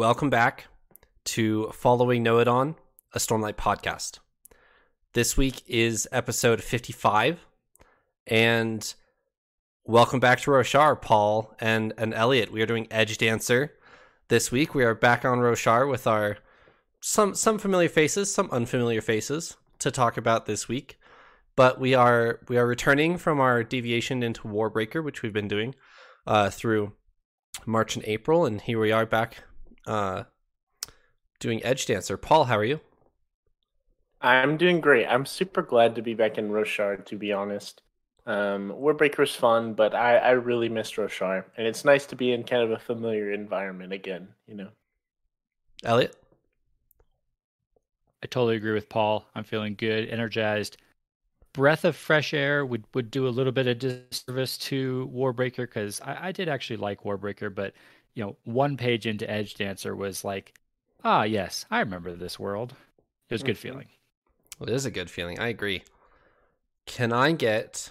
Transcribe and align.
Welcome 0.00 0.30
back 0.30 0.68
to 1.26 1.68
Following 1.72 2.22
Know 2.22 2.38
It 2.38 2.48
On, 2.48 2.74
a 3.12 3.18
Stormlight 3.18 3.56
podcast. 3.56 4.18
This 5.12 5.36
week 5.36 5.62
is 5.66 6.08
episode 6.10 6.62
55, 6.62 7.44
and 8.26 8.94
welcome 9.84 10.18
back 10.18 10.40
to 10.40 10.52
Roshar, 10.52 10.98
Paul 11.02 11.54
and, 11.60 11.92
and 11.98 12.14
Elliot. 12.14 12.50
We 12.50 12.62
are 12.62 12.66
doing 12.66 12.86
Edge 12.90 13.18
Dancer 13.18 13.74
this 14.28 14.50
week. 14.50 14.74
We 14.74 14.84
are 14.84 14.94
back 14.94 15.26
on 15.26 15.36
Roshar 15.36 15.86
with 15.86 16.06
our 16.06 16.38
some 17.02 17.34
some 17.34 17.58
familiar 17.58 17.90
faces, 17.90 18.32
some 18.32 18.48
unfamiliar 18.50 19.02
faces 19.02 19.58
to 19.80 19.90
talk 19.90 20.16
about 20.16 20.46
this 20.46 20.66
week. 20.66 20.98
But 21.56 21.78
we 21.78 21.92
are 21.92 22.40
we 22.48 22.56
are 22.56 22.66
returning 22.66 23.18
from 23.18 23.38
our 23.38 23.62
deviation 23.62 24.22
into 24.22 24.48
Warbreaker, 24.48 25.04
which 25.04 25.20
we've 25.20 25.34
been 25.34 25.46
doing 25.46 25.74
uh, 26.26 26.48
through 26.48 26.94
March 27.66 27.96
and 27.96 28.04
April, 28.06 28.46
and 28.46 28.62
here 28.62 28.80
we 28.80 28.92
are 28.92 29.04
back 29.04 29.44
uh, 29.90 30.24
doing 31.40 31.62
Edge 31.64 31.86
Dancer. 31.86 32.16
Paul, 32.16 32.44
how 32.44 32.56
are 32.56 32.64
you? 32.64 32.80
I'm 34.20 34.56
doing 34.56 34.80
great. 34.80 35.06
I'm 35.06 35.26
super 35.26 35.62
glad 35.62 35.94
to 35.96 36.02
be 36.02 36.14
back 36.14 36.38
in 36.38 36.50
Roshar, 36.50 37.04
to 37.06 37.16
be 37.16 37.32
honest. 37.32 37.82
Um, 38.26 38.70
Warbreaker's 38.70 39.34
fun, 39.34 39.74
but 39.74 39.94
I, 39.94 40.18
I 40.18 40.30
really 40.32 40.68
missed 40.68 40.96
Roshar, 40.96 41.44
and 41.56 41.66
it's 41.66 41.84
nice 41.84 42.06
to 42.06 42.16
be 42.16 42.32
in 42.32 42.44
kind 42.44 42.62
of 42.62 42.70
a 42.70 42.78
familiar 42.78 43.32
environment 43.32 43.92
again, 43.92 44.28
you 44.46 44.54
know. 44.54 44.68
Elliot? 45.82 46.14
I 48.22 48.26
totally 48.26 48.56
agree 48.56 48.74
with 48.74 48.90
Paul. 48.90 49.26
I'm 49.34 49.44
feeling 49.44 49.74
good, 49.74 50.08
energized. 50.10 50.76
Breath 51.54 51.84
of 51.84 51.96
fresh 51.96 52.34
air 52.34 52.64
would, 52.64 52.84
would 52.94 53.10
do 53.10 53.26
a 53.26 53.30
little 53.30 53.52
bit 53.52 53.66
of 53.66 53.78
disservice 53.78 54.58
to 54.58 55.10
Warbreaker 55.12 55.64
because 55.66 56.00
I, 56.02 56.28
I 56.28 56.32
did 56.32 56.48
actually 56.48 56.76
like 56.76 57.02
Warbreaker, 57.02 57.52
but 57.52 57.72
you 58.14 58.24
know, 58.24 58.36
one 58.44 58.76
page 58.76 59.06
into 59.06 59.28
Edge 59.30 59.54
Dancer 59.54 59.94
was 59.94 60.24
like, 60.24 60.54
ah, 61.04 61.22
yes, 61.22 61.64
I 61.70 61.80
remember 61.80 62.14
this 62.14 62.38
world. 62.38 62.74
It 63.28 63.34
was 63.34 63.42
a 63.42 63.46
good 63.46 63.56
Mhm. 63.56 63.60
feeling. 63.60 63.88
Well, 64.58 64.68
it 64.68 64.74
is 64.74 64.84
a 64.86 64.90
good 64.90 65.10
feeling. 65.10 65.38
I 65.38 65.48
agree. 65.48 65.82
Can 66.86 67.12
I 67.12 67.32
get 67.32 67.90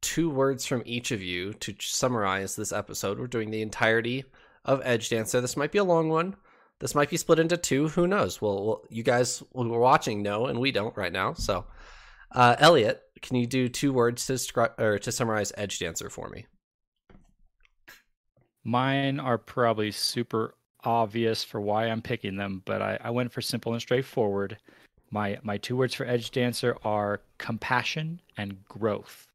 two 0.00 0.30
words 0.30 0.66
from 0.66 0.82
each 0.84 1.10
of 1.10 1.22
you 1.22 1.52
to 1.54 1.74
summarize 1.80 2.56
this 2.56 2.72
episode? 2.72 3.18
We're 3.18 3.26
doing 3.26 3.50
the 3.50 3.62
entirety 3.62 4.24
of 4.64 4.80
Edge 4.84 5.08
Dancer. 5.08 5.40
This 5.40 5.56
might 5.56 5.72
be 5.72 5.78
a 5.78 5.84
long 5.84 6.08
one. 6.08 6.36
This 6.78 6.94
might 6.94 7.10
be 7.10 7.16
split 7.16 7.38
into 7.38 7.56
two. 7.56 7.88
Who 7.88 8.06
knows? 8.06 8.40
Well, 8.40 8.64
well 8.64 8.82
you 8.90 9.02
guys 9.02 9.42
who 9.54 9.72
are 9.74 9.80
watching 9.80 10.22
know, 10.22 10.46
and 10.46 10.58
we 10.60 10.72
don't 10.72 10.96
right 10.96 11.12
now. 11.12 11.34
So, 11.34 11.66
uh, 12.32 12.56
Elliot, 12.58 13.02
can 13.22 13.36
you 13.36 13.46
do 13.46 13.68
two 13.68 13.92
words 13.92 14.26
to 14.26 14.34
describe 14.34 14.78
or 14.78 14.98
to 14.98 15.12
summarize 15.12 15.52
Edge 15.56 15.78
Dancer 15.78 16.08
for 16.10 16.28
me? 16.28 16.46
Mine 18.64 19.18
are 19.18 19.38
probably 19.38 19.90
super 19.90 20.54
obvious 20.84 21.42
for 21.44 21.60
why 21.60 21.86
I'm 21.86 22.02
picking 22.02 22.36
them, 22.36 22.62
but 22.64 22.82
I, 22.82 22.98
I 23.02 23.10
went 23.10 23.32
for 23.32 23.40
simple 23.40 23.72
and 23.72 23.80
straightforward. 23.80 24.58
My 25.10 25.38
my 25.42 25.56
two 25.56 25.76
words 25.76 25.94
for 25.94 26.06
Edge 26.06 26.30
Dancer 26.30 26.76
are 26.84 27.20
compassion 27.38 28.20
and 28.36 28.64
growth. 28.66 29.26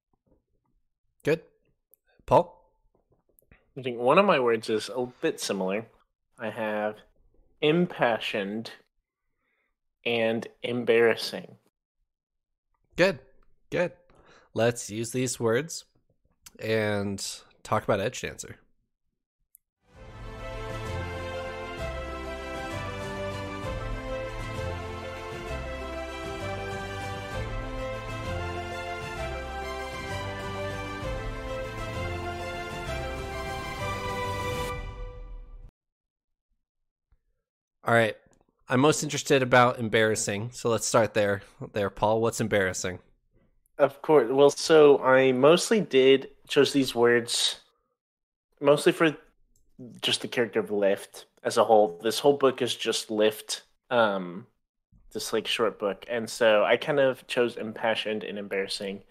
Good, 1.24 1.42
Paul. 2.26 2.64
I 3.78 3.82
think 3.82 4.00
one 4.00 4.18
of 4.18 4.26
my 4.26 4.40
words 4.40 4.70
is 4.70 4.90
a 4.96 5.06
bit 5.22 5.42
similar. 5.42 5.86
I 6.40 6.50
have 6.50 6.96
impassioned 7.62 8.72
and 10.06 10.48
embarrassing. 10.64 11.56
Good, 12.96 13.20
good. 13.70 13.92
Let's 14.54 14.90
use 14.90 15.12
these 15.12 15.40
words 15.40 15.84
and 16.60 17.26
talk 17.64 17.84
about 17.84 18.00
Edge 18.00 18.22
Dancer. 18.22 18.58
All 37.86 37.94
right. 37.94 38.16
I'm 38.68 38.80
most 38.80 39.04
interested 39.04 39.44
about 39.44 39.78
embarrassing. 39.78 40.50
So 40.52 40.70
let's 40.70 40.88
start 40.88 41.14
there. 41.14 41.44
There, 41.74 41.90
Paul. 41.90 42.20
What's 42.20 42.42
embarrassing? 42.42 43.00
Of 43.78 44.02
course. 44.02 44.30
Well, 44.32 44.50
so 44.50 45.04
I 45.04 45.32
mostly 45.32 45.82
did 45.82 46.30
chose 46.48 46.74
these 46.74 46.96
words 46.96 47.60
mostly 48.60 48.92
for 48.92 49.16
just 50.02 50.22
the 50.22 50.28
character 50.28 50.60
of 50.60 50.72
Lift 50.72 51.26
as 51.44 51.58
a 51.58 51.64
whole. 51.64 52.00
This 52.04 52.20
whole 52.20 52.38
book 52.38 52.62
is 52.62 52.76
just 52.76 53.12
Lift, 53.12 53.64
um, 53.90 54.48
this 55.14 55.34
like 55.34 55.48
short 55.48 55.80
book, 55.80 56.06
and 56.10 56.30
so 56.30 56.64
I 56.64 56.78
kind 56.78 57.00
of 57.00 57.26
chose 57.28 57.58
impassioned 57.58 58.24
and 58.24 58.38
embarrassing 58.38 59.04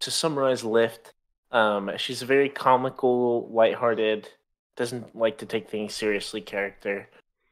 to 0.00 0.10
summarize 0.10 0.64
Lift. 0.64 1.14
Um, 1.52 1.90
she's 1.96 2.22
a 2.22 2.26
very 2.26 2.48
comical, 2.48 3.48
lighthearted, 3.50 4.28
doesn't 4.76 5.16
like 5.16 5.38
to 5.38 5.46
take 5.46 5.68
things 5.68 5.94
seriously 5.94 6.40
character, 6.40 7.08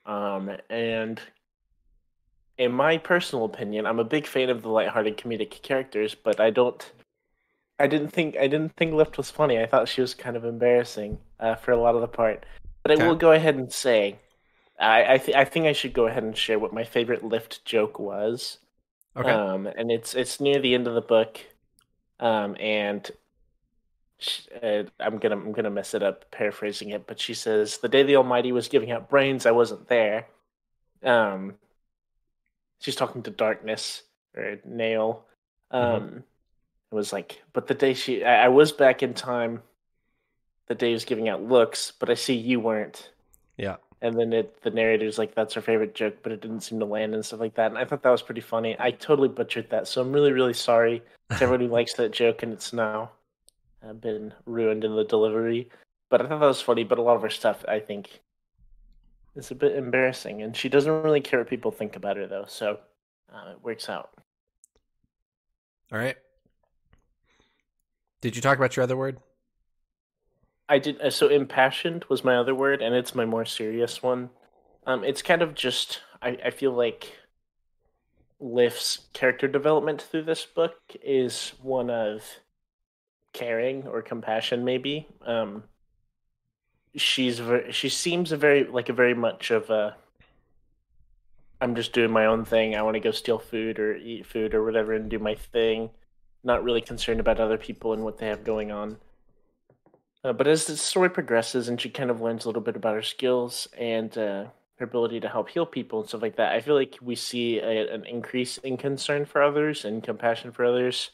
um, 0.08 0.50
and 0.70 1.20
in 2.56 2.72
my 2.72 2.98
personal 2.98 3.44
opinion, 3.44 3.86
I'm 3.86 4.00
a 4.00 4.04
big 4.04 4.26
fan 4.26 4.50
of 4.50 4.62
the 4.62 4.68
lighthearted 4.68 5.16
comedic 5.16 5.62
characters, 5.62 6.14
but 6.14 6.40
I 6.40 6.50
don't. 6.50 6.90
I 7.78 7.86
didn't 7.86 8.08
think 8.08 8.36
I 8.36 8.48
didn't 8.48 8.74
think 8.76 8.92
Lift 8.94 9.16
was 9.18 9.30
funny. 9.30 9.60
I 9.60 9.66
thought 9.66 9.88
she 9.88 10.00
was 10.00 10.14
kind 10.14 10.36
of 10.36 10.44
embarrassing 10.44 11.18
uh, 11.38 11.54
for 11.54 11.70
a 11.70 11.76
lot 11.76 11.94
of 11.94 12.00
the 12.00 12.08
part. 12.08 12.44
But 12.82 12.92
Okay. 12.92 13.04
I 13.04 13.06
will 13.06 13.14
go 13.14 13.32
ahead 13.32 13.54
and 13.54 13.72
say, 13.72 14.18
I 14.80 15.14
I, 15.14 15.18
th- 15.18 15.36
I 15.36 15.44
think 15.44 15.66
I 15.66 15.72
should 15.72 15.92
go 15.92 16.06
ahead 16.06 16.24
and 16.24 16.36
share 16.36 16.58
what 16.58 16.72
my 16.72 16.84
favorite 16.84 17.22
Lift 17.22 17.64
joke 17.64 18.00
was. 18.00 18.58
Okay. 19.16 19.30
Um, 19.30 19.66
and 19.66 19.92
it's 19.92 20.14
it's 20.14 20.40
near 20.40 20.58
the 20.58 20.74
end 20.74 20.88
of 20.88 20.94
the 20.94 21.00
book, 21.00 21.38
um, 22.18 22.56
and 22.58 23.08
sh 24.18 24.40
uh, 24.62 24.84
I'm 25.00 25.18
gonna 25.18 25.36
I'm 25.36 25.52
gonna 25.52 25.70
mess 25.70 25.94
it 25.94 26.02
up 26.02 26.30
paraphrasing 26.30 26.90
it, 26.90 27.06
but 27.06 27.20
she 27.20 27.34
says, 27.34 27.78
"The 27.78 27.88
day 27.88 28.02
the 28.02 28.16
Almighty 28.16 28.52
was 28.52 28.68
giving 28.68 28.90
out 28.90 29.08
brains, 29.10 29.46
I 29.46 29.52
wasn't 29.52 29.88
there." 29.88 30.26
Um, 31.02 31.54
she's 32.80 32.96
talking 32.96 33.22
to 33.24 33.30
Darkness 33.30 34.02
or 34.36 34.58
Nale. 34.64 35.24
Um, 35.70 36.24
it 36.90 36.94
was 36.94 37.12
like, 37.12 37.42
but 37.52 37.66
the 37.66 37.74
day 37.74 37.94
she, 37.94 38.24
I, 38.24 38.46
I 38.46 38.48
was 38.48 38.72
back 38.72 39.02
in 39.02 39.14
time. 39.14 39.62
The 40.66 40.74
day 40.74 40.88
he 40.88 40.92
was 40.94 41.04
giving 41.04 41.28
out 41.28 41.42
looks, 41.42 41.92
but 41.98 42.10
I 42.10 42.14
see 42.14 42.34
you 42.34 42.60
weren't. 42.60 43.10
yeah. 43.56 43.76
And 44.00 44.16
then 44.18 44.32
it, 44.32 44.62
the 44.62 44.70
narrator's 44.70 45.18
like, 45.18 45.34
"That's 45.34 45.54
her 45.54 45.60
favorite 45.60 45.94
joke," 45.94 46.18
but 46.22 46.32
it 46.32 46.40
didn't 46.40 46.60
seem 46.60 46.78
to 46.80 46.84
land 46.86 47.14
and 47.14 47.24
stuff 47.24 47.40
like 47.40 47.54
that. 47.54 47.70
And 47.70 47.78
I 47.78 47.84
thought 47.84 48.02
that 48.02 48.10
was 48.10 48.22
pretty 48.22 48.40
funny. 48.40 48.76
I 48.78 48.92
totally 48.92 49.28
butchered 49.28 49.70
that, 49.70 49.88
so 49.88 50.00
I'm 50.00 50.12
really, 50.12 50.32
really 50.32 50.54
sorry 50.54 51.02
to 51.36 51.42
everyone 51.42 51.60
who 51.60 51.68
likes 51.68 51.94
that 51.94 52.12
joke, 52.12 52.42
and 52.44 52.52
it's 52.52 52.72
now 52.72 53.10
been 54.00 54.34
ruined 54.46 54.84
in 54.84 54.96
the 54.96 55.04
delivery. 55.04 55.68
But 56.10 56.22
I 56.22 56.28
thought 56.28 56.40
that 56.40 56.46
was 56.46 56.60
funny. 56.60 56.84
But 56.84 56.98
a 56.98 57.02
lot 57.02 57.16
of 57.16 57.22
her 57.22 57.30
stuff, 57.30 57.64
I 57.68 57.80
think, 57.80 58.20
is 59.36 59.50
a 59.50 59.54
bit 59.54 59.76
embarrassing, 59.76 60.42
and 60.42 60.56
she 60.56 60.68
doesn't 60.68 61.02
really 61.02 61.20
care 61.20 61.40
what 61.40 61.48
people 61.48 61.70
think 61.70 61.96
about 61.96 62.16
her, 62.16 62.26
though. 62.26 62.46
So 62.48 62.78
uh, 63.32 63.52
it 63.52 63.62
works 63.62 63.88
out. 63.88 64.10
All 65.92 65.98
right. 65.98 66.16
Did 68.20 68.36
you 68.36 68.42
talk 68.42 68.58
about 68.58 68.76
your 68.76 68.82
other 68.82 68.96
word? 68.96 69.18
I 70.68 70.78
did. 70.78 71.00
Uh, 71.00 71.10
so 71.10 71.28
impassioned 71.28 72.04
was 72.08 72.24
my 72.24 72.36
other 72.36 72.54
word, 72.54 72.82
and 72.82 72.94
it's 72.94 73.14
my 73.14 73.24
more 73.24 73.44
serious 73.44 74.02
one. 74.02 74.30
Um, 74.86 75.04
it's 75.04 75.22
kind 75.22 75.42
of 75.42 75.54
just. 75.54 76.00
I, 76.20 76.36
I 76.44 76.50
feel 76.50 76.72
like 76.72 77.16
Lift's 78.40 79.06
character 79.12 79.46
development 79.46 80.02
through 80.02 80.24
this 80.24 80.44
book 80.44 80.74
is 81.02 81.52
one 81.62 81.90
of 81.90 82.22
caring 83.32 83.86
or 83.86 84.02
compassion, 84.02 84.64
maybe. 84.64 85.06
Um, 85.26 85.64
she's 86.96 87.38
very. 87.38 87.72
She 87.72 87.88
seems 87.88 88.32
a 88.32 88.36
very 88.36 88.64
like 88.64 88.88
a 88.88 88.92
very 88.92 89.14
much 89.14 89.50
of 89.50 89.70
a. 89.70 89.96
I'm 91.60 91.74
just 91.74 91.92
doing 91.92 92.12
my 92.12 92.26
own 92.26 92.44
thing. 92.44 92.76
I 92.76 92.82
want 92.82 92.94
to 92.94 93.00
go 93.00 93.10
steal 93.10 93.38
food 93.38 93.78
or 93.78 93.96
eat 93.96 94.26
food 94.26 94.54
or 94.54 94.64
whatever 94.64 94.92
and 94.92 95.10
do 95.10 95.18
my 95.18 95.34
thing. 95.34 95.90
Not 96.44 96.62
really 96.62 96.80
concerned 96.80 97.18
about 97.18 97.40
other 97.40 97.58
people 97.58 97.92
and 97.92 98.04
what 98.04 98.18
they 98.18 98.28
have 98.28 98.44
going 98.44 98.70
on. 98.70 98.98
Uh, 100.24 100.32
but 100.32 100.46
as 100.46 100.66
the 100.66 100.76
story 100.76 101.10
progresses 101.10 101.68
and 101.68 101.80
she 101.80 101.88
kind 101.88 102.10
of 102.10 102.20
learns 102.20 102.44
a 102.44 102.48
little 102.48 102.62
bit 102.62 102.76
about 102.76 102.94
her 102.94 103.02
skills 103.02 103.68
and 103.76 104.16
uh, 104.18 104.44
her 104.76 104.84
ability 104.84 105.20
to 105.20 105.28
help 105.28 105.48
heal 105.48 105.66
people 105.66 106.00
and 106.00 106.08
stuff 106.08 106.22
like 106.22 106.36
that, 106.36 106.52
I 106.52 106.60
feel 106.60 106.74
like 106.74 106.96
we 107.00 107.14
see 107.14 107.58
a, 107.58 107.92
an 107.92 108.04
increase 108.06 108.58
in 108.58 108.76
concern 108.76 109.24
for 109.24 109.42
others 109.42 109.84
and 109.84 110.02
compassion 110.02 110.52
for 110.52 110.64
others. 110.64 111.10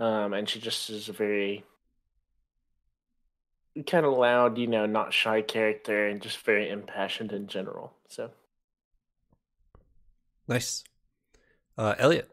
Um, 0.00 0.32
and 0.32 0.48
she 0.48 0.58
just 0.58 0.88
is 0.90 1.08
a 1.08 1.12
very 1.12 1.62
kind 3.86 4.06
of 4.06 4.14
loud, 4.14 4.58
you 4.58 4.66
know, 4.66 4.86
not 4.86 5.12
shy 5.12 5.42
character 5.42 6.08
and 6.08 6.20
just 6.20 6.38
very 6.38 6.68
impassioned 6.68 7.32
in 7.32 7.46
general. 7.46 7.92
So 8.08 8.30
Nice. 10.48 10.82
Uh, 11.78 11.94
Elliot. 11.98 12.28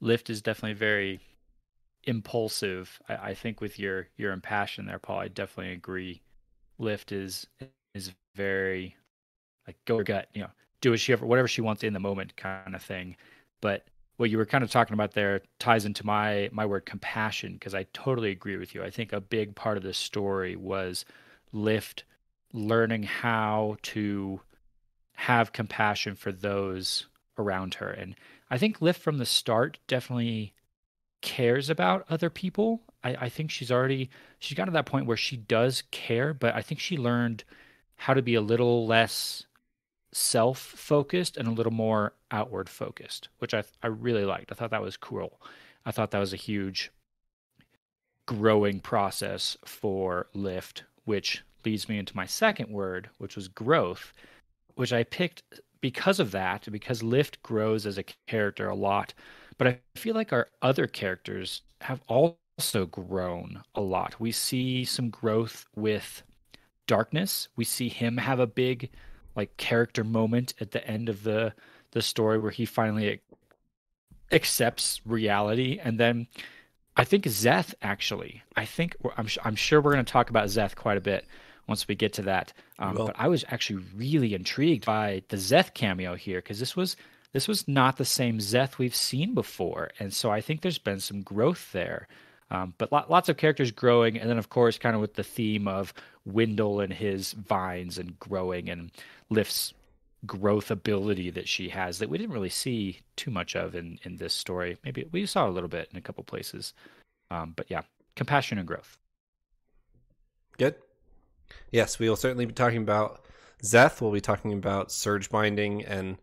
Lift 0.00 0.28
is 0.28 0.42
definitely 0.42 0.74
very 0.74 1.20
impulsive. 2.04 3.00
I, 3.08 3.14
I 3.14 3.34
think 3.34 3.62
with 3.62 3.78
your 3.78 4.08
your 4.18 4.32
impassion 4.32 4.84
there, 4.84 4.98
Paul, 4.98 5.20
I 5.20 5.28
definitely 5.28 5.72
agree. 5.72 6.20
Lift 6.78 7.12
is 7.12 7.46
is 7.94 8.12
very 8.34 8.94
like 9.66 9.76
go 9.86 9.96
her 9.98 10.04
gut, 10.04 10.28
you 10.34 10.42
know, 10.42 10.50
do 10.82 10.90
what 10.90 11.00
she 11.00 11.14
ever, 11.14 11.24
whatever 11.24 11.48
she 11.48 11.62
wants 11.62 11.82
in 11.82 11.94
the 11.94 12.00
moment 12.00 12.36
kind 12.36 12.74
of 12.74 12.82
thing. 12.82 13.16
But 13.62 13.86
what 14.16 14.30
you 14.30 14.38
were 14.38 14.46
kind 14.46 14.62
of 14.62 14.70
talking 14.70 14.94
about 14.94 15.12
there 15.12 15.42
ties 15.58 15.84
into 15.84 16.06
my 16.06 16.48
my 16.52 16.64
word 16.66 16.86
compassion 16.86 17.54
because 17.54 17.74
I 17.74 17.86
totally 17.92 18.30
agree 18.30 18.56
with 18.56 18.74
you. 18.74 18.82
I 18.82 18.90
think 18.90 19.12
a 19.12 19.20
big 19.20 19.54
part 19.54 19.76
of 19.76 19.82
this 19.82 19.98
story 19.98 20.56
was 20.56 21.04
Lift 21.52 22.04
learning 22.52 23.04
how 23.04 23.76
to 23.82 24.40
have 25.14 25.52
compassion 25.52 26.14
for 26.14 26.32
those 26.32 27.06
around 27.38 27.74
her. 27.74 27.90
And 27.90 28.16
I 28.50 28.58
think 28.58 28.80
Lift 28.80 29.00
from 29.00 29.18
the 29.18 29.26
start 29.26 29.78
definitely 29.86 30.52
cares 31.20 31.70
about 31.70 32.04
other 32.10 32.30
people. 32.30 32.82
I, 33.02 33.16
I 33.22 33.28
think 33.28 33.50
she's 33.50 33.72
already 33.72 34.10
she's 34.38 34.56
got 34.56 34.66
to 34.66 34.70
that 34.72 34.86
point 34.86 35.06
where 35.06 35.16
she 35.16 35.36
does 35.36 35.82
care, 35.90 36.34
but 36.34 36.54
I 36.54 36.62
think 36.62 36.80
she 36.80 36.96
learned 36.96 37.44
how 37.96 38.14
to 38.14 38.22
be 38.22 38.34
a 38.34 38.40
little 38.40 38.86
less 38.86 39.46
self 40.14 40.58
focused 40.58 41.36
and 41.36 41.48
a 41.48 41.52
little 41.52 41.72
more 41.72 42.14
outward 42.30 42.68
focused, 42.68 43.28
which 43.38 43.54
I 43.54 43.64
I 43.82 43.88
really 43.88 44.24
liked. 44.24 44.52
I 44.52 44.54
thought 44.54 44.70
that 44.70 44.82
was 44.82 44.96
cool. 44.96 45.40
I 45.86 45.90
thought 45.90 46.10
that 46.12 46.20
was 46.20 46.32
a 46.32 46.36
huge 46.36 46.90
growing 48.26 48.80
process 48.80 49.56
for 49.64 50.28
Lift, 50.34 50.84
which 51.04 51.42
leads 51.64 51.88
me 51.88 51.98
into 51.98 52.16
my 52.16 52.26
second 52.26 52.70
word, 52.70 53.10
which 53.18 53.36
was 53.36 53.48
growth, 53.48 54.12
which 54.76 54.92
I 54.92 55.04
picked 55.04 55.42
because 55.80 56.20
of 56.20 56.30
that, 56.32 56.66
because 56.70 57.02
Lift 57.02 57.42
grows 57.42 57.86
as 57.86 57.98
a 57.98 58.04
character 58.26 58.68
a 58.68 58.74
lot. 58.74 59.14
But 59.58 59.66
I 59.68 59.80
feel 59.96 60.14
like 60.14 60.32
our 60.32 60.48
other 60.62 60.86
characters 60.86 61.62
have 61.82 62.00
also 62.08 62.86
grown 62.86 63.62
a 63.74 63.80
lot. 63.80 64.18
We 64.20 64.32
see 64.32 64.84
some 64.84 65.10
growth 65.10 65.66
with 65.76 66.22
Darkness. 66.86 67.48
We 67.56 67.64
see 67.64 67.88
him 67.88 68.18
have 68.18 68.40
a 68.40 68.46
big 68.46 68.90
like 69.36 69.56
character 69.56 70.04
moment 70.04 70.54
at 70.60 70.70
the 70.72 70.86
end 70.86 71.08
of 71.08 71.22
the 71.22 71.52
the 71.92 72.02
story 72.02 72.38
where 72.38 72.50
he 72.50 72.64
finally 72.64 73.20
accepts 74.32 75.00
reality 75.04 75.78
and 75.82 75.98
then 75.98 76.26
I 76.96 77.04
think 77.04 77.24
Szeth 77.24 77.74
actually. 77.82 78.42
I 78.56 78.64
think 78.64 78.96
I'm 79.16 79.26
I'm 79.44 79.56
sure 79.56 79.80
we're 79.80 79.92
going 79.92 80.04
to 80.04 80.12
talk 80.12 80.30
about 80.30 80.46
Szeth 80.46 80.76
quite 80.76 80.96
a 80.96 81.00
bit 81.00 81.26
once 81.66 81.88
we 81.88 81.94
get 81.94 82.12
to 82.14 82.22
that. 82.22 82.52
Um, 82.78 82.94
but 82.94 83.14
I 83.18 83.28
was 83.28 83.44
actually 83.48 83.84
really 83.96 84.34
intrigued 84.34 84.84
by 84.84 85.22
the 85.28 85.36
Szeth 85.36 85.74
cameo 85.74 86.14
here 86.14 86.38
because 86.38 86.60
this 86.60 86.76
was 86.76 86.96
this 87.32 87.48
was 87.48 87.66
not 87.66 87.96
the 87.96 88.04
same 88.04 88.38
Szeth 88.38 88.78
we've 88.78 88.94
seen 88.94 89.34
before, 89.34 89.90
and 89.98 90.12
so 90.12 90.30
I 90.30 90.40
think 90.40 90.60
there's 90.60 90.78
been 90.78 91.00
some 91.00 91.22
growth 91.22 91.72
there. 91.72 92.06
Um, 92.54 92.72
but 92.78 92.92
lots 92.92 93.28
of 93.28 93.36
characters 93.36 93.72
growing, 93.72 94.16
and 94.16 94.30
then 94.30 94.38
of 94.38 94.48
course, 94.48 94.78
kind 94.78 94.94
of 94.94 95.00
with 95.00 95.14
the 95.14 95.24
theme 95.24 95.66
of 95.66 95.92
Wyndle 96.24 96.84
and 96.84 96.92
his 96.92 97.32
vines 97.32 97.98
and 97.98 98.16
growing, 98.20 98.70
and 98.70 98.92
Lift's 99.28 99.74
growth 100.24 100.70
ability 100.70 101.30
that 101.30 101.48
she 101.48 101.68
has 101.68 101.98
that 101.98 102.08
we 102.08 102.16
didn't 102.16 102.32
really 102.32 102.48
see 102.48 103.00
too 103.16 103.30
much 103.30 103.56
of 103.56 103.74
in 103.74 103.98
in 104.04 104.16
this 104.16 104.32
story. 104.32 104.78
Maybe 104.84 105.04
we 105.10 105.26
saw 105.26 105.48
a 105.48 105.50
little 105.50 105.68
bit 105.68 105.88
in 105.90 105.98
a 105.98 106.00
couple 106.00 106.22
places, 106.22 106.74
um, 107.28 107.54
but 107.56 107.66
yeah, 107.68 107.82
compassion 108.14 108.58
and 108.58 108.68
growth. 108.68 108.98
Good. 110.56 110.76
Yes, 111.72 111.98
we 111.98 112.08
will 112.08 112.14
certainly 112.14 112.46
be 112.46 112.52
talking 112.52 112.82
about 112.82 113.24
Szeth. 113.64 114.00
We'll 114.00 114.12
be 114.12 114.20
talking 114.20 114.52
about 114.52 114.92
surge 114.92 115.28
binding 115.28 115.84
and 115.84 116.18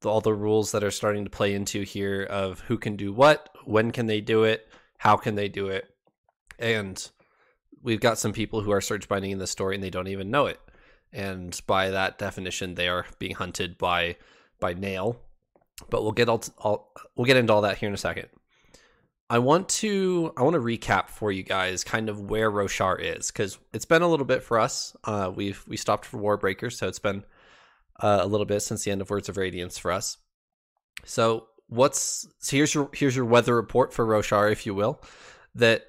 the, 0.00 0.08
all 0.08 0.22
the 0.22 0.32
rules 0.32 0.72
that 0.72 0.82
are 0.82 0.90
starting 0.90 1.24
to 1.24 1.30
play 1.30 1.54
into 1.54 1.82
here 1.82 2.22
of 2.22 2.60
who 2.60 2.78
can 2.78 2.96
do 2.96 3.12
what, 3.12 3.50
when 3.66 3.90
can 3.90 4.06
they 4.06 4.22
do 4.22 4.44
it, 4.44 4.68
how 4.98 5.16
can 5.16 5.34
they 5.34 5.48
do 5.48 5.68
it, 5.68 5.88
and 6.58 7.10
we've 7.82 8.00
got 8.00 8.18
some 8.18 8.32
people 8.32 8.60
who 8.60 8.72
are 8.72 8.80
surge 8.80 9.08
binding 9.08 9.30
in 9.30 9.38
the 9.38 9.46
story 9.46 9.74
and 9.74 9.84
they 9.84 9.90
don't 9.90 10.08
even 10.08 10.30
know 10.30 10.46
it, 10.46 10.60
and 11.12 11.60
by 11.66 11.90
that 11.90 12.18
definition, 12.18 12.74
they 12.74 12.88
are 12.88 13.06
being 13.18 13.34
hunted 13.34 13.78
by 13.78 14.16
by 14.60 14.74
Nale. 14.74 15.20
But 15.90 16.02
we'll 16.02 16.12
get 16.12 16.28
all, 16.28 16.42
all 16.58 16.92
we'll 17.16 17.26
get 17.26 17.36
into 17.36 17.52
all 17.52 17.62
that 17.62 17.78
here 17.78 17.88
in 17.88 17.94
a 17.94 17.98
second. 17.98 18.28
I 19.28 19.40
want 19.40 19.68
to 19.70 20.32
I 20.36 20.42
want 20.42 20.54
to 20.54 20.60
recap 20.60 21.08
for 21.08 21.32
you 21.32 21.42
guys 21.42 21.82
kind 21.82 22.08
of 22.08 22.30
where 22.30 22.50
Roshar 22.50 23.00
is 23.00 23.30
because 23.30 23.58
it's 23.72 23.84
been 23.84 24.02
a 24.02 24.08
little 24.08 24.26
bit 24.26 24.42
for 24.42 24.58
us. 24.58 24.96
Uh, 25.04 25.32
we've 25.34 25.64
we 25.66 25.76
stopped 25.76 26.04
for 26.04 26.18
Warbreaker, 26.18 26.72
so 26.72 26.86
it's 26.86 27.00
been 27.00 27.24
uh, 28.00 28.20
a 28.22 28.26
little 28.26 28.46
bit 28.46 28.60
since 28.60 28.84
the 28.84 28.92
end 28.92 29.00
of 29.00 29.10
Words 29.10 29.28
of 29.28 29.36
Radiance 29.36 29.78
for 29.78 29.90
us. 29.90 30.18
So 31.04 31.48
what's 31.68 32.26
so 32.38 32.56
here's 32.56 32.74
your 32.74 32.90
here's 32.92 33.16
your 33.16 33.24
weather 33.24 33.54
report 33.54 33.92
for 33.92 34.06
Roshar, 34.06 34.50
if 34.50 34.66
you 34.66 34.74
will, 34.74 35.02
that 35.54 35.86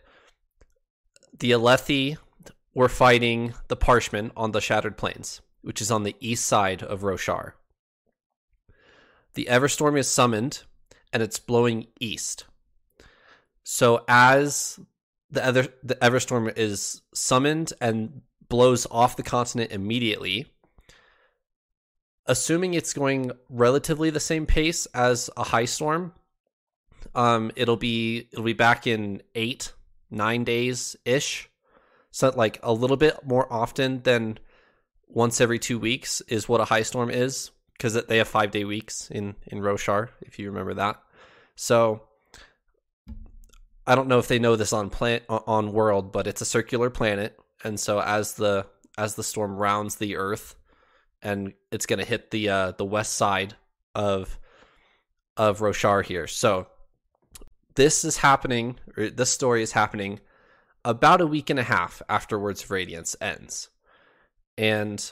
the 1.40 1.52
Alethi 1.52 2.18
were 2.74 2.90
fighting 2.90 3.54
the 3.68 3.76
Parshmen 3.76 4.32
on 4.36 4.52
the 4.52 4.62
Shattered 4.62 4.98
Plains, 4.98 5.42
which 5.62 5.82
is 5.82 5.92
on 5.92 6.04
the 6.04 6.16
east 6.20 6.46
side 6.46 6.84
of 6.84 7.02
Roshar. 7.02 7.54
The 9.34 9.48
Everstorm 9.50 9.98
is 9.98 10.08
summoned, 10.08 10.64
and 11.14 11.22
it's 11.22 11.40
blowing 11.40 11.88
east 12.00 12.46
so 13.70 14.06
as 14.08 14.80
the 15.30 15.46
other 15.46 15.68
the 15.84 15.96
Everstorm 15.96 16.58
is 16.58 17.02
summoned 17.14 17.74
and 17.82 18.22
blows 18.48 18.88
off 18.90 19.18
the 19.18 19.24
continent 19.24 19.74
immediately, 19.74 20.46
assuming 22.28 22.74
it's 22.74 22.94
going 22.94 23.32
relatively 23.50 24.10
the 24.10 24.20
same 24.20 24.46
pace 24.46 24.86
as 24.88 25.30
a 25.38 25.44
high 25.44 25.66
storm, 25.66 26.14
um, 27.16 27.52
it'll 27.56 27.78
be 27.78 28.28
it'll 28.32 28.46
be 28.46 28.54
back 28.54 28.86
in 28.86 29.22
eight 29.36 29.74
nine 30.10 30.44
days 30.44 30.96
ish. 31.06 31.50
So 32.12 32.32
like 32.36 32.60
a 32.64 32.74
little 32.74 32.98
bit 32.98 33.26
more 33.26 33.52
often 33.52 34.02
than 34.04 34.40
once 35.08 35.40
every 35.40 35.60
two 35.60 35.80
weeks 35.80 36.22
is 36.22 36.50
what 36.50 36.62
a 36.62 36.66
high 36.66 36.82
storm 36.82 37.10
is 37.10 37.52
because 37.74 37.94
they 38.06 38.18
have 38.18 38.28
five 38.28 38.52
day 38.52 38.66
weeks 38.66 39.10
in 39.10 39.36
in 39.48 39.60
Roshar 39.60 40.10
if 40.22 40.40
you 40.40 40.48
remember 40.50 40.74
that. 40.76 41.02
So 41.56 42.04
I 43.86 43.96
don't 43.96 44.10
know 44.10 44.20
if 44.20 44.28
they 44.28 44.40
know 44.40 44.56
this 44.56 44.74
on 44.74 44.90
plant 44.90 45.24
on 45.30 45.72
world, 45.72 46.12
but 46.12 46.28
it's 46.28 46.42
a 46.42 46.46
circular 46.46 46.90
planet, 46.90 47.40
and 47.64 47.80
so 47.80 48.02
as 48.02 48.34
the 48.34 48.66
as 48.98 49.16
the 49.16 49.24
storm 49.24 49.56
rounds 49.56 49.96
the 49.96 50.18
Earth, 50.18 50.56
and 51.22 51.54
it's 51.72 51.86
going 51.86 52.00
to 52.00 52.06
hit 52.06 52.32
the 52.32 52.50
uh, 52.50 52.72
the 52.72 52.86
west 52.86 53.14
side 53.14 53.56
of 53.96 54.40
of 55.36 55.60
Roshar 55.60 56.04
here. 56.04 56.28
So 56.28 56.68
this 57.76 58.04
is 58.04 58.18
happening. 58.18 58.80
this 58.96 59.32
story 59.32 59.62
is 59.62 59.74
happening 59.74 60.20
about 60.84 61.22
a 61.22 61.28
week 61.28 61.50
and 61.50 61.60
a 61.60 61.64
half 61.64 62.02
after 62.10 62.40
Words 62.40 62.64
of 62.64 62.72
Radiance 62.72 63.16
ends, 63.22 63.70
and 64.58 65.12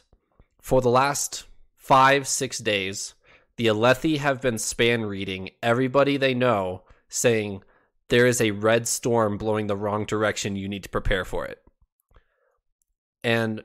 for 0.62 0.82
the 0.82 0.90
last 0.90 1.46
five 1.76 2.28
six 2.28 2.58
days, 2.60 3.14
the 3.58 3.68
Alethi 3.68 4.18
have 4.18 4.42
been 4.42 4.56
spanreeding 4.56 5.52
everybody 5.62 6.18
they 6.18 6.34
know, 6.34 6.84
saying 7.08 7.64
there 8.10 8.26
is 8.26 8.42
a 8.42 8.52
red 8.52 8.88
storm 8.88 9.38
blowing 9.38 9.68
the 9.68 9.78
wrong 9.78 10.06
direction. 10.06 10.56
You 10.56 10.70
need 10.70 10.84
to 10.84 10.90
prepare 10.90 11.26
for 11.26 11.46
it. 11.46 11.62
And 13.24 13.64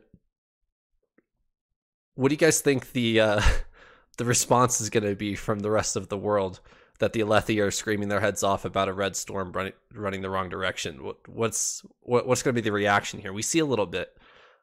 what 2.21 2.29
do 2.29 2.35
you 2.35 2.39
guys 2.39 2.61
think 2.61 2.93
the 2.93 3.19
uh, 3.19 3.43
the 4.19 4.27
response 4.27 4.81
is 4.81 4.91
going 4.91 5.05
to 5.05 5.17
be 5.17 5.35
from 5.35 5.61
the 5.61 5.71
rest 5.71 5.97
of 5.97 6.09
the 6.09 6.19
world 6.19 6.61
that 6.99 7.15
the 7.15 7.21
Alethi 7.21 7.65
are 7.65 7.71
screaming 7.71 8.11
their 8.11 8.21
heads 8.21 8.43
off 8.43 8.67
about 8.67 8.91
a 8.91 8.93
red 8.93 9.17
storm 9.17 9.53
running 9.53 9.73
running 9.95 10.21
the 10.21 10.29
wrong 10.29 10.51
direction? 10.51 11.03
What, 11.03 11.27
what's 11.27 11.83
what, 12.01 12.27
what's 12.27 12.43
going 12.43 12.55
to 12.55 12.61
be 12.61 12.65
the 12.65 12.73
reaction 12.73 13.21
here? 13.21 13.33
We 13.33 13.41
see 13.41 13.59
a 13.59 13.65
little 13.65 13.87
bit 13.87 14.19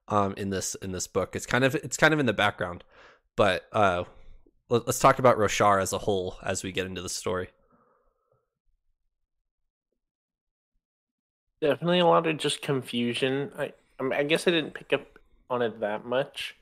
um, 0.08 0.36
in 0.38 0.52
this 0.52 0.76
in 0.76 0.92
this 0.92 1.08
book. 1.08 1.36
It's 1.36 1.48
kind 1.48 1.64
of 1.64 1.74
it's 1.74 1.98
kind 1.98 2.14
of 2.14 2.20
in 2.20 2.28
the 2.28 2.34
background, 2.34 2.84
but 3.36 3.66
uh, 3.74 4.04
let, 4.70 4.88
us 4.88 5.00
talk 5.00 5.18
about 5.18 5.38
Roshar 5.38 5.82
as 5.82 5.94
a 5.94 5.98
whole 5.98 6.38
as 6.44 6.64
we 6.64 6.72
get 6.72 6.86
into 6.86 7.02
the 7.02 7.10
story. 7.10 7.50
Definitely 11.60 12.00
a 12.00 12.06
lot 12.06 12.28
of 12.28 12.38
just 12.38 12.62
confusion. 12.62 13.52
I 13.58 13.74
I 14.00 14.22
guess 14.22 14.48
I 14.48 14.52
didn't 14.52 14.76
pick 14.76 14.94
up 14.94 15.18
on 15.50 15.64
it 15.64 15.80
that 15.80 16.06
much. 16.06 16.56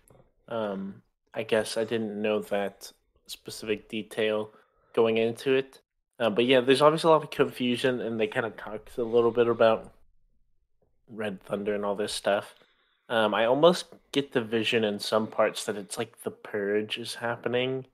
Um, 0.48 1.02
I 1.34 1.44
guess 1.44 1.78
I 1.78 1.84
didn't 1.84 2.22
know 2.22 2.40
that 2.42 2.92
specific 3.28 3.90
detail 3.90 4.52
going 4.94 5.18
into 5.18 5.54
it. 5.54 5.82
Uh, 6.20 6.30
but 6.30 6.46
yeah, 6.46 6.62
there's 6.62 6.82
obviously 6.82 7.10
a 7.10 7.12
lot 7.12 7.24
of 7.24 7.30
confusion, 7.30 8.00
and 8.00 8.20
they 8.20 8.28
kind 8.28 8.46
of 8.46 8.56
talked 8.56 8.98
a 8.98 9.04
little 9.04 9.32
bit 9.32 9.48
about 9.48 9.94
Red 11.10 11.42
Thunder 11.44 11.76
and 11.76 11.84
all 11.84 11.96
this 11.96 12.14
stuff. 12.14 12.56
Um, 13.10 13.34
I 13.34 13.46
almost 13.46 13.86
get 14.12 14.32
the 14.32 14.42
vision 14.42 14.84
in 14.84 15.00
some 15.00 15.28
parts 15.28 15.66
that 15.66 15.76
it's 15.76 15.98
like 15.98 16.24
the 16.24 16.32
purge 16.32 16.98
is 16.98 17.16
happening. 17.16 17.86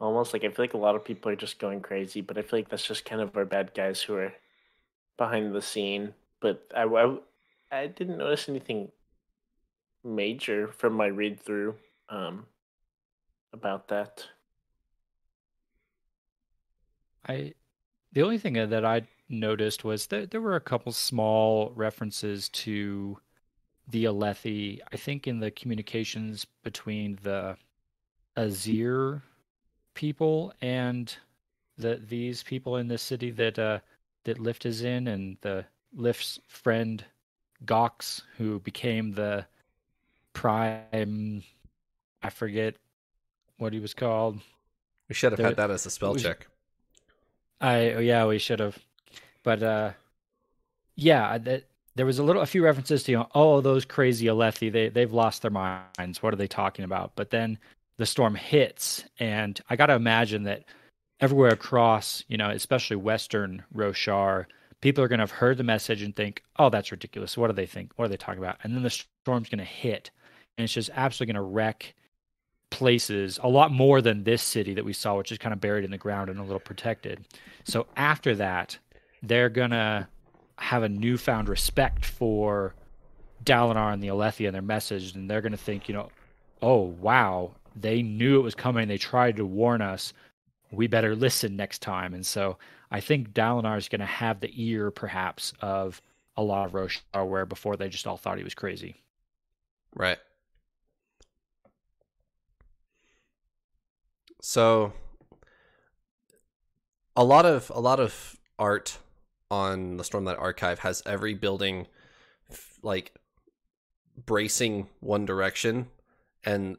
Almost 0.00 0.32
like 0.32 0.44
I 0.44 0.48
feel 0.48 0.64
like 0.64 0.74
a 0.74 0.78
lot 0.78 0.96
of 0.96 1.04
people 1.04 1.30
are 1.30 1.36
just 1.36 1.58
going 1.58 1.80
crazy, 1.80 2.20
but 2.20 2.36
I 2.36 2.42
feel 2.42 2.58
like 2.58 2.68
that's 2.68 2.86
just 2.86 3.04
kind 3.04 3.20
of 3.20 3.36
our 3.36 3.44
bad 3.44 3.72
guys 3.74 4.02
who 4.02 4.14
are 4.14 4.34
behind 5.16 5.54
the 5.54 5.62
scene 5.62 6.14
but 6.40 6.66
I, 6.74 6.84
I, 6.84 7.16
I 7.70 7.86
didn't 7.86 8.18
notice 8.18 8.48
anything 8.48 8.90
major 10.02 10.68
from 10.68 10.94
my 10.94 11.06
read 11.06 11.40
through 11.40 11.76
um, 12.10 12.46
about 13.52 13.88
that. 13.88 14.24
I 17.26 17.54
the 18.12 18.22
only 18.22 18.38
thing 18.38 18.54
that 18.54 18.84
I 18.84 19.02
noticed 19.28 19.84
was 19.84 20.08
that 20.08 20.30
there 20.30 20.40
were 20.40 20.56
a 20.56 20.60
couple 20.60 20.92
small 20.92 21.72
references 21.76 22.48
to 22.48 23.18
the 23.88 24.04
Alethi. 24.04 24.80
I 24.92 24.96
think 24.96 25.26
in 25.26 25.38
the 25.40 25.50
communications 25.50 26.44
between 26.64 27.18
the 27.22 27.56
Azir 28.36 29.22
people 29.94 30.52
and 30.60 31.14
the 31.76 32.00
these 32.08 32.42
people 32.42 32.76
in 32.76 32.88
this 32.88 33.02
city 33.02 33.30
that 33.30 33.58
uh 33.58 33.78
that 34.24 34.38
Lift 34.38 34.66
is 34.66 34.82
in, 34.82 35.08
and 35.08 35.36
the 35.40 35.64
Lift's 35.94 36.38
friend 36.46 37.04
Gox, 37.64 38.22
who 38.36 38.60
became 38.60 39.12
the 39.12 39.46
Prime. 40.32 41.42
I 42.22 42.30
forget 42.30 42.74
what 43.58 43.72
he 43.72 43.80
was 43.80 43.94
called. 43.94 44.40
We 45.08 45.14
should 45.14 45.32
have 45.32 45.38
There- 45.38 45.46
had 45.46 45.56
that 45.56 45.70
as 45.70 45.86
a 45.86 45.90
spell 45.90 46.14
we- 46.14 46.20
check. 46.20 46.46
I 47.60 47.98
yeah, 47.98 48.24
we 48.26 48.38
should 48.38 48.60
have, 48.60 48.78
but 49.42 49.62
uh, 49.62 49.92
yeah, 50.96 51.36
that 51.36 51.64
there 51.94 52.06
was 52.06 52.18
a 52.18 52.22
little 52.22 52.40
a 52.40 52.46
few 52.46 52.64
references 52.64 53.02
to 53.02 53.12
you 53.12 53.18
know, 53.18 53.28
oh 53.34 53.60
those 53.60 53.84
crazy 53.84 54.26
Alethi 54.26 54.72
they 54.72 54.88
they've 54.88 55.12
lost 55.12 55.42
their 55.42 55.50
minds. 55.50 56.22
What 56.22 56.32
are 56.32 56.38
they 56.38 56.46
talking 56.46 56.86
about? 56.86 57.12
But 57.16 57.30
then 57.30 57.58
the 57.98 58.06
storm 58.06 58.34
hits, 58.34 59.04
and 59.18 59.60
I 59.68 59.76
got 59.76 59.86
to 59.86 59.94
imagine 59.94 60.44
that 60.44 60.64
everywhere 61.20 61.50
across, 61.52 62.24
you 62.28 62.38
know, 62.38 62.48
especially 62.48 62.96
Western 62.96 63.62
Roshar, 63.74 64.46
people 64.80 65.04
are 65.04 65.08
going 65.08 65.18
to 65.18 65.24
have 65.24 65.30
heard 65.30 65.58
the 65.58 65.64
message 65.64 66.00
and 66.00 66.16
think, 66.16 66.42
oh, 66.58 66.70
that's 66.70 66.92
ridiculous. 66.92 67.36
What 67.36 67.48
do 67.48 67.52
they 67.52 67.66
think? 67.66 67.92
What 67.96 68.06
are 68.06 68.08
they 68.08 68.16
talking 68.16 68.42
about? 68.42 68.56
And 68.62 68.74
then 68.74 68.82
the 68.82 68.88
storm's 68.88 69.50
going 69.50 69.58
to 69.58 69.64
hit, 69.64 70.10
and 70.56 70.64
it's 70.64 70.72
just 70.72 70.88
absolutely 70.94 71.34
going 71.34 71.44
to 71.44 71.50
wreck 71.50 71.94
places 72.70 73.38
a 73.42 73.48
lot 73.48 73.72
more 73.72 74.00
than 74.00 74.24
this 74.24 74.42
city 74.42 74.74
that 74.74 74.84
we 74.84 74.92
saw, 74.92 75.16
which 75.16 75.32
is 75.32 75.38
kind 75.38 75.52
of 75.52 75.60
buried 75.60 75.84
in 75.84 75.90
the 75.90 75.98
ground 75.98 76.30
and 76.30 76.38
a 76.38 76.42
little 76.42 76.60
protected. 76.60 77.26
So 77.64 77.86
after 77.96 78.34
that, 78.36 78.78
they're 79.22 79.48
gonna 79.48 80.08
have 80.56 80.82
a 80.82 80.88
newfound 80.88 81.48
respect 81.48 82.04
for 82.04 82.74
Dalinar 83.44 83.92
and 83.92 84.02
the 84.02 84.08
Alethi 84.08 84.46
and 84.46 84.54
their 84.54 84.62
message, 84.62 85.14
and 85.14 85.28
they're 85.30 85.40
gonna 85.40 85.56
think, 85.56 85.88
you 85.88 85.94
know, 85.94 86.10
oh 86.62 86.80
wow, 87.00 87.52
they 87.74 88.02
knew 88.02 88.38
it 88.38 88.42
was 88.42 88.54
coming. 88.54 88.88
They 88.88 88.98
tried 88.98 89.36
to 89.36 89.46
warn 89.46 89.82
us. 89.82 90.12
We 90.70 90.86
better 90.86 91.16
listen 91.16 91.56
next 91.56 91.80
time. 91.80 92.14
And 92.14 92.24
so 92.24 92.58
I 92.90 93.00
think 93.00 93.32
Dalinar 93.32 93.78
is 93.78 93.88
gonna 93.88 94.06
have 94.06 94.40
the 94.40 94.52
ear, 94.54 94.90
perhaps, 94.90 95.52
of 95.60 96.00
a 96.36 96.42
lot 96.42 96.66
of 96.66 96.72
Roshar, 96.72 97.28
where 97.28 97.46
before 97.46 97.76
they 97.76 97.88
just 97.88 98.06
all 98.06 98.16
thought 98.16 98.38
he 98.38 98.44
was 98.44 98.54
crazy. 98.54 99.02
Right. 99.94 100.18
So 104.40 104.92
a 107.16 107.24
lot 107.24 107.46
of 107.46 107.70
a 107.74 107.80
lot 107.80 108.00
of 108.00 108.36
art 108.58 108.98
on 109.50 109.96
the 109.96 110.02
Stormlight 110.02 110.40
Archive 110.40 110.80
has 110.80 111.02
every 111.06 111.34
building 111.34 111.86
like 112.82 113.12
bracing 114.26 114.88
one 115.00 115.24
direction 115.24 115.88
and 116.44 116.78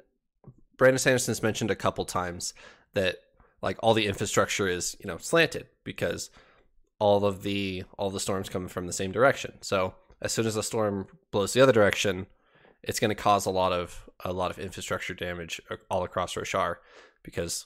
Brandon 0.77 0.97
Sanderson's 0.97 1.43
mentioned 1.43 1.69
a 1.69 1.75
couple 1.75 2.05
times 2.05 2.53
that 2.93 3.17
like 3.61 3.77
all 3.83 3.93
the 3.93 4.07
infrastructure 4.07 4.67
is, 4.67 4.97
you 4.99 5.07
know, 5.07 5.17
slanted 5.17 5.67
because 5.83 6.31
all 6.99 7.25
of 7.25 7.43
the 7.43 7.83
all 7.97 8.09
the 8.09 8.19
storms 8.19 8.49
come 8.49 8.67
from 8.67 8.87
the 8.87 8.93
same 8.93 9.11
direction. 9.11 9.53
So 9.61 9.93
as 10.21 10.31
soon 10.31 10.47
as 10.47 10.55
a 10.55 10.63
storm 10.63 11.07
blows 11.31 11.53
the 11.53 11.61
other 11.61 11.71
direction, 11.71 12.25
it's 12.81 12.99
going 12.99 13.09
to 13.09 13.15
cause 13.15 13.45
a 13.45 13.51
lot 13.51 13.71
of 13.71 14.09
a 14.25 14.33
lot 14.33 14.49
of 14.49 14.57
infrastructure 14.57 15.13
damage 15.13 15.61
all 15.89 16.03
across 16.03 16.33
Roshar 16.33 16.77
because 17.23 17.65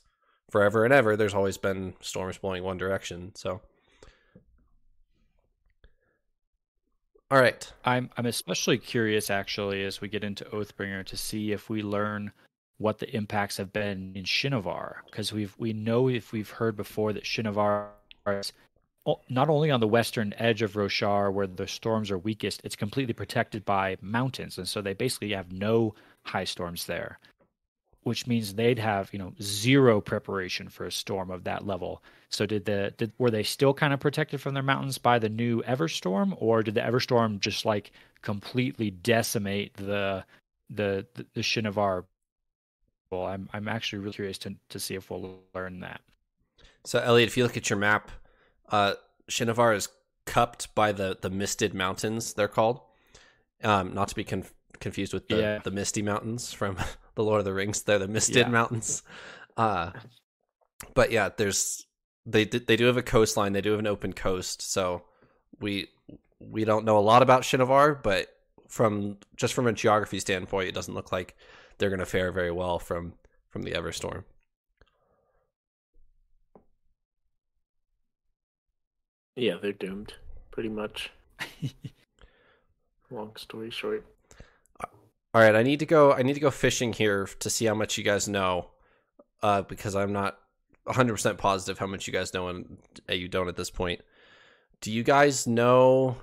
forever 0.49 0.85
and 0.85 0.93
ever 0.93 1.15
there's 1.15 1.33
always 1.33 1.57
been 1.57 1.93
storms 2.01 2.37
blowing 2.37 2.63
one 2.63 2.77
direction. 2.77 3.31
So 3.35 3.61
All 7.31 7.39
right. 7.39 7.71
I'm 7.83 8.09
I'm 8.17 8.27
especially 8.27 8.77
curious 8.77 9.29
actually 9.29 9.83
as 9.83 9.99
we 9.99 10.07
get 10.07 10.23
into 10.23 10.45
Oathbringer 10.45 11.03
to 11.05 11.17
see 11.17 11.51
if 11.51 11.69
we 11.69 11.81
learn 11.81 12.31
what 12.77 12.99
the 12.99 13.15
impacts 13.15 13.57
have 13.57 13.73
been 13.73 14.13
in 14.15 14.23
Shinovar 14.25 14.97
because 15.05 15.33
we've 15.33 15.55
we 15.57 15.73
know 15.73 16.07
if 16.07 16.31
we've 16.31 16.49
heard 16.49 16.75
before 16.75 17.13
that 17.13 17.23
Shinovar 17.23 17.87
is 18.27 18.53
not 19.29 19.49
only 19.49 19.71
on 19.71 19.79
the 19.79 19.87
western 19.87 20.33
edge 20.37 20.61
of 20.61 20.73
Roshar 20.73 21.31
where 21.31 21.47
the 21.47 21.67
storms 21.67 22.11
are 22.11 22.17
weakest, 22.17 22.61
it's 22.63 22.75
completely 22.75 23.13
protected 23.13 23.63
by 23.65 23.97
mountains, 24.01 24.57
and 24.57 24.67
so 24.67 24.81
they 24.81 24.93
basically 24.93 25.31
have 25.31 25.51
no 25.51 25.93
high 26.23 26.43
storms 26.43 26.85
there, 26.85 27.19
which 28.05 28.27
means 28.27 28.53
they'd 28.53 28.77
have 28.79 29.11
you 29.11 29.19
know 29.19 29.33
zero 29.41 29.99
preparation 29.99 30.69
for 30.69 30.85
a 30.85 30.91
storm 30.91 31.31
of 31.31 31.43
that 31.43 31.65
level. 31.65 32.01
So 32.29 32.45
did 32.45 32.65
the 32.65 32.93
did 32.97 33.11
were 33.17 33.31
they 33.31 33.43
still 33.43 33.73
kind 33.73 33.93
of 33.93 33.99
protected 33.99 34.39
from 34.39 34.53
their 34.53 34.63
mountains 34.63 34.97
by 34.99 35.17
the 35.19 35.27
new 35.29 35.61
Everstorm, 35.63 36.35
or 36.37 36.61
did 36.63 36.75
the 36.75 36.81
Everstorm 36.81 37.39
just 37.39 37.65
like 37.65 37.91
completely 38.21 38.91
decimate 38.91 39.73
the 39.73 40.23
the 40.69 41.05
the, 41.15 41.25
the 41.33 41.41
Shinovar? 41.41 42.05
Well, 43.11 43.25
I'm 43.25 43.49
I'm 43.53 43.67
actually 43.67 43.99
really 43.99 44.13
curious 44.13 44.37
to 44.39 44.55
to 44.69 44.79
see 44.79 44.93
if 44.95 45.09
we'll 45.09 45.39
learn 45.55 45.79
that. 45.79 46.01
So 46.83 46.99
Elliot, 46.99 47.27
if 47.27 47.37
you 47.37 47.43
look 47.43 47.57
at 47.57 47.69
your 47.69 47.79
map, 47.79 48.11
uh 48.69 48.93
Shinovar 49.31 49.75
is 49.75 49.89
cupped 50.25 50.73
by 50.75 50.91
the 50.91 51.17
the 51.19 51.31
misted 51.31 51.73
mountains, 51.73 52.33
they're 52.33 52.47
called. 52.47 52.81
Um 53.63 53.95
not 53.95 54.09
to 54.09 54.15
be 54.15 54.23
conf- 54.23 54.53
confused 54.79 55.13
with 55.13 55.27
the 55.27 55.37
Yeah. 55.37 55.59
the 55.63 55.71
misty 55.71 56.03
mountains 56.03 56.53
from 56.53 56.77
the 57.15 57.23
Lord 57.23 57.39
of 57.39 57.45
the 57.45 57.53
Rings. 57.53 57.81
They're 57.83 57.99
the 57.99 58.07
misted 58.07 58.35
Yeah. 58.37 58.49
mountains. 58.49 59.03
Uh 59.57 59.91
but 60.93 61.11
yeah, 61.11 61.29
there's 61.35 61.85
they 62.25 62.43
they 62.45 62.75
do 62.75 62.85
have 62.85 62.97
a 62.97 63.03
coastline, 63.03 63.53
they 63.53 63.61
do 63.61 63.71
have 63.71 63.79
an 63.79 63.87
open 63.87 64.13
coast, 64.13 64.61
so 64.61 65.03
we 65.59 65.87
we 66.39 66.65
don't 66.65 66.85
know 66.85 66.97
a 66.97 66.99
lot 66.99 67.21
about 67.21 67.43
Shinovar, 67.43 68.01
but 68.01 68.27
from 68.67 69.17
just 69.35 69.53
from 69.53 69.67
a 69.67 69.73
geography 69.73 70.19
standpoint, 70.19 70.67
it 70.67 70.75
doesn't 70.75 70.93
look 70.93 71.11
like 71.11 71.35
they're 71.77 71.89
going 71.89 71.99
to 71.99 72.05
fare 72.05 72.31
very 72.31 72.51
well 72.51 72.79
from 72.79 73.13
from 73.49 73.63
the 73.63 73.71
Everstorm. 73.71 74.23
Yeah, 79.35 79.55
they're 79.61 79.71
doomed, 79.73 80.13
pretty 80.51 80.69
much. 80.69 81.11
Long 83.11 83.35
story 83.37 83.69
short. 83.71 84.05
All 85.35 85.41
right, 85.41 85.53
I 85.53 85.63
need 85.63 85.79
to 85.79 85.85
go. 85.85 86.13
I 86.13 86.21
need 86.21 86.35
to 86.35 86.39
go 86.39 86.49
fishing 86.49 86.93
here 86.93 87.27
to 87.39 87.49
see 87.49 87.65
how 87.65 87.73
much 87.73 87.97
you 87.97 88.05
guys 88.05 88.29
know, 88.29 88.69
uh, 89.43 89.63
because 89.63 89.93
I'm 89.93 90.13
not 90.13 90.39
100 90.85 91.11
percent 91.11 91.37
positive 91.37 91.77
how 91.77 91.87
much 91.87 92.07
you 92.07 92.13
guys 92.13 92.33
know 92.33 92.47
and 92.47 92.77
uh, 93.09 93.15
you 93.15 93.27
don't 93.27 93.49
at 93.49 93.57
this 93.57 93.69
point. 93.69 93.99
Do 94.79 94.93
you 94.93 95.03
guys 95.03 95.45
know 95.45 96.15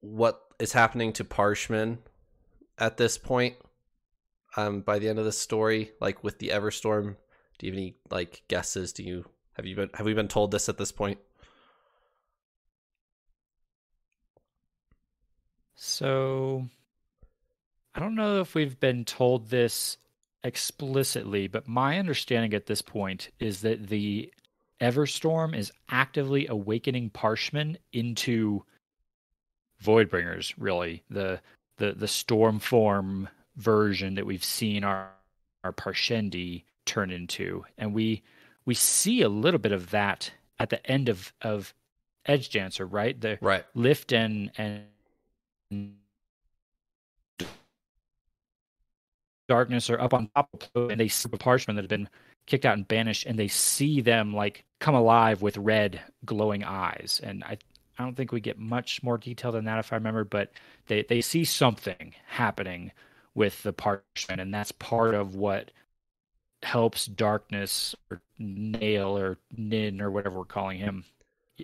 what 0.00 0.40
is 0.58 0.72
happening 0.72 1.12
to 1.12 1.24
Parshmen 1.24 1.98
at 2.78 2.96
this 2.96 3.18
point? 3.18 3.56
Um, 4.56 4.80
by 4.80 4.98
the 4.98 5.10
end 5.10 5.18
of 5.18 5.26
the 5.26 5.32
story, 5.32 5.92
like 6.00 6.24
with 6.24 6.38
the 6.38 6.48
Everstorm, 6.48 7.16
do 7.58 7.66
you 7.66 7.72
have 7.72 7.78
any 7.78 7.96
like 8.10 8.40
guesses? 8.48 8.94
Do 8.94 9.02
you 9.02 9.26
have 9.52 9.66
you 9.66 9.76
been 9.76 9.90
have 9.92 10.06
we 10.06 10.14
been 10.14 10.28
told 10.28 10.50
this 10.50 10.70
at 10.70 10.78
this 10.78 10.92
point? 10.92 11.18
So 15.74 16.70
I 17.94 18.00
don't 18.00 18.14
know 18.14 18.40
if 18.40 18.54
we've 18.54 18.78
been 18.80 19.04
told 19.04 19.48
this 19.48 19.98
explicitly, 20.42 21.46
but 21.48 21.68
my 21.68 21.98
understanding 21.98 22.54
at 22.54 22.66
this 22.66 22.82
point 22.82 23.30
is 23.38 23.60
that 23.62 23.88
the 23.88 24.32
Everstorm 24.80 25.56
is 25.56 25.72
actively 25.88 26.46
awakening 26.48 27.10
Parshmen 27.10 27.78
into 27.92 28.64
Voidbringers, 29.82 30.54
really. 30.58 31.02
The 31.10 31.40
the 31.76 31.92
the 31.92 32.08
storm 32.08 32.58
form 32.58 33.28
version 33.56 34.14
that 34.14 34.26
we've 34.26 34.44
seen 34.44 34.84
our 34.84 35.10
our 35.62 35.72
Parshendi 35.72 36.64
turn 36.86 37.10
into. 37.10 37.64
And 37.78 37.94
we 37.94 38.22
we 38.64 38.74
see 38.74 39.22
a 39.22 39.28
little 39.28 39.58
bit 39.60 39.72
of 39.72 39.90
that 39.90 40.32
at 40.58 40.70
the 40.70 40.84
end 40.90 41.08
of 41.08 41.32
of 41.42 41.74
Edge 42.26 42.50
Dancer, 42.50 42.86
right? 42.86 43.20
The 43.20 43.38
Right. 43.40 43.64
lift 43.74 44.12
and 44.12 44.50
and 44.58 44.84
darkness 49.54 49.88
are 49.88 50.00
up 50.00 50.12
on 50.12 50.28
top 50.34 50.48
of 50.52 50.60
Pluto, 50.60 50.88
and 50.90 51.00
they 51.00 51.08
see 51.08 51.28
the 51.28 51.38
Parshmen 51.38 51.76
that 51.76 51.82
have 51.82 51.88
been 51.88 52.08
kicked 52.46 52.64
out 52.66 52.76
and 52.76 52.86
banished 52.88 53.24
and 53.26 53.38
they 53.38 53.48
see 53.48 54.00
them 54.00 54.34
like 54.34 54.64
come 54.80 54.94
alive 54.94 55.42
with 55.42 55.56
red 55.56 56.00
glowing 56.24 56.64
eyes. 56.64 57.20
And 57.22 57.42
i 57.44 57.56
i 57.98 58.02
don't 58.02 58.16
think 58.16 58.32
we 58.32 58.40
get 58.40 58.58
much 58.58 59.02
more 59.04 59.16
detail 59.16 59.52
than 59.52 59.66
that 59.66 59.78
if 59.78 59.92
i 59.92 59.96
remember 59.96 60.24
but 60.24 60.50
they 60.88 61.04
they 61.04 61.20
see 61.20 61.44
something 61.44 62.12
happening 62.26 62.90
with 63.36 63.62
the 63.62 63.72
Parshmen 63.72 64.40
and 64.40 64.52
that's 64.52 64.72
part 64.72 65.14
of 65.14 65.36
what 65.36 65.70
helps 66.62 67.06
darkness 67.06 67.94
or 68.10 68.20
Nale 68.38 69.16
or 69.16 69.38
nin 69.56 70.00
or 70.00 70.10
whatever 70.10 70.38
we're 70.38 70.44
calling 70.44 70.78
him 70.78 71.04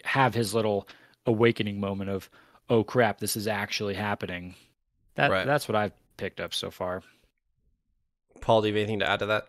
have 0.04 0.34
his 0.34 0.54
little 0.54 0.86
awakening 1.26 1.80
moment 1.80 2.10
of 2.10 2.30
oh 2.68 2.84
crap 2.84 3.18
this 3.18 3.36
is 3.36 3.48
actually 3.48 3.94
happening. 3.94 4.54
That 5.16 5.30
Right. 5.32 5.46
that's 5.46 5.66
what 5.68 5.74
i've 5.74 5.92
picked 6.16 6.40
up 6.40 6.54
so 6.54 6.70
far 6.70 7.02
Paul, 8.40 8.62
do 8.62 8.68
you 8.68 8.74
have 8.74 8.80
anything 8.82 9.00
to 9.00 9.08
add 9.08 9.20
to 9.20 9.26
that? 9.26 9.48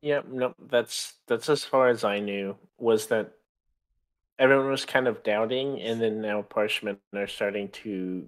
Yeah, 0.00 0.22
no, 0.28 0.54
that's 0.58 1.14
that's 1.28 1.48
as 1.48 1.64
far 1.64 1.88
as 1.88 2.02
I 2.02 2.18
knew 2.18 2.56
was 2.78 3.06
that 3.06 3.32
everyone 4.38 4.68
was 4.68 4.84
kind 4.84 5.06
of 5.06 5.22
doubting, 5.22 5.80
and 5.80 6.00
then 6.00 6.20
now 6.20 6.42
Parshmen 6.42 6.98
are 7.14 7.28
starting 7.28 7.68
to 7.68 8.26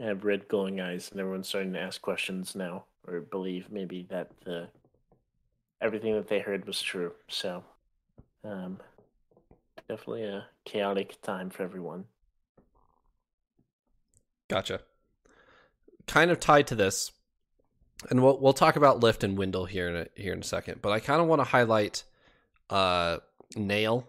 have 0.00 0.24
red 0.24 0.48
glowing 0.48 0.80
eyes, 0.80 1.10
and 1.10 1.20
everyone's 1.20 1.48
starting 1.48 1.72
to 1.74 1.80
ask 1.80 2.02
questions 2.02 2.56
now, 2.56 2.84
or 3.06 3.20
believe 3.20 3.70
maybe 3.70 4.06
that 4.10 4.30
the 4.44 4.68
everything 5.80 6.14
that 6.14 6.26
they 6.26 6.40
heard 6.40 6.66
was 6.66 6.82
true. 6.82 7.12
So, 7.28 7.62
um, 8.44 8.80
definitely 9.88 10.24
a 10.24 10.46
chaotic 10.64 11.20
time 11.22 11.50
for 11.50 11.62
everyone. 11.62 12.06
Gotcha. 14.48 14.80
Kind 16.06 16.30
of 16.30 16.40
tied 16.40 16.66
to 16.68 16.74
this, 16.74 17.12
and 18.10 18.22
we'll 18.22 18.38
we'll 18.40 18.52
talk 18.52 18.76
about 18.76 19.00
Lift 19.00 19.24
and 19.24 19.38
Wyndle 19.38 19.68
here 19.68 19.88
in 19.88 19.96
a, 19.96 20.06
here 20.14 20.32
in 20.32 20.40
a 20.40 20.44
second. 20.44 20.82
But 20.82 20.92
I 20.92 21.00
kind 21.00 21.20
of 21.20 21.28
want 21.28 21.40
to 21.40 21.44
highlight 21.44 22.04
uh, 22.70 23.18
Nale 23.56 24.08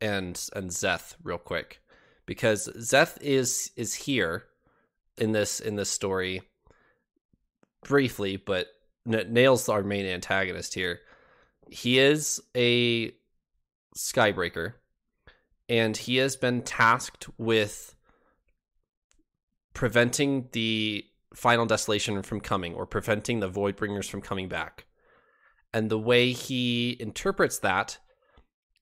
and 0.00 0.40
and 0.54 0.70
Szeth 0.70 1.14
real 1.22 1.38
quick 1.38 1.80
because 2.26 2.68
Szeth 2.68 3.20
is 3.20 3.70
is 3.76 3.94
here 3.94 4.44
in 5.18 5.32
this 5.32 5.60
in 5.60 5.76
this 5.76 5.90
story 5.90 6.42
briefly, 7.84 8.36
but 8.36 8.68
Nale's 9.04 9.68
our 9.68 9.82
main 9.82 10.06
antagonist 10.06 10.74
here. 10.74 11.00
He 11.68 11.98
is 11.98 12.40
a 12.56 13.12
Skybreaker, 13.96 14.74
and 15.68 15.96
he 15.96 16.16
has 16.16 16.36
been 16.36 16.62
tasked 16.62 17.28
with 17.38 17.94
preventing 19.74 20.48
the 20.52 21.04
final 21.34 21.66
desolation 21.66 22.22
from 22.22 22.40
coming 22.40 22.74
or 22.74 22.86
preventing 22.86 23.40
the 23.40 23.50
voidbringers 23.50 24.08
from 24.08 24.20
coming 24.20 24.48
back. 24.48 24.86
And 25.72 25.90
the 25.90 25.98
way 25.98 26.32
he 26.32 26.96
interprets 27.00 27.58
that 27.60 27.98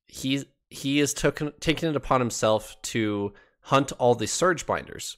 he 0.06 0.44
he 0.68 1.00
is 1.00 1.14
taken 1.14 1.52
taken 1.60 1.90
it 1.90 1.96
upon 1.96 2.20
himself 2.20 2.76
to 2.82 3.32
hunt 3.62 3.92
all 3.92 4.14
the 4.14 4.26
surge 4.26 4.66
binders 4.66 5.16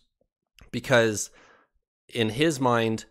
because 0.71 1.31
in 2.09 2.31
his 2.31 2.61
mind 2.61 3.05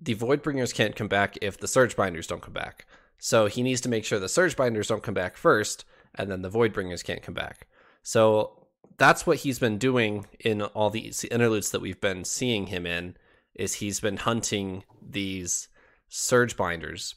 the 0.00 0.14
voidbringers 0.14 0.74
can't 0.74 0.96
come 0.96 1.08
back 1.08 1.36
if 1.40 1.58
the 1.58 1.68
surge 1.68 1.96
binders 1.96 2.26
don't 2.26 2.42
come 2.42 2.52
back. 2.52 2.86
So 3.18 3.46
he 3.46 3.62
needs 3.62 3.80
to 3.82 3.88
make 3.88 4.04
sure 4.04 4.18
the 4.18 4.28
surge 4.28 4.56
binders 4.56 4.88
don't 4.88 5.02
come 5.02 5.14
back 5.14 5.36
first 5.36 5.84
and 6.14 6.30
then 6.30 6.42
the 6.42 6.50
voidbringers 6.50 7.04
can't 7.04 7.22
come 7.22 7.34
back. 7.34 7.66
So 8.02 8.66
that's 8.96 9.26
what 9.26 9.38
he's 9.38 9.58
been 9.58 9.78
doing 9.78 10.26
in 10.40 10.62
all 10.62 10.90
these 10.90 11.24
interludes 11.24 11.70
that 11.70 11.80
we've 11.80 12.00
been 12.00 12.24
seeing 12.24 12.66
him 12.66 12.86
in 12.86 13.16
is 13.54 13.74
he's 13.74 14.00
been 14.00 14.16
hunting 14.16 14.84
these 15.02 15.68
surge 16.08 16.56
binders 16.56 17.14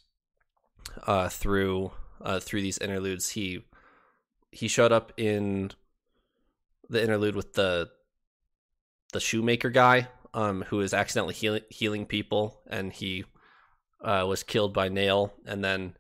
uh, 1.05 1.29
through 1.29 1.91
uh, 2.21 2.39
through 2.39 2.61
these 2.61 2.77
interludes. 2.77 3.29
He 3.29 3.65
he 4.51 4.67
showed 4.67 4.91
up 4.91 5.13
in 5.17 5.71
the 6.89 7.01
interlude 7.01 7.35
with 7.35 7.53
the 7.53 7.89
the 9.13 9.19
shoemaker 9.19 9.69
guy 9.69 10.07
um, 10.33 10.63
who 10.69 10.81
is 10.81 10.93
accidentally 10.93 11.63
healing 11.69 12.05
people, 12.05 12.61
and 12.67 12.91
he 12.91 13.25
uh, 14.03 14.25
was 14.27 14.43
killed 14.43 14.73
by 14.73 14.89
Nale, 14.89 15.33
and 15.45 15.63
then 15.63 15.95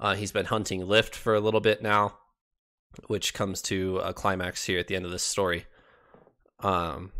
uh, 0.00 0.14
he's 0.14 0.32
been 0.32 0.46
hunting 0.46 0.86
Lift 0.86 1.14
for 1.14 1.34
a 1.34 1.40
little 1.40 1.60
bit 1.60 1.82
now, 1.82 2.18
which 3.06 3.34
comes 3.34 3.62
to 3.62 3.98
a 3.98 4.12
climax 4.12 4.64
here 4.64 4.78
at 4.78 4.88
the 4.88 4.96
end 4.96 5.04
of 5.04 5.10
this 5.10 5.22
story. 5.22 5.66
Um, 6.60 7.12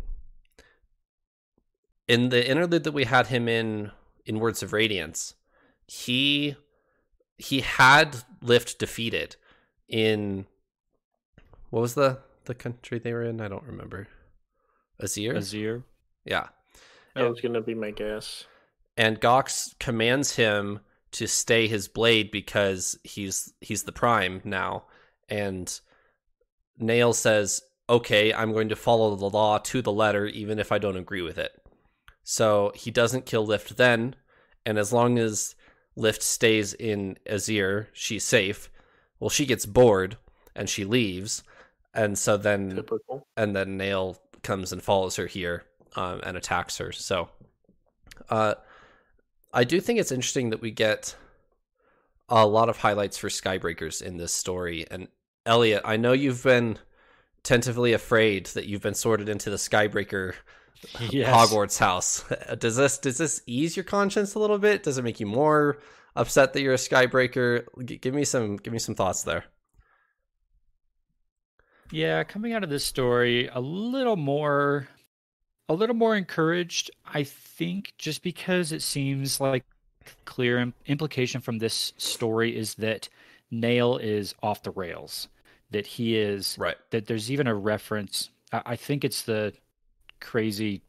in 2.09 2.29
the 2.29 2.49
interlude 2.49 2.83
that 2.83 2.91
we 2.91 3.05
had 3.05 3.27
him 3.27 3.47
in 3.47 3.91
in 4.25 4.39
Words 4.39 4.61
of 4.63 4.73
Radiance, 4.73 5.35
he 5.87 6.57
he 7.37 7.61
had 7.61 8.17
Lift 8.41 8.79
defeated 8.79 9.37
in 9.87 10.45
what 11.69 11.81
was 11.81 11.93
the 11.93 12.19
the 12.45 12.55
country 12.55 12.99
they 12.99 13.13
were 13.13 13.23
in? 13.23 13.39
I 13.39 13.47
don't 13.47 13.63
remember. 13.63 14.07
Azir. 15.01 15.35
Azir. 15.35 15.83
Yeah. 16.25 16.47
That 17.15 17.29
was 17.29 17.39
gonna 17.39 17.61
be 17.61 17.75
my 17.75 17.91
guess. 17.91 18.45
And 18.97 19.21
Gox 19.21 19.77
commands 19.79 20.35
him 20.35 20.79
to 21.11 21.27
stay 21.27 21.67
his 21.67 21.87
blade 21.87 22.31
because 22.31 22.97
he's 23.03 23.53
he's 23.61 23.83
the 23.83 23.91
prime 23.91 24.41
now. 24.43 24.85
And 25.29 25.79
Nale 26.79 27.13
says, 27.13 27.61
"Okay, 27.87 28.33
I'm 28.33 28.51
going 28.51 28.69
to 28.69 28.75
follow 28.75 29.15
the 29.15 29.29
law 29.29 29.59
to 29.59 29.81
the 29.83 29.91
letter, 29.91 30.25
even 30.25 30.57
if 30.57 30.71
I 30.71 30.79
don't 30.79 30.97
agree 30.97 31.21
with 31.21 31.37
it." 31.37 31.51
So 32.29 32.71
he 32.75 32.91
doesn't 32.91 33.25
kill 33.25 33.43
Lift 33.43 33.75
then, 33.75 34.15
and 34.63 34.77
as 34.77 34.93
long 34.93 35.17
as 35.17 35.55
Lift 35.95 36.21
stays 36.21 36.75
in 36.75 37.17
Azir, 37.27 37.87
she's 37.91 38.23
safe. 38.23 38.69
Well, 39.19 39.31
she 39.31 39.47
gets 39.47 39.65
bored 39.65 40.15
and 40.55 40.69
she 40.69 40.85
leaves, 40.85 41.41
and 41.91 42.15
so 42.19 42.37
then 42.37 42.75
Typical. 42.75 43.25
and 43.35 43.55
then 43.55 43.77
Nale 43.77 44.15
comes 44.43 44.71
and 44.71 44.79
follows 44.79 45.15
her 45.15 45.25
here 45.25 45.63
um, 45.95 46.21
and 46.23 46.37
attacks 46.37 46.77
her. 46.77 46.91
So, 46.91 47.29
uh, 48.29 48.53
I 49.51 49.63
do 49.63 49.81
think 49.81 49.97
it's 49.99 50.11
interesting 50.11 50.51
that 50.51 50.61
we 50.61 50.69
get 50.69 51.15
a 52.29 52.45
lot 52.45 52.69
of 52.69 52.77
highlights 52.77 53.17
for 53.17 53.29
Skybreakers 53.29 54.03
in 54.03 54.17
this 54.17 54.35
story. 54.35 54.85
And 54.91 55.07
Elliot, 55.47 55.81
I 55.83 55.97
know 55.97 56.13
you've 56.13 56.43
been 56.43 56.77
tentatively 57.41 57.91
afraid 57.91 58.45
that 58.47 58.67
you've 58.67 58.83
been 58.83 58.93
sorted 58.93 59.29
into 59.29 59.49
the 59.49 59.55
Skybreaker 59.55 60.35
Yes. 61.11 61.29
Hogwarts 61.29 61.77
house. 61.77 62.23
Does 62.59 62.75
this 62.77 62.97
does 62.99 63.17
this 63.17 63.41
ease 63.45 63.75
your 63.75 63.83
conscience 63.83 64.33
a 64.35 64.39
little 64.39 64.57
bit? 64.57 64.83
Does 64.83 64.97
it 64.97 65.03
make 65.03 65.19
you 65.19 65.25
more 65.25 65.79
upset 66.15 66.53
that 66.53 66.61
you're 66.61 66.73
a 66.73 66.77
Skybreaker? 66.77 67.65
G- 67.85 67.97
give 67.97 68.13
me 68.13 68.23
some 68.23 68.55
give 68.57 68.71
me 68.71 68.79
some 68.79 68.95
thoughts 68.95 69.23
there. 69.23 69.43
Yeah, 71.91 72.23
coming 72.23 72.53
out 72.53 72.63
of 72.63 72.69
this 72.69 72.85
story, 72.85 73.49
a 73.51 73.59
little 73.59 74.15
more, 74.15 74.87
a 75.67 75.73
little 75.73 75.95
more 75.95 76.15
encouraged. 76.15 76.91
I 77.05 77.23
think 77.23 77.93
just 77.97 78.21
because 78.23 78.71
it 78.71 78.81
seems 78.83 79.39
like 79.41 79.65
clear 80.25 80.59
im- 80.59 80.73
implication 80.85 81.41
from 81.41 81.57
this 81.57 81.93
story 81.97 82.55
is 82.55 82.75
that 82.75 83.09
Nale 83.51 83.97
is 83.97 84.35
off 84.43 84.63
the 84.63 84.71
rails. 84.71 85.27
That 85.71 85.85
he 85.85 86.15
is 86.17 86.55
Right. 86.59 86.77
that 86.91 87.05
there's 87.07 87.29
even 87.31 87.47
a 87.47 87.53
reference. 87.55 88.29
I, 88.51 88.61
I 88.67 88.75
think 88.75 89.03
it's 89.03 89.23
the 89.23 89.53
crazy 90.19 90.81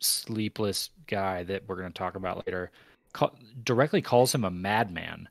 sleepless 0.00 0.90
guy 1.06 1.42
that 1.44 1.62
we're 1.66 1.76
going 1.76 1.92
to 1.92 1.98
talk 1.98 2.14
about 2.14 2.46
later. 2.46 2.70
Call, 3.12 3.34
directly 3.64 4.02
calls 4.02 4.34
him 4.34 4.44
a 4.44 4.50
madman, 4.50 5.28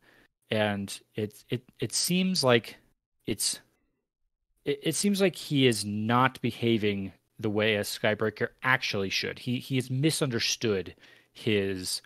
and 0.49 0.99
it 1.15 1.43
it 1.49 1.63
it 1.79 1.93
seems 1.93 2.43
like 2.43 2.77
it's 3.25 3.59
it, 4.65 4.79
it 4.83 4.95
seems 4.95 5.21
like 5.21 5.35
he 5.35 5.67
is 5.67 5.85
not 5.85 6.41
behaving 6.41 7.13
the 7.39 7.49
way 7.49 7.75
a 7.75 7.81
Skybreaker 7.81 8.49
actually 8.63 9.09
should. 9.09 9.39
He 9.39 9.59
he 9.59 9.75
has 9.75 9.89
misunderstood 9.89 10.95
his 11.33 12.01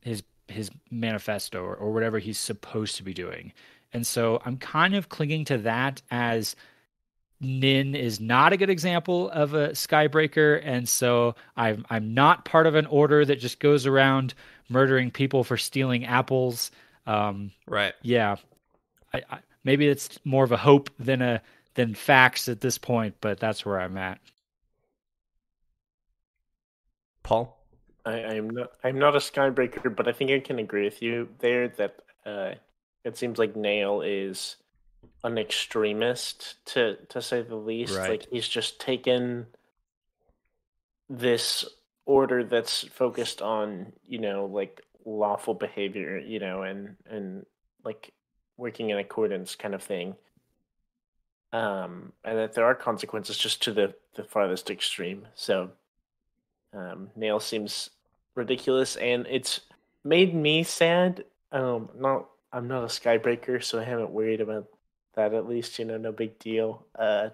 his 0.00 0.22
his 0.48 0.70
manifesto 0.90 1.62
or, 1.62 1.74
or 1.74 1.92
whatever 1.92 2.18
he's 2.18 2.38
supposed 2.38 2.96
to 2.96 3.02
be 3.02 3.14
doing. 3.14 3.52
And 3.92 4.06
so 4.06 4.40
I'm 4.44 4.56
kind 4.56 4.94
of 4.94 5.08
clinging 5.08 5.44
to 5.46 5.58
that 5.58 6.02
as 6.10 6.56
Nin 7.40 7.94
is 7.94 8.20
not 8.20 8.52
a 8.52 8.56
good 8.56 8.70
example 8.70 9.30
of 9.30 9.54
a 9.54 9.70
Skybreaker, 9.70 10.60
and 10.64 10.88
so 10.88 11.34
I'm 11.56 11.84
I'm 11.90 12.14
not 12.14 12.44
part 12.44 12.66
of 12.66 12.74
an 12.74 12.86
order 12.86 13.24
that 13.24 13.40
just 13.40 13.60
goes 13.60 13.86
around 13.86 14.34
murdering 14.68 15.10
people 15.10 15.44
for 15.44 15.56
stealing 15.56 16.04
apples. 16.04 16.70
Um, 17.06 17.52
Right. 17.66 17.94
yeah, 18.02 18.36
I, 19.12 19.22
I, 19.30 19.38
maybe 19.64 19.88
it's 19.88 20.18
more 20.24 20.44
of 20.44 20.52
a 20.52 20.56
hope 20.56 20.90
than 20.98 21.20
a 21.22 21.42
than 21.74 21.94
facts 21.94 22.48
at 22.48 22.60
this 22.60 22.78
point, 22.78 23.16
but 23.20 23.38
that's 23.40 23.66
where 23.66 23.80
I'm 23.80 23.96
at. 23.98 24.20
Paul? 27.22 27.58
I, 28.04 28.12
I'm 28.24 28.50
not 28.50 28.72
I'm 28.84 28.98
not 28.98 29.16
a 29.16 29.18
skybreaker, 29.18 29.94
but 29.94 30.08
I 30.08 30.12
think 30.12 30.30
I 30.30 30.40
can 30.40 30.58
agree 30.58 30.84
with 30.84 31.02
you 31.02 31.28
there 31.40 31.68
that 31.68 31.96
uh, 32.24 32.54
it 33.04 33.16
seems 33.16 33.38
like 33.38 33.56
Nale 33.56 34.02
is 34.02 34.56
an 35.24 35.38
extremist 35.38 36.56
to 36.66 36.96
to 37.08 37.20
say 37.20 37.42
the 37.42 37.56
least. 37.56 37.96
Right. 37.96 38.10
Like 38.10 38.26
he's 38.30 38.46
just 38.46 38.78
taken 38.78 39.46
this 41.08 41.64
order 42.06 42.44
that's 42.44 42.84
focused 42.88 43.40
on, 43.42 43.92
you 44.06 44.18
know, 44.18 44.44
like 44.44 44.82
lawful 45.04 45.54
behavior, 45.54 46.18
you 46.18 46.38
know, 46.38 46.62
and 46.62 46.96
and 47.08 47.46
like 47.84 48.12
working 48.56 48.90
in 48.90 48.98
accordance 48.98 49.56
kind 49.56 49.74
of 49.74 49.82
thing. 49.82 50.14
Um, 51.52 52.12
and 52.24 52.38
that 52.38 52.54
there 52.54 52.64
are 52.66 52.74
consequences 52.74 53.38
just 53.38 53.62
to 53.62 53.72
the 53.72 53.94
the 54.16 54.24
farthest 54.24 54.70
extreme. 54.70 55.26
So 55.34 55.70
um, 56.74 57.10
Nale 57.16 57.40
seems 57.40 57.90
ridiculous, 58.34 58.96
and 58.96 59.26
it's 59.30 59.60
made 60.04 60.34
me 60.34 60.64
sad. 60.64 61.24
Um, 61.50 61.88
not 61.96 62.26
I'm 62.52 62.68
not 62.68 62.82
a 62.84 62.88
skybreaker, 62.88 63.64
so 63.64 63.80
I 63.80 63.84
haven't 63.84 64.10
worried 64.10 64.42
about 64.42 64.66
that. 65.14 65.34
At 65.34 65.48
least 65.48 65.78
you 65.78 65.84
know, 65.84 65.96
no 65.96 66.12
big 66.12 66.38
deal. 66.38 66.84
Uh, 66.98 67.30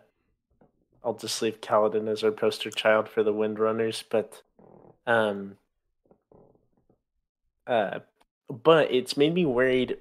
I'll 1.03 1.15
just 1.15 1.41
leave 1.41 1.61
Kaladin 1.61 2.09
as 2.09 2.23
our 2.23 2.31
poster 2.31 2.71
child 2.71 3.09
for 3.09 3.23
the 3.23 3.33
Windrunners, 3.33 4.05
but 4.09 4.43
um, 5.07 5.57
uh, 7.67 8.01
but 8.49 8.93
it's 8.93 9.17
made 9.17 9.35
me 9.35 9.47
worried 9.47 9.99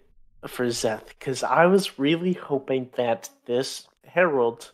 for 0.48 0.66
Szeth 0.68 1.08
because 1.08 1.44
I 1.44 1.66
was 1.68 2.00
really 2.00 2.34
hoping 2.34 2.90
that 2.98 3.30
this 3.46 3.88
Herald 4.06 4.72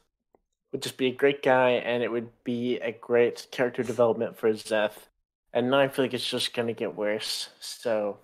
would 0.71 0.81
just 0.81 0.97
be 0.97 1.07
a 1.07 1.11
great 1.11 1.43
guy, 1.43 1.71
and 1.71 2.03
it 2.03 2.11
would 2.11 2.29
be 2.43 2.77
a 2.77 2.91
great 2.91 3.47
character 3.51 3.83
development 3.83 4.37
for 4.37 4.51
Szeth. 4.51 5.07
And 5.53 5.69
now 5.69 5.79
I 5.79 5.87
feel 5.87 6.05
like 6.05 6.13
it's 6.13 6.29
just 6.29 6.53
gonna 6.53 6.73
get 6.73 6.95
worse. 6.95 7.49
So 7.59 8.17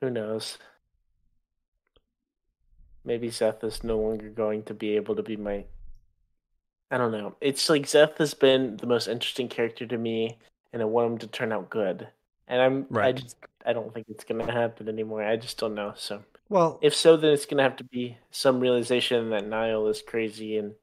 who 0.00 0.10
knows? 0.10 0.58
Maybe 3.04 3.28
Szeth 3.28 3.64
is 3.64 3.82
no 3.82 3.98
longer 3.98 4.28
going 4.28 4.62
to 4.64 4.74
be 4.74 4.96
able 4.96 5.16
to 5.16 5.22
be 5.22 5.36
my. 5.36 5.64
I 6.90 6.98
don't 6.98 7.12
know. 7.12 7.36
It's 7.40 7.68
like 7.68 7.82
Szeth 7.82 8.18
has 8.18 8.34
been 8.34 8.76
the 8.76 8.86
most 8.86 9.08
interesting 9.08 9.48
character 9.48 9.86
to 9.86 9.98
me, 9.98 10.38
and 10.72 10.82
I 10.82 10.84
want 10.84 11.12
him 11.12 11.18
to 11.18 11.26
turn 11.26 11.52
out 11.52 11.70
good. 11.70 12.08
And 12.46 12.60
I'm 12.60 12.86
right. 12.90 13.08
I 13.08 13.12
just 13.12 13.36
I 13.64 13.72
don't 13.72 13.92
think 13.92 14.06
it's 14.08 14.24
gonna 14.24 14.50
happen 14.50 14.88
anymore. 14.88 15.22
I 15.22 15.36
just 15.36 15.58
don't 15.58 15.74
know. 15.74 15.94
So 15.96 16.22
well, 16.48 16.78
if 16.82 16.94
so, 16.94 17.16
then 17.16 17.32
it's 17.32 17.46
gonna 17.46 17.62
have 17.62 17.76
to 17.76 17.84
be 17.84 18.18
some 18.30 18.60
realization 18.60 19.30
that 19.30 19.46
Niall 19.46 19.88
is 19.88 20.02
crazy 20.02 20.58
and 20.58 20.74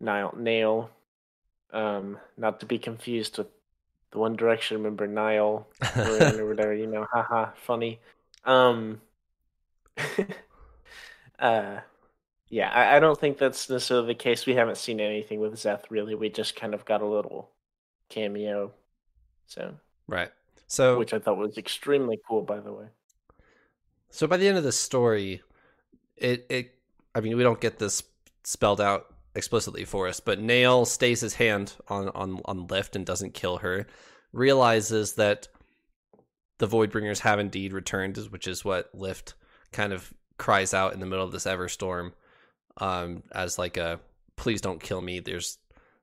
Niall 0.00 0.34
Nale, 0.36 0.90
um, 1.72 2.18
not 2.36 2.60
to 2.60 2.66
be 2.66 2.78
confused 2.78 3.38
with 3.38 3.48
the 4.10 4.18
One 4.18 4.36
Direction 4.36 4.82
member 4.82 5.06
Niall 5.06 5.68
or 5.96 6.46
whatever. 6.46 6.74
You 6.74 6.86
know, 6.86 7.06
haha, 7.10 7.50
funny. 7.56 8.00
Um, 8.44 9.00
uh, 11.42 11.80
yeah, 12.48 12.70
I, 12.70 12.96
I 12.96 13.00
don't 13.00 13.18
think 13.18 13.36
that's 13.36 13.68
necessarily 13.68 14.08
the 14.08 14.14
case. 14.14 14.46
We 14.46 14.54
haven't 14.54 14.76
seen 14.76 15.00
anything 15.00 15.40
with 15.40 15.54
Szeth 15.54 15.84
really. 15.90 16.14
We 16.14 16.30
just 16.30 16.54
kind 16.54 16.72
of 16.72 16.84
got 16.84 17.02
a 17.02 17.06
little 17.06 17.50
cameo. 18.08 18.72
So 19.46 19.74
right. 20.06 20.30
So 20.68 20.98
which 20.98 21.12
I 21.12 21.18
thought 21.18 21.36
was 21.36 21.58
extremely 21.58 22.20
cool, 22.28 22.42
by 22.42 22.60
the 22.60 22.72
way. 22.72 22.86
So 24.10 24.26
by 24.26 24.36
the 24.36 24.46
end 24.46 24.58
of 24.58 24.64
the 24.64 24.72
story, 24.72 25.42
it 26.16 26.46
it 26.48 26.78
I 27.14 27.20
mean 27.20 27.36
we 27.36 27.42
don't 27.42 27.60
get 27.60 27.78
this 27.78 28.02
spelled 28.44 28.80
out 28.80 29.06
explicitly 29.34 29.84
for 29.84 30.06
us, 30.06 30.20
but 30.20 30.38
Nale 30.38 30.84
stays 30.84 31.20
his 31.20 31.34
hand 31.34 31.74
on 31.88 32.08
on 32.10 32.40
on 32.44 32.66
Lift 32.68 32.94
and 32.94 33.04
doesn't 33.04 33.34
kill 33.34 33.58
her. 33.58 33.86
Realizes 34.32 35.14
that 35.14 35.48
the 36.58 36.68
Voidbringers 36.68 37.20
have 37.20 37.40
indeed 37.40 37.72
returned, 37.72 38.16
which 38.30 38.46
is 38.46 38.64
what 38.64 38.90
Lift 38.94 39.34
kind 39.72 39.92
of 39.92 40.12
cries 40.42 40.74
out 40.74 40.92
in 40.92 40.98
the 40.98 41.06
middle 41.06 41.24
of 41.24 41.30
this 41.30 41.46
Everstorm, 41.46 42.14
um, 42.78 43.22
as 43.30 43.60
like 43.60 43.76
a 43.76 44.00
please 44.34 44.60
don't 44.60 44.82
kill 44.82 45.00
me. 45.00 45.20
There's 45.20 45.58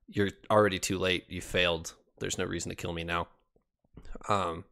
you're 0.08 0.30
already 0.50 0.80
too 0.80 0.98
late. 0.98 1.26
You 1.28 1.42
failed. 1.42 1.94
There's 2.20 2.38
no 2.38 2.46
reason 2.46 2.70
to 2.70 2.76
kill 2.76 2.94
me 2.94 3.04
now. 3.04 3.28
Um, 4.30 4.64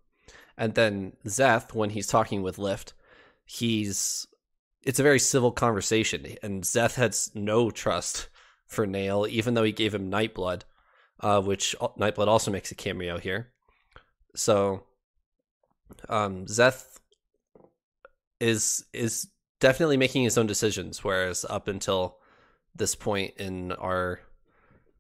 and 0.58 0.74
then 0.74 1.18
Szeth, 1.26 1.74
when 1.74 1.90
he's 1.90 2.08
talking 2.08 2.44
with 2.44 2.58
Lift, 2.58 2.94
he's 3.46 4.26
it's 4.84 5.00
a 5.00 5.04
very 5.04 5.20
civil 5.20 5.52
conversation, 5.52 6.26
and 6.42 6.64
Szeth 6.64 6.96
has 6.96 7.30
no 7.36 7.70
trust 7.70 8.30
for 8.68 8.88
Nale, 8.88 9.28
even 9.30 9.54
though 9.54 9.64
he 9.64 9.74
gave 9.74 9.94
him 9.94 10.10
Nightblood, 10.10 10.62
uh, 11.20 11.42
which 11.42 11.76
Nightblood 12.00 12.28
also 12.28 12.52
makes 12.52 12.72
a 12.72 12.76
cameo 12.76 13.18
here. 13.18 13.52
So, 14.34 14.84
um, 16.08 16.46
Szeth 16.46 17.00
is 18.40 18.86
is 18.94 19.28
definitely 19.60 19.98
making 19.98 20.24
his 20.24 20.38
own 20.38 20.48
decisions, 20.48 21.04
whereas 21.04 21.46
up 21.50 21.68
until 21.68 22.18
this 22.76 22.96
point 22.96 23.34
in 23.38 23.72
our 23.74 24.20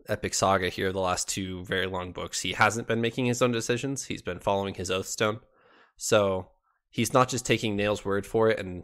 epic 0.08 0.34
saga 0.34 0.70
here, 0.70 0.92
the 0.92 1.00
last 1.00 1.28
two 1.28 1.64
very 1.66 1.86
long 1.86 2.12
books, 2.12 2.42
he 2.42 2.54
hasn't 2.54 2.88
been 2.88 3.02
making 3.02 3.26
his 3.26 3.42
own 3.42 3.52
decisions. 3.52 4.06
He's 4.06 4.22
been 4.22 4.40
following 4.40 4.74
his 4.74 4.90
oathstone. 4.90 5.40
So 5.98 6.50
he's 6.90 7.14
not 7.14 7.30
just 7.30 7.46
taking 7.46 7.76
Nale's 7.76 8.06
word 8.06 8.26
for 8.26 8.50
it 8.50 8.60
and 8.60 8.84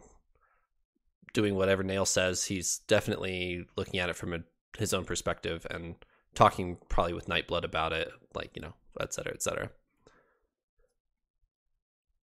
doing 1.33 1.55
whatever 1.55 1.81
Nale 1.81 2.05
says. 2.05 2.45
He's 2.45 2.79
definitely 2.88 3.65
looking 3.75 3.99
at 3.99 4.09
it 4.09 4.15
from 4.15 4.33
a, 4.33 4.39
his 4.77 4.93
own 4.93 5.05
perspective 5.05 5.65
and 5.71 5.95
talking 6.36 6.77
probably 6.89 7.13
with 7.13 7.27
Nightblood 7.27 7.63
about 7.63 7.93
it, 7.93 8.12
like, 8.36 8.51
you 8.55 8.62
know, 8.62 8.73
et 8.99 9.13
cetera, 9.13 9.33
et 9.33 9.41
cetera. 9.41 9.69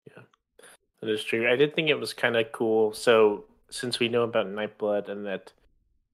Yeah, 0.07 0.23
that 1.03 1.11
is 1.11 1.23
true. 1.23 1.51
I 1.51 1.55
did 1.55 1.75
think 1.75 1.89
it 1.89 1.99
was 1.99 2.13
kind 2.13 2.35
of 2.37 2.51
cool. 2.51 2.93
So, 2.93 3.45
since 3.69 3.99
we 3.99 4.07
know 4.09 4.23
about 4.23 4.47
Nightblood 4.47 5.09
and 5.09 5.25
that 5.25 5.51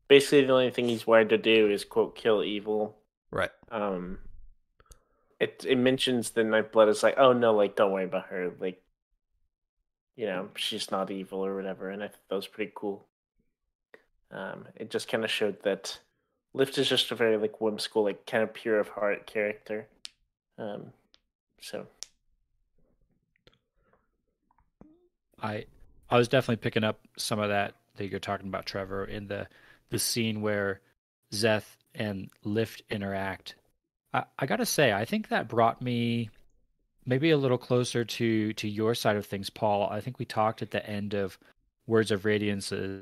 basically 0.07 0.45
the 0.45 0.53
only 0.53 0.71
thing 0.71 0.89
he's 0.89 1.07
wired 1.07 1.29
to 1.29 1.37
do 1.37 1.69
is, 1.69 1.83
quote, 1.85 2.15
kill 2.15 2.43
evil. 2.43 2.97
Right. 3.31 3.51
Um, 3.71 4.19
it 5.39 5.65
it 5.67 5.77
mentions 5.77 6.31
the 6.31 6.41
Nightblood 6.41 6.89
is 6.89 7.03
like, 7.03 7.17
oh 7.17 7.33
no, 7.33 7.53
like 7.53 7.75
don't 7.75 7.91
worry 7.91 8.05
about 8.05 8.27
her, 8.27 8.51
like 8.59 8.81
you 10.15 10.25
know, 10.25 10.49
she's 10.55 10.91
not 10.91 11.11
evil 11.11 11.45
or 11.45 11.55
whatever, 11.55 11.89
and 11.89 12.03
I 12.03 12.07
thought 12.07 12.27
that 12.29 12.35
was 12.35 12.47
pretty 12.47 12.73
cool. 12.75 13.05
Um, 14.31 14.67
it 14.75 14.89
just 14.89 15.07
kind 15.07 15.23
of 15.23 15.31
showed 15.31 15.63
that 15.63 15.97
Lift 16.53 16.77
is 16.77 16.89
just 16.89 17.11
a 17.11 17.15
very 17.15 17.37
like 17.37 17.61
whimsical, 17.61 18.03
like 18.03 18.25
kind 18.25 18.43
of 18.43 18.53
pure 18.53 18.79
of 18.79 18.89
heart 18.89 19.27
character. 19.27 19.87
Um, 20.57 20.87
so 21.61 21.87
I 25.41 25.65
I 26.09 26.17
was 26.17 26.27
definitely 26.27 26.61
picking 26.61 26.83
up 26.83 26.99
some 27.17 27.39
of 27.39 27.49
that 27.49 27.75
that 27.97 28.07
you're 28.07 28.19
talking 28.19 28.47
about, 28.47 28.65
Trevor, 28.65 29.05
in 29.05 29.27
the 29.27 29.47
the 29.89 29.99
scene 29.99 30.41
where 30.41 30.81
Szeth 31.31 31.77
and 31.95 32.29
Lift 32.43 32.83
interact 32.89 33.55
I, 34.13 34.23
I 34.37 34.45
gotta 34.45 34.65
say, 34.65 34.93
I 34.93 35.05
think 35.05 35.29
that 35.29 35.47
brought 35.47 35.81
me 35.81 36.29
maybe 37.05 37.31
a 37.31 37.37
little 37.37 37.57
closer 37.57 38.05
to 38.05 38.53
to 38.53 38.67
your 38.67 38.95
side 38.95 39.15
of 39.15 39.25
things, 39.25 39.49
Paul. 39.49 39.89
I 39.89 40.01
think 40.01 40.19
we 40.19 40.25
talked 40.25 40.61
at 40.61 40.71
the 40.71 40.87
end 40.87 41.13
of 41.13 41.37
Words 41.87 42.11
of 42.11 42.25
Radiance. 42.25 42.71
Uh, 42.71 43.01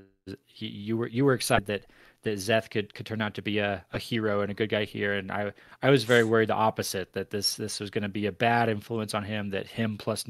you 0.56 0.97
were 0.97 1.08
you 1.08 1.26
were 1.26 1.34
excited 1.34 1.67
that 1.67 1.86
that 2.23 2.38
Szeth 2.38 2.69
could 2.69 2.93
could 2.93 3.06
turn 3.06 3.21
out 3.21 3.36
to 3.36 3.41
be 3.41 3.60
a, 3.60 3.86
a 3.93 4.00
hero 4.00 4.41
and 4.41 4.52
a 4.52 4.54
good 4.54 4.69
guy 4.69 4.86
here, 4.86 5.13
and 5.13 5.32
I 5.32 5.54
I 5.82 5.89
was 5.89 6.04
very 6.04 6.23
worried 6.23 6.50
the 6.50 6.56
opposite 6.56 7.13
that 7.13 7.30
this 7.30 7.56
this 7.56 7.80
was 7.80 7.89
going 7.89 8.04
to 8.04 8.10
be 8.10 8.26
a 8.26 8.32
bad 8.32 8.69
influence 8.69 9.13
on 9.13 9.23
him. 9.23 9.52
That 9.52 9.67
him 9.67 9.97
plus 9.97 10.28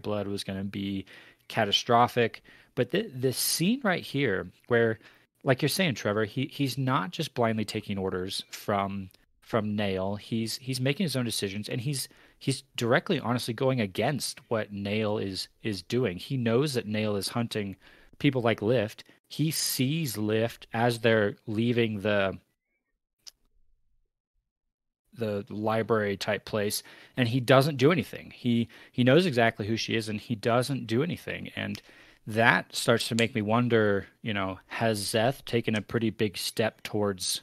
Nightblood 0.00 0.26
was 0.26 0.44
going 0.44 0.58
to 0.58 0.64
be 0.64 1.04
catastrophic. 1.48 2.42
But 2.74 2.90
the 2.90 3.02
the 3.02 3.32
scene 3.32 3.80
right 3.84 4.02
here, 4.02 4.48
where 4.68 4.98
like 5.44 5.60
you're 5.62 5.68
saying, 5.68 5.94
Trevor, 5.94 6.24
he 6.24 6.46
he's 6.46 6.78
not 6.78 7.10
just 7.10 7.34
blindly 7.34 7.64
taking 7.64 7.98
orders 7.98 8.44
from 8.50 9.10
from 9.40 9.76
Nale. 9.76 10.16
He's 10.16 10.56
he's 10.58 10.80
making 10.80 11.04
his 11.04 11.16
own 11.16 11.24
decisions 11.24 11.68
and 11.68 11.80
he's 11.80 12.08
he's 12.38 12.62
directly 12.76 13.20
honestly 13.20 13.52
going 13.52 13.80
against 13.80 14.40
what 14.48 14.72
Nale 14.72 15.18
is 15.18 15.48
is 15.62 15.82
doing. 15.82 16.16
He 16.16 16.36
knows 16.36 16.74
that 16.74 16.86
Nale 16.86 17.16
is 17.16 17.28
hunting 17.28 17.76
people 18.18 18.40
like 18.40 18.62
Lift. 18.62 19.04
He 19.28 19.50
sees 19.50 20.16
Lift 20.16 20.66
as 20.72 21.00
they're 21.00 21.36
leaving 21.46 22.00
the 22.00 22.38
the 25.14 25.44
library 25.48 26.16
type 26.16 26.44
place 26.44 26.82
and 27.16 27.28
he 27.28 27.40
doesn't 27.40 27.76
do 27.76 27.92
anything. 27.92 28.32
He 28.34 28.68
he 28.90 29.04
knows 29.04 29.26
exactly 29.26 29.66
who 29.66 29.76
she 29.76 29.94
is 29.94 30.08
and 30.08 30.20
he 30.20 30.34
doesn't 30.34 30.86
do 30.86 31.02
anything 31.02 31.50
and 31.56 31.80
that 32.26 32.74
starts 32.74 33.08
to 33.08 33.16
make 33.16 33.34
me 33.34 33.42
wonder, 33.42 34.06
you 34.22 34.32
know, 34.32 34.60
has 34.66 35.02
Szeth 35.02 35.44
taken 35.44 35.74
a 35.74 35.82
pretty 35.82 36.10
big 36.10 36.36
step 36.38 36.82
towards 36.82 37.40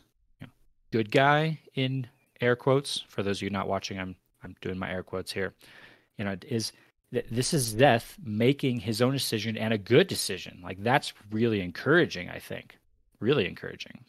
good 0.91 1.11
guy 1.11 1.59
in 1.75 2.07
air 2.41 2.55
quotes. 2.55 3.03
For 3.09 3.23
those 3.23 3.39
of 3.39 3.43
you 3.43 3.49
not 3.49 3.67
watching, 3.67 3.99
I'm 3.99 4.15
I'm 4.43 4.55
doing 4.61 4.77
my 4.77 4.89
air 4.89 5.03
quotes 5.03 5.31
here. 5.31 5.53
You 6.17 6.25
know, 6.25 6.35
is 6.47 6.71
this 7.11 7.53
is 7.53 7.75
Szeth 7.75 8.15
making 8.23 8.79
his 8.79 9.01
own 9.01 9.13
decision 9.13 9.57
and 9.57 9.73
a 9.73 9.77
good 9.77 10.07
decision. 10.07 10.59
Like 10.63 10.81
that's 10.83 11.13
really 11.31 11.61
encouraging. 11.61 12.29
I 12.29 12.39
think, 12.39 12.77
really 13.19 13.47
encouraging. 13.47 14.05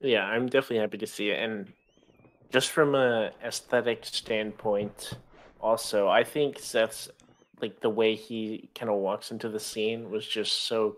Yeah, 0.00 0.24
I'm 0.24 0.46
definitely 0.46 0.78
happy 0.78 0.98
to 0.98 1.06
see 1.06 1.30
it, 1.30 1.42
and 1.42 1.72
just 2.50 2.70
from 2.70 2.94
a 2.94 3.32
aesthetic 3.44 4.04
standpoint, 4.04 5.12
also, 5.60 6.08
I 6.08 6.24
think 6.24 6.58
Szeth's 6.58 7.10
like 7.60 7.80
the 7.80 7.90
way 7.90 8.14
he 8.14 8.70
kind 8.74 8.90
of 8.90 8.98
walks 8.98 9.32
into 9.32 9.48
the 9.48 9.60
scene 9.60 10.10
was 10.10 10.26
just 10.26 10.64
so 10.64 10.96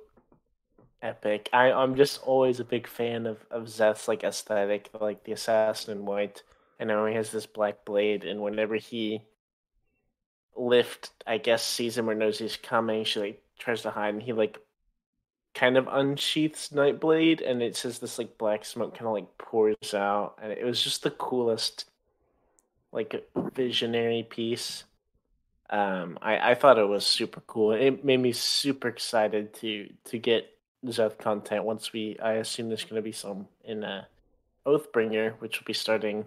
epic. 1.03 1.49
I 1.53 1.73
I'm 1.73 1.97
just 1.97 2.23
always 2.23 2.61
a 2.61 2.65
big 2.65 2.87
fan 2.87 3.27
of 3.27 3.39
of 3.51 3.65
Szeth's 3.69 4.09
like 4.09 4.25
aesthetic, 4.25 4.91
like 5.01 5.25
the 5.25 5.33
assassin 5.33 5.99
in 5.99 6.07
white. 6.07 6.43
And 6.79 6.89
now 6.89 7.05
he 7.07 7.15
has 7.15 7.31
this 7.31 7.47
black 7.47 7.85
blade, 7.85 8.25
and 8.25 8.41
whenever 8.43 8.77
he 8.77 9.23
lift, 10.57 11.11
I 11.27 11.39
guess 11.39 11.65
sees 11.65 11.97
him 11.97 12.09
or 12.09 12.15
knows 12.15 12.39
he's 12.39 12.57
coming, 12.57 13.05
she 13.05 13.21
like 13.21 13.43
tries 13.59 13.83
to 13.83 13.91
hide, 13.91 14.15
and 14.15 14.23
he 14.23 14.33
like 14.33 14.59
kind 15.55 15.77
of 15.77 15.87
unsheaths 15.87 16.71
Nightblade, 16.71 17.49
and 17.49 17.63
it 17.63 17.77
says 17.77 17.99
this 17.99 18.19
like 18.19 18.39
black 18.39 18.65
smoke 18.65 18.95
kind 18.95 19.07
of 19.07 19.13
like 19.13 19.39
pours 19.39 19.95
out, 19.95 20.39
and 20.43 20.53
it 20.53 20.65
was 20.65 20.83
just 20.83 21.03
the 21.03 21.11
coolest, 21.11 21.87
like 22.93 23.29
visionary 23.55 24.27
piece. 24.29 24.85
Um, 25.69 26.19
I 26.21 26.51
I 26.51 26.55
thought 26.55 26.79
it 26.79 26.89
was 26.89 27.07
super 27.07 27.41
cool. 27.47 27.73
It 27.73 28.05
made 28.05 28.21
me 28.21 28.33
super 28.33 28.89
excited 28.89 29.55
to 29.55 29.89
to 30.07 30.19
get 30.19 30.57
Szeth 30.85 31.19
content 31.19 31.65
once 31.65 31.93
we. 31.93 32.19
I 32.21 32.35
assume 32.35 32.69
there's 32.69 32.85
going 32.85 32.97
to 32.97 33.03
be 33.03 33.13
some 33.13 33.47
in 33.65 33.85
uh, 33.85 34.05
Oathbringer, 34.67 35.35
which 35.41 35.61
will 35.61 35.67
be 35.67 35.73
starting 35.73 36.27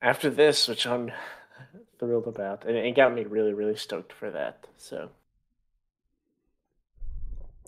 after 0.00 0.30
this, 0.30 0.68
which 0.68 0.86
I'm 0.86 1.12
thrilled 1.98 2.26
about, 2.26 2.64
and 2.64 2.76
it 2.76 2.96
got 2.96 3.14
me 3.14 3.24
really, 3.24 3.52
really 3.52 3.76
stoked 3.76 4.12
for 4.12 4.30
that. 4.30 4.66
So, 4.76 5.10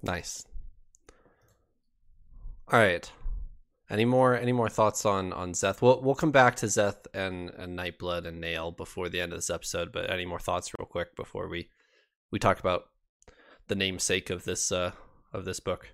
Nice. 0.02 0.46
All 2.70 2.78
right. 2.78 3.10
Any 3.90 4.04
more 4.04 4.36
any 4.36 4.52
more 4.52 4.68
thoughts 4.68 5.06
on 5.06 5.32
on 5.32 5.52
Szeth? 5.52 5.80
We'll 5.80 6.02
we'll 6.02 6.14
come 6.14 6.30
back 6.30 6.56
to 6.56 6.66
Szeth 6.66 7.06
and 7.14 7.50
and 7.50 7.78
Nightblood 7.78 8.26
and 8.26 8.40
Nale 8.40 8.70
before 8.70 9.08
the 9.08 9.20
end 9.20 9.32
of 9.32 9.38
this 9.38 9.50
episode. 9.50 9.92
But 9.92 10.10
any 10.10 10.26
more 10.26 10.38
thoughts, 10.38 10.72
real 10.78 10.86
quick, 10.86 11.16
before 11.16 11.48
we 11.48 11.70
we 12.30 12.38
talk 12.38 12.60
about 12.60 12.84
the 13.68 13.74
namesake 13.74 14.28
of 14.28 14.44
this 14.44 14.70
uh 14.70 14.92
of 15.32 15.46
this 15.46 15.60
book? 15.60 15.88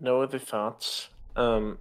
No 0.00 0.22
other 0.22 0.38
thoughts. 0.38 1.08
Um, 1.34 1.78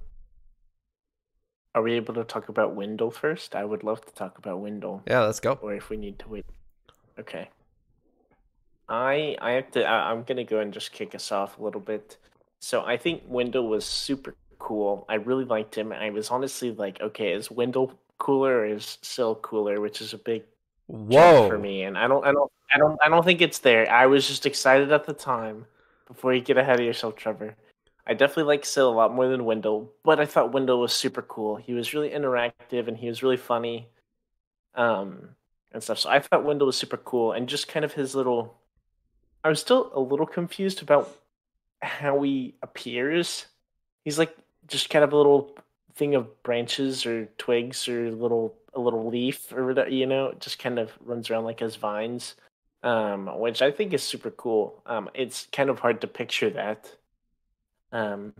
are 1.78 1.84
we 1.84 1.94
able 1.94 2.16
to 2.16 2.24
talk 2.24 2.50
about 2.50 2.76
Wyndle 2.76 3.14
first? 3.14 3.56
I 3.56 3.64
would 3.64 3.84
love 3.84 4.04
to 4.04 4.12
talk 4.14 4.40
about 4.40 4.60
Wyndle. 4.60 5.04
Yeah, 5.08 5.22
let's 5.22 5.40
go. 5.40 5.60
Or 5.62 5.76
if 5.76 5.92
we 5.92 5.98
need 5.98 6.18
to 6.20 6.28
wait. 6.28 6.46
Okay. 7.20 7.50
I 8.90 9.38
I 9.40 9.52
have 9.52 9.70
to. 9.72 9.84
I, 9.86 10.12
I'm 10.12 10.24
gonna 10.24 10.44
go 10.44 10.60
and 10.60 10.74
just 10.74 10.92
kick 10.92 11.14
us 11.14 11.32
off 11.32 11.60
a 11.60 11.64
little 11.64 11.82
bit. 11.82 12.18
So 12.60 12.84
I 12.84 12.98
think 12.98 13.30
Wyndle 13.30 13.70
was 13.70 13.86
super 13.86 14.34
cool. 14.58 15.06
I 15.08 15.16
really 15.16 15.46
liked 15.46 15.76
him. 15.76 15.94
I 15.94 16.10
was 16.10 16.32
honestly 16.32 16.72
like, 16.72 17.00
okay, 17.00 17.34
is 17.34 17.50
Wyndle 17.50 17.92
cooler 18.18 18.60
or 18.62 18.66
is 18.66 18.98
Syl 19.04 19.36
cooler? 19.36 19.80
Which 19.80 20.02
is 20.02 20.14
a 20.14 20.18
big 20.18 20.44
Whoa 20.88 21.48
for 21.48 21.60
me. 21.60 21.84
And 21.84 21.96
I 21.96 22.08
don't, 22.08 22.26
I 22.26 22.32
don't, 22.32 22.52
I 22.74 22.78
don't, 22.80 22.98
I 23.04 23.10
don't 23.10 23.24
think 23.24 23.42
it's 23.42 23.60
there. 23.60 23.88
I 23.92 24.08
was 24.08 24.28
just 24.28 24.48
excited 24.48 24.92
at 24.92 25.06
the 25.06 25.14
time. 25.14 25.68
Before 26.08 26.34
you 26.34 26.42
get 26.42 26.58
ahead 26.58 26.80
of 26.80 26.86
yourself, 26.86 27.18
Trevor. 27.18 27.56
I 28.08 28.14
definitely 28.14 28.44
like 28.44 28.66
Syl 28.66 28.90
a 28.90 28.96
lot 28.96 29.14
more 29.14 29.28
than 29.28 29.42
Wyndle, 29.42 29.90
but 30.04 30.20
I 30.20 30.26
thought 30.26 30.54
Wyndle 30.54 30.80
was 30.80 30.94
super 30.94 31.22
cool. 31.22 31.58
He 31.58 31.74
was 31.74 31.94
really 31.94 32.10
interactive 32.10 32.88
and 32.88 32.98
he 32.98 33.08
was 33.10 33.22
really 33.22 33.38
funny, 33.38 33.90
um, 34.76 35.30
and 35.74 35.84
stuff. 35.84 36.00
So 36.00 36.10
I 36.10 36.20
thought 36.20 36.46
Wyndle 36.46 36.68
was 36.68 36.78
super 36.78 36.98
cool, 36.98 37.34
and 37.34 37.50
just 37.50 37.68
kind 37.68 37.84
of 37.86 37.94
his 37.94 38.16
little. 38.16 38.56
I 39.44 39.50
was 39.50 39.60
still 39.60 39.92
a 39.94 40.00
little 40.00 40.26
confused 40.26 40.82
about 40.82 41.14
how 41.82 42.22
he 42.22 42.56
appears. 42.64 43.46
He's 44.04 44.18
like 44.20 44.36
just 44.68 44.90
kind 44.90 45.04
of 45.04 45.14
a 45.14 45.18
little 45.18 45.56
thing 45.96 46.16
of 46.16 46.44
branches 46.44 47.06
or 47.06 47.26
twigs 47.38 47.88
or 47.88 48.12
little 48.12 48.56
a 48.74 48.80
little 48.80 49.08
leaf 49.10 49.52
or 49.54 49.66
whatever, 49.66 49.90
you 49.90 50.06
know, 50.06 50.34
just 50.40 50.60
kind 50.60 50.80
of 50.80 50.92
runs 51.02 51.30
around 51.30 51.46
like 51.46 51.62
as 51.62 51.76
vines, 51.76 52.36
um, 52.84 53.28
which 53.40 53.62
I 53.62 53.72
think 53.72 53.94
is 53.94 54.04
super 54.04 54.32
cool. 54.32 54.82
Um, 54.86 55.10
it's 55.14 55.48
kind 55.52 55.70
of 55.70 55.80
hard 55.80 56.02
to 56.02 56.08
picture 56.08 56.50
that. 56.52 56.96
Um, 57.92 58.34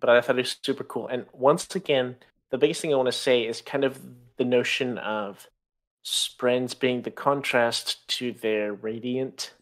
but 0.00 0.10
I 0.10 0.20
thought 0.20 0.36
it 0.36 0.42
was 0.42 0.56
super 0.62 0.84
cool. 0.84 1.08
And 1.08 1.26
once 1.32 1.74
again, 1.74 2.16
the 2.50 2.58
biggest 2.58 2.80
thing 2.80 2.92
I 2.92 2.96
want 2.96 3.06
to 3.06 3.12
say 3.12 3.42
is 3.42 3.60
kind 3.60 3.84
of 3.84 4.00
the 4.36 4.44
notion 4.44 4.98
of 4.98 5.48
Sprenz 6.04 6.78
being 6.78 7.02
the 7.02 7.10
contrast 7.10 8.06
to 8.18 8.32
their 8.32 8.72
radiant. 8.72 9.52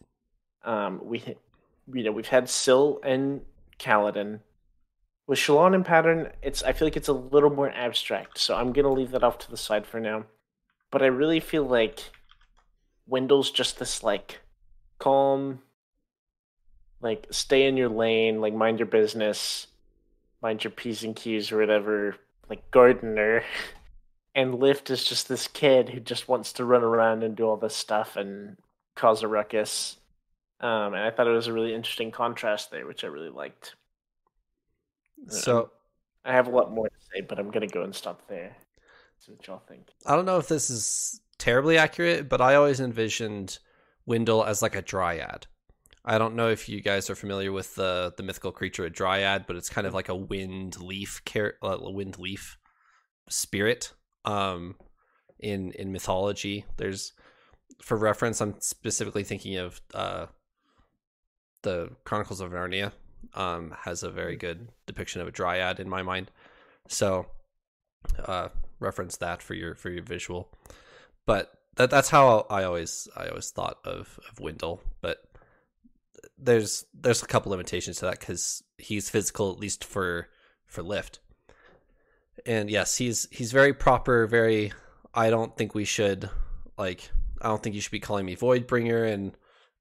Um, 0.65 1.01
we, 1.03 1.37
you 1.93 2.05
know, 2.05 2.13
we've 2.13 2.29
had 2.29 2.49
Syl 2.49 3.01
and 3.05 3.43
Kaladin. 3.79 4.41
With 5.27 5.39
Shallan 5.39 5.75
and 5.75 5.85
Pattern, 5.85 6.31
it's 6.43 6.63
I 6.63 6.73
feel 6.73 6.87
like 6.87 6.97
it's 6.97 7.09
a 7.09 7.13
little 7.13 7.51
more 7.51 7.71
abstract, 7.71 8.39
so 8.39 8.57
I'm 8.57 8.73
gonna 8.73 8.93
leave 8.93 9.13
that 9.13 9.23
off 9.23 9.39
to 9.39 9.51
the 9.51 9.57
side 9.57 9.87
for 9.87 10.01
now. 10.01 10.25
But 10.91 11.03
I 11.03 11.07
really 11.07 11.39
feel 11.39 11.65
like 11.65 12.03
Wyndle's 13.07 13.51
just 13.51 13.79
this 13.79 14.03
like 14.03 14.41
calm, 14.99 15.63
like 17.01 17.27
stay 17.31 17.67
in 17.67 17.77
your 17.77 17.89
lane, 17.89 18.41
like 18.41 18.55
mind 18.55 18.79
your 18.79 18.87
business, 18.87 19.67
mind 20.43 20.65
your 20.65 20.71
p's 20.71 21.05
and 21.05 21.17
q's 21.17 21.53
or 21.53 21.59
whatever, 21.59 22.17
like 22.49 22.71
gardener. 22.71 23.43
And 24.33 24.55
Lift 24.55 24.91
is 24.91 25.03
just 25.03 25.29
this 25.29 25.49
kid 25.49 25.89
who 25.89 25.99
just 25.99 26.29
wants 26.29 26.53
to 26.53 26.65
run 26.65 26.85
around 26.85 27.25
and 27.25 27.35
do 27.35 27.49
all 27.49 27.57
this 27.57 27.75
stuff 27.75 28.15
and 28.15 28.57
cause 28.95 29.25
a 29.25 29.29
ruckus. 29.29 29.97
Um, 30.61 30.95
and 30.95 31.03
I 31.03 31.11
thought 31.11 31.27
it 31.27 31.33
was 31.33 31.49
a 31.49 31.53
really 31.53 31.75
interesting 31.75 32.13
contrast 32.13 32.71
there, 32.71 32.87
which 32.87 33.03
I 33.03 33.09
really 33.09 33.29
liked. 33.29 33.75
So 35.27 35.71
I 36.25 36.33
have 36.33 36.47
a 36.47 36.51
lot 36.51 36.71
more 36.71 36.89
to 36.89 36.95
say, 37.13 37.23
but 37.23 37.41
I'm 37.41 37.51
gonna 37.51 37.67
go 37.67 37.83
and 37.83 37.95
stop 37.95 38.29
there. 38.29 38.57
See 39.19 39.33
what 39.33 39.47
y'all 39.47 39.63
think. 39.67 39.89
I 40.07 40.15
don't 40.15 40.27
know 40.27 40.39
if 40.39 40.49
this 40.49 40.71
is 40.71 41.21
terribly 41.39 41.77
accurate, 41.77 42.29
but 42.29 42.41
I 42.41 42.55
always 42.55 42.81
envisioned 42.81 43.59
Wyndle 44.07 44.47
as 44.47 44.63
like 44.63 44.77
a 44.77 44.83
dryad. 44.83 45.47
I 46.05 46.19
don't 46.19 46.35
know 46.35 46.49
if 46.49 46.69
you 46.69 46.81
guys 46.81 47.11
are 47.11 47.15
familiar 47.15 47.53
with 47.53 47.75
the 47.75 48.13
the 48.17 48.23
mythical 48.23 48.53
creature 48.53 48.85
a 48.85 48.91
dryad, 48.91 49.45
but 49.47 49.57
it's 49.57 49.69
kind 49.69 49.87
of 49.87 49.95
like 49.95 50.09
a 50.09 50.15
wind 50.15 50.81
leaf 50.81 51.23
car- 51.25 51.55
uh, 51.63 51.79
wind 51.81 52.19
leaf 52.19 52.57
spirit. 53.29 53.93
Um, 54.25 54.77
in 55.39 55.73
in 55.73 55.93
mythology, 55.93 56.65
there's 56.77 57.13
for 57.83 57.97
reference, 57.97 58.41
I'm 58.41 58.61
specifically 58.61 59.25
thinking 59.25 59.57
of 59.57 59.81
uh, 59.95 60.27
the 61.63 61.91
Chronicles 62.05 62.41
of 62.41 62.51
Narnia. 62.53 62.93
Um, 63.35 63.77
has 63.83 64.03
a 64.03 64.11
very 64.11 64.35
good 64.35 64.69
depiction 64.87 65.21
of 65.21 65.29
a 65.29 65.31
dryad 65.31 65.79
in 65.79 65.91
my 65.91 66.03
mind. 66.03 66.31
So, 66.89 67.27
uh, 68.25 68.49
reference 68.79 69.19
that 69.19 69.43
for 69.43 69.53
your 69.53 69.75
for 69.75 69.91
your 69.91 70.03
visual. 70.03 70.51
But 71.27 71.53
that 71.77 71.91
that's 71.91 72.09
how 72.09 72.47
I 72.49 72.65
always 72.65 73.09
I 73.15 73.29
always 73.29 73.51
thought 73.51 73.77
of 73.85 74.19
of 74.31 74.39
Wyndle. 74.39 74.81
But 75.03 75.19
there's 76.39 76.85
there's 76.95 77.23
a 77.23 77.27
couple 77.27 77.51
limitations 77.51 77.99
to 77.99 78.07
that 78.07 78.21
because 78.21 78.63
he's 78.79 79.11
physical 79.11 79.51
at 79.53 79.59
least 79.59 79.85
for 79.85 80.29
for 80.67 80.83
lift. 80.83 81.21
And 82.47 82.71
yes, 82.71 82.97
he's 82.97 83.29
he's 83.31 83.53
very 83.53 83.75
proper. 83.75 84.27
Very. 84.27 84.73
I 85.13 85.31
don't 85.31 85.57
think 85.57 85.75
we 85.75 85.85
should 85.85 86.31
like. 86.79 87.11
I 87.43 87.49
don't 87.49 87.63
think 87.63 87.75
you 87.75 87.81
should 87.81 87.91
be 87.91 88.01
calling 88.01 88.27
me 88.27 88.37
Voidbringer 88.37 89.13
and 89.13 89.37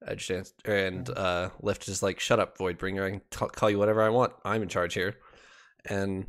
Edge 0.06 0.32
and 0.66 1.10
uh, 1.10 1.50
Lift 1.62 1.88
is 1.88 2.02
like, 2.02 2.20
"Shut 2.20 2.40
up, 2.40 2.58
Voidbringer. 2.58 3.06
I 3.06 3.10
can 3.12 3.22
t- 3.30 3.54
call 3.54 3.70
you 3.70 3.78
whatever 3.78 4.02
I 4.02 4.10
want. 4.10 4.34
I'm 4.44 4.62
in 4.62 4.70
charge 4.70 4.94
here." 4.94 5.16
And 5.86 6.26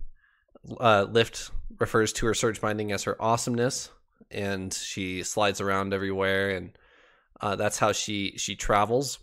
uh, 0.79 1.07
Lift 1.09 1.51
refers 1.79 2.13
to 2.15 2.27
her 2.27 2.35
surge 2.35 2.61
binding 2.61 2.93
as 2.93 3.05
her 3.05 3.21
awesomeness, 3.21 3.91
and 4.31 4.73
she 4.73 5.23
slides 5.23 5.61
around 5.61 5.95
everywhere, 5.95 6.51
and 6.51 6.77
uh, 7.41 7.57
that's 7.57 7.79
how 7.79 7.93
she 7.93 8.35
she 8.37 8.57
travels. 8.57 9.19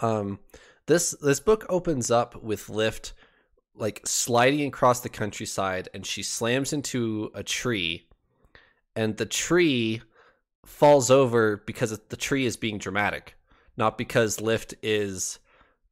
Um, 0.00 0.38
this 0.86 1.12
this 1.20 1.40
book 1.40 1.66
opens 1.68 2.10
up 2.10 2.42
with 2.42 2.68
Lift 2.68 3.12
like 3.74 4.00
sliding 4.06 4.66
across 4.66 5.00
the 5.00 5.08
countryside, 5.08 5.88
and 5.92 6.06
she 6.06 6.22
slams 6.22 6.72
into 6.72 7.30
a 7.34 7.42
tree, 7.42 8.06
and 8.94 9.16
the 9.16 9.26
tree 9.26 10.02
falls 10.64 11.10
over 11.10 11.58
because 11.66 11.98
the 12.08 12.16
tree 12.16 12.46
is 12.46 12.56
being 12.56 12.78
dramatic, 12.78 13.36
not 13.76 13.98
because 13.98 14.40
Lift 14.40 14.74
is 14.82 15.38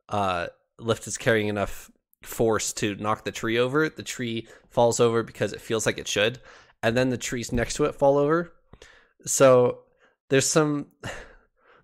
uh 0.09 0.49
Lift 0.79 1.07
is 1.07 1.19
carrying 1.19 1.49
enough 1.49 1.91
force 2.23 2.73
to 2.73 2.95
knock 2.97 3.25
the 3.25 3.33
tree 3.33 3.59
over. 3.59 3.89
The 3.89 4.03
tree 4.03 4.49
falls 4.71 4.99
over 4.99 5.23
because 5.23 5.53
it 5.53 5.61
feels 5.61 5.87
like 5.87 5.99
it 5.99 6.09
should, 6.09 6.41
and 6.83 6.97
then 6.97 7.11
the 7.11 7.19
trees 7.19 7.53
next 7.53 7.75
to 7.75 7.85
it 7.85 7.95
fall 7.95 8.17
over. 8.17 8.53
So 9.27 9.81
there's 10.29 10.49
some 10.49 10.87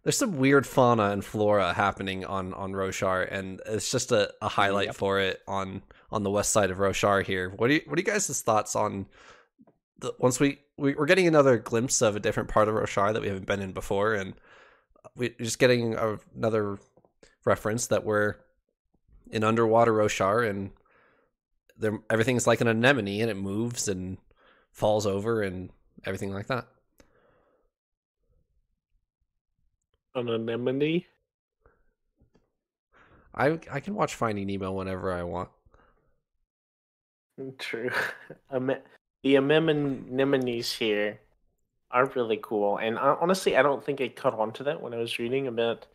there's 0.02 0.16
some 0.16 0.38
weird 0.38 0.66
fauna 0.66 1.10
and 1.10 1.24
flora 1.24 1.72
happening 1.72 2.24
on 2.24 2.54
on 2.54 2.72
Roshar, 2.72 3.26
and 3.30 3.60
it's 3.66 3.90
just 3.90 4.12
a, 4.12 4.32
a 4.40 4.48
highlight 4.48 4.86
Yep. 4.86 4.94
for 4.96 5.20
it 5.20 5.40
on 5.46 5.82
on 6.10 6.22
the 6.22 6.30
west 6.30 6.52
side 6.52 6.70
of 6.70 6.78
Roshar 6.78 7.24
here. 7.24 7.50
What 7.50 7.68
do 7.68 7.74
you 7.74 7.82
what 7.86 7.98
are 7.98 8.00
you 8.02 8.06
guys' 8.06 8.40
thoughts 8.42 8.74
on 8.74 9.06
the 9.98 10.12
once 10.18 10.40
we, 10.40 10.58
we 10.78 10.94
we're 10.94 11.06
getting 11.06 11.26
another 11.26 11.58
glimpse 11.58 12.00
of 12.02 12.16
a 12.16 12.20
different 12.20 12.48
part 12.48 12.68
of 12.68 12.74
Roshar 12.74 13.12
that 13.12 13.22
we 13.22 13.28
haven't 13.28 13.46
been 13.46 13.60
in 13.60 13.72
before, 13.72 14.14
and 14.14 14.34
we're 15.14 15.34
just 15.40 15.58
getting 15.58 15.94
a, 15.94 16.18
another 16.34 16.78
reference 17.44 17.88
that 17.88 18.04
we're 18.04 18.36
in 19.30 19.44
underwater 19.44 19.92
Roshar, 19.92 20.48
and 20.48 20.70
there 21.76 21.98
everything's 22.08 22.46
like 22.46 22.60
an 22.60 22.68
anemone, 22.68 23.20
and 23.20 23.30
it 23.30 23.36
moves 23.36 23.88
and 23.88 24.18
falls 24.72 25.06
over 25.06 25.42
and 25.42 25.70
everything 26.04 26.32
like 26.32 26.46
that. 26.46 26.66
An 30.20 30.28
anemone. 30.28 31.04
I 33.34 33.58
I 33.70 33.80
can 33.80 33.94
watch 33.94 34.14
Finding 34.14 34.46
Nemo 34.46 34.72
whenever 34.72 35.12
I 35.12 35.22
want. 35.22 35.48
True. 37.58 37.90
Ame- 38.52 38.82
the 39.22 39.36
anemones 39.36 40.72
here 40.72 41.20
are 41.90 42.06
really 42.14 42.38
cool, 42.42 42.78
and 42.78 42.98
uh, 42.98 43.16
honestly, 43.20 43.56
I 43.56 43.62
don't 43.62 43.84
think 43.84 44.00
I 44.00 44.08
caught 44.08 44.34
on 44.34 44.52
to 44.54 44.62
that 44.64 44.80
when 44.80 44.94
I 44.94 44.98
was 44.98 45.18
reading 45.18 45.46
about 45.46 45.86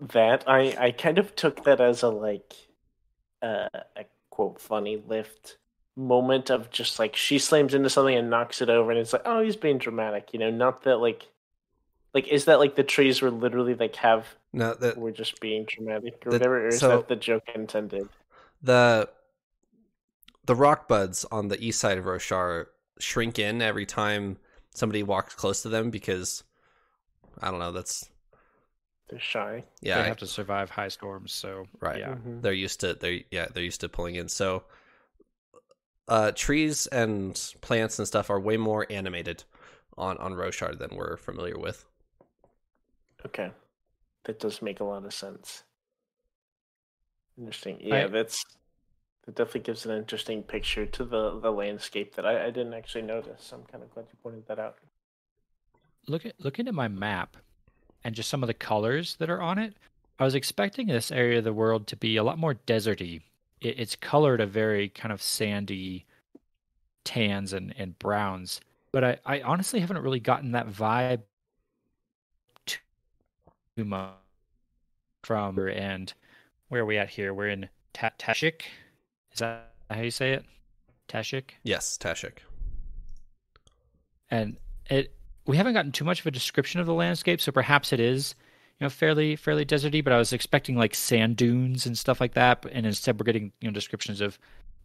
that. 0.00 0.44
I 0.46 0.76
I 0.78 0.90
kind 0.90 1.18
of 1.18 1.34
took 1.36 1.64
that 1.64 1.80
as 1.80 2.02
a 2.02 2.08
like 2.08 2.54
uh, 3.42 3.68
a 3.96 4.04
quote 4.30 4.60
funny 4.60 5.02
lift 5.06 5.58
moment 5.96 6.50
of 6.50 6.70
just 6.70 6.98
like 6.98 7.16
she 7.16 7.38
slams 7.38 7.72
into 7.72 7.88
something 7.88 8.14
and 8.14 8.28
knocks 8.28 8.60
it 8.60 8.68
over, 8.68 8.90
and 8.90 9.00
it's 9.00 9.12
like 9.12 9.22
oh 9.24 9.42
he's 9.42 9.56
being 9.56 9.78
dramatic, 9.78 10.32
you 10.32 10.38
know, 10.38 10.50
not 10.50 10.82
that 10.82 10.98
like. 10.98 11.28
Like 12.14 12.28
is 12.28 12.46
that 12.46 12.58
like 12.58 12.76
the 12.76 12.82
trees 12.84 13.20
were 13.20 13.30
literally 13.30 13.74
like 13.74 13.96
have 13.96 14.26
No, 14.52 14.74
that 14.74 14.96
were 14.96 15.12
just 15.12 15.40
being 15.40 15.64
dramatic 15.66 16.22
or 16.26 16.30
The- 16.30 16.36
whatever, 16.36 16.64
or 16.64 16.68
is 16.68 16.78
so- 16.80 16.88
that 16.88 17.08
the 17.08 17.16
joke 17.16 17.44
intended? 17.54 18.08
the 18.62 19.08
the 20.46 20.54
rock 20.54 20.88
buds 20.88 21.24
on 21.30 21.48
the 21.48 21.60
east 21.62 21.78
side 21.80 21.98
of 21.98 22.04
Roshar 22.04 22.66
shrink 22.98 23.38
in 23.38 23.60
every 23.60 23.84
time 23.84 24.38
somebody 24.74 25.02
walks 25.02 25.34
close 25.34 25.62
to 25.62 25.68
them 25.68 25.90
because 25.90 26.42
I 27.42 27.50
don't 27.50 27.58
know. 27.60 27.72
That's 27.72 28.08
They're 29.08 29.18
shy. 29.20 29.64
yeah. 29.82 30.00
they 30.00 30.08
have 30.08 30.16
to 30.18 30.26
survive 30.26 30.70
high 30.70 30.88
storms. 30.88 31.32
So 31.32 31.66
Right. 31.80 31.98
yeah, 31.98 32.14
Mhm. 32.14 32.40
they're 32.42 32.52
used 32.52 32.80
to 32.80 32.94
they're 32.94 33.20
yeah 33.30 33.46
they're 33.52 33.62
used 33.64 33.80
to 33.82 33.88
pulling 33.90 34.14
in 34.14 34.28
so 34.28 34.64
uh 36.08 36.30
trees 36.32 36.86
and 36.86 37.34
plants 37.60 37.98
and 37.98 38.06
stuff 38.08 38.30
are 38.30 38.40
way 38.40 38.56
more 38.56 38.86
animated 38.90 39.44
on 39.98 40.16
on 40.18 40.32
roshar 40.34 40.78
than 40.78 40.94
we're 40.96 41.16
familiar 41.16 41.58
with 41.58 41.84
Okay, 43.26 43.50
that 44.24 44.40
does 44.40 44.62
make 44.62 44.80
a 44.80 44.84
lot 44.84 45.04
of 45.04 45.14
sense. 45.14 45.64
Interesting. 47.38 47.78
Yeah, 47.80 48.06
I- 48.06 48.08
that's 48.08 48.44
that 49.26 49.36
definitely 49.36 49.62
gives 49.62 49.86
an 49.86 49.96
interesting 49.98 50.42
picture 50.44 50.86
to 50.86 51.04
the 51.04 51.40
the 51.40 51.52
landscape 51.52 52.14
that 52.16 52.26
I, 52.26 52.46
I 52.46 52.50
didn't 52.50 52.74
actually 52.74 53.02
notice. 53.02 53.52
I'm 53.52 53.64
kind 53.64 53.84
of 53.84 53.90
glad 53.90 54.06
you 54.10 54.18
pointed 54.22 54.46
that 54.48 54.58
out. 54.58 54.78
look 56.06 56.26
at 56.26 56.34
looking 56.38 56.68
at 56.68 56.74
my 56.74 56.88
map 56.88 57.36
and 58.04 58.14
just 58.14 58.28
some 58.30 58.42
of 58.42 58.46
the 58.46 58.54
colors 58.54 59.16
that 59.16 59.30
are 59.30 59.42
on 59.42 59.58
it. 59.58 59.74
I 60.18 60.24
was 60.24 60.34
expecting 60.34 60.86
this 60.88 61.12
area 61.12 61.38
of 61.38 61.44
the 61.44 61.52
world 61.52 61.86
to 61.88 61.96
be 61.96 62.16
a 62.16 62.24
lot 62.24 62.38
more 62.38 62.54
deserty. 62.54 63.22
It, 63.60 63.78
it's 63.80 63.96
colored 63.96 64.40
a 64.40 64.46
very 64.46 64.88
kind 64.88 65.12
of 65.12 65.22
sandy 65.22 66.06
tans 67.04 67.52
and, 67.52 67.74
and 67.78 67.98
browns, 67.98 68.60
but 68.92 69.04
I, 69.04 69.18
I 69.24 69.40
honestly 69.42 69.80
haven't 69.80 69.98
really 70.02 70.20
gotten 70.20 70.52
that 70.52 70.68
vibe 70.68 71.22
much 73.84 74.12
from 75.22 75.58
and 75.58 76.12
where 76.68 76.82
are 76.82 76.86
we 76.86 76.98
at 76.98 77.10
here? 77.10 77.34
We're 77.34 77.48
in 77.48 77.68
Ta- 77.92 78.10
Tashikk. 78.18 78.62
Is 79.32 79.40
that 79.40 79.72
how 79.90 80.00
you 80.00 80.10
say 80.10 80.32
it? 80.32 80.44
Tashikk? 81.08 81.50
yes 81.62 81.96
tashikk 82.00 82.38
and 84.28 84.56
it 84.90 85.14
we 85.46 85.56
haven't 85.56 85.74
gotten 85.74 85.92
too 85.92 86.04
much 86.04 86.18
of 86.20 86.26
a 86.26 86.30
description 86.32 86.80
of 86.80 86.86
the 86.86 86.92
landscape 86.94 87.40
so 87.40 87.52
perhaps 87.52 87.92
it 87.92 88.00
is 88.00 88.34
you 88.80 88.84
know 88.84 88.90
fairly 88.90 89.36
fairly 89.36 89.64
deserty 89.64 90.02
but 90.02 90.12
i 90.12 90.18
was 90.18 90.32
expecting 90.32 90.76
like 90.76 90.96
sand 90.96 91.36
dunes 91.36 91.86
and 91.86 91.96
stuff 91.96 92.20
like 92.20 92.34
that 92.34 92.66
and 92.72 92.86
instead 92.86 93.18
we're 93.20 93.24
getting 93.24 93.52
you 93.60 93.68
know 93.68 93.72
descriptions 93.72 94.20
of 94.20 94.36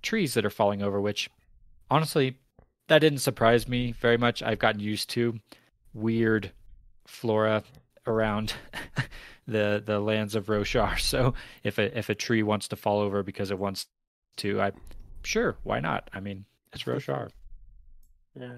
trees 0.03 0.35
that 0.35 0.45
are 0.45 0.51
falling 0.51 0.83
over 0.83 1.01
which 1.01 1.27
honestly 1.89 2.37
that 2.87 2.99
didn't 2.99 3.19
surprise 3.19 3.67
me 3.67 3.93
very 3.93 4.17
much 4.17 4.43
i've 4.43 4.59
gotten 4.59 4.79
used 4.79 5.09
to 5.09 5.39
weird 5.95 6.51
flora 7.07 7.63
around 8.07 8.53
the 9.47 9.81
the 9.85 9.99
lands 9.99 10.35
of 10.35 10.47
roshar 10.47 10.99
so 11.11 11.33
if 11.63 11.77
a 11.77 11.97
if 11.97 12.09
a 12.09 12.15
tree 12.15 12.43
wants 12.43 12.67
to 12.67 12.75
fall 12.75 12.99
over 12.99 13.23
because 13.23 13.51
it 13.51 13.59
wants 13.59 13.87
to 14.37 14.61
i 14.61 14.71
sure 15.23 15.57
why 15.63 15.79
not 15.79 16.09
i 16.13 16.19
mean 16.19 16.45
it's 16.73 16.83
roshar 16.83 17.29
Yeah. 18.39 18.57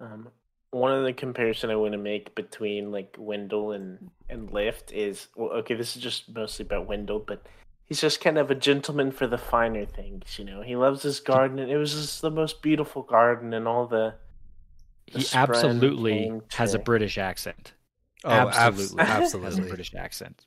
Um, 0.00 0.28
one 0.70 0.90
of 0.90 1.04
the 1.04 1.12
comparison 1.12 1.70
I 1.70 1.76
want 1.76 1.92
to 1.92 1.98
make 1.98 2.34
between 2.34 2.90
like 2.90 3.16
Wyndle 3.18 3.72
and 3.72 4.10
and 4.28 4.50
Lift 4.50 4.90
is 4.92 5.28
well, 5.36 5.50
okay. 5.50 5.74
This 5.74 5.94
is 5.96 6.02
just 6.02 6.34
mostly 6.34 6.64
about 6.64 6.88
Wyndle, 6.88 7.24
but 7.24 7.46
he's 7.84 8.00
just 8.00 8.20
kind 8.20 8.38
of 8.38 8.50
a 8.50 8.54
gentleman 8.54 9.12
for 9.12 9.26
the 9.26 9.38
finer 9.38 9.84
things. 9.84 10.38
You 10.38 10.44
know, 10.44 10.62
he 10.62 10.74
loves 10.74 11.02
his 11.02 11.20
garden, 11.20 11.58
and 11.58 11.70
it 11.70 11.76
was 11.76 11.92
just 11.92 12.22
the 12.22 12.30
most 12.30 12.62
beautiful 12.62 13.02
garden, 13.02 13.52
and 13.54 13.68
all 13.68 13.86
the. 13.86 14.14
The 15.12 15.20
he 15.20 15.26
absolutely 15.36 16.40
has 16.52 16.74
a 16.74 16.78
British 16.78 17.18
accent. 17.18 17.74
oh 18.24 18.30
abs- 18.30 18.94
absolutely, 18.96 19.04
has 19.44 19.58
a 19.58 19.62
British 19.62 19.94
accent. 19.94 20.46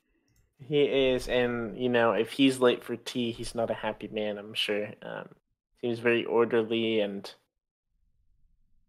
He 0.58 0.82
is, 0.82 1.28
and 1.28 1.76
you 1.78 1.88
know, 1.88 2.12
if 2.12 2.32
he's 2.32 2.60
late 2.60 2.82
for 2.82 2.96
tea, 2.96 3.30
he's 3.32 3.54
not 3.54 3.70
a 3.70 3.74
happy 3.74 4.08
man. 4.08 4.38
I'm 4.38 4.54
sure. 4.54 4.88
Um, 5.02 5.28
seems 5.80 5.98
very 5.98 6.24
orderly 6.24 7.00
and 7.00 7.30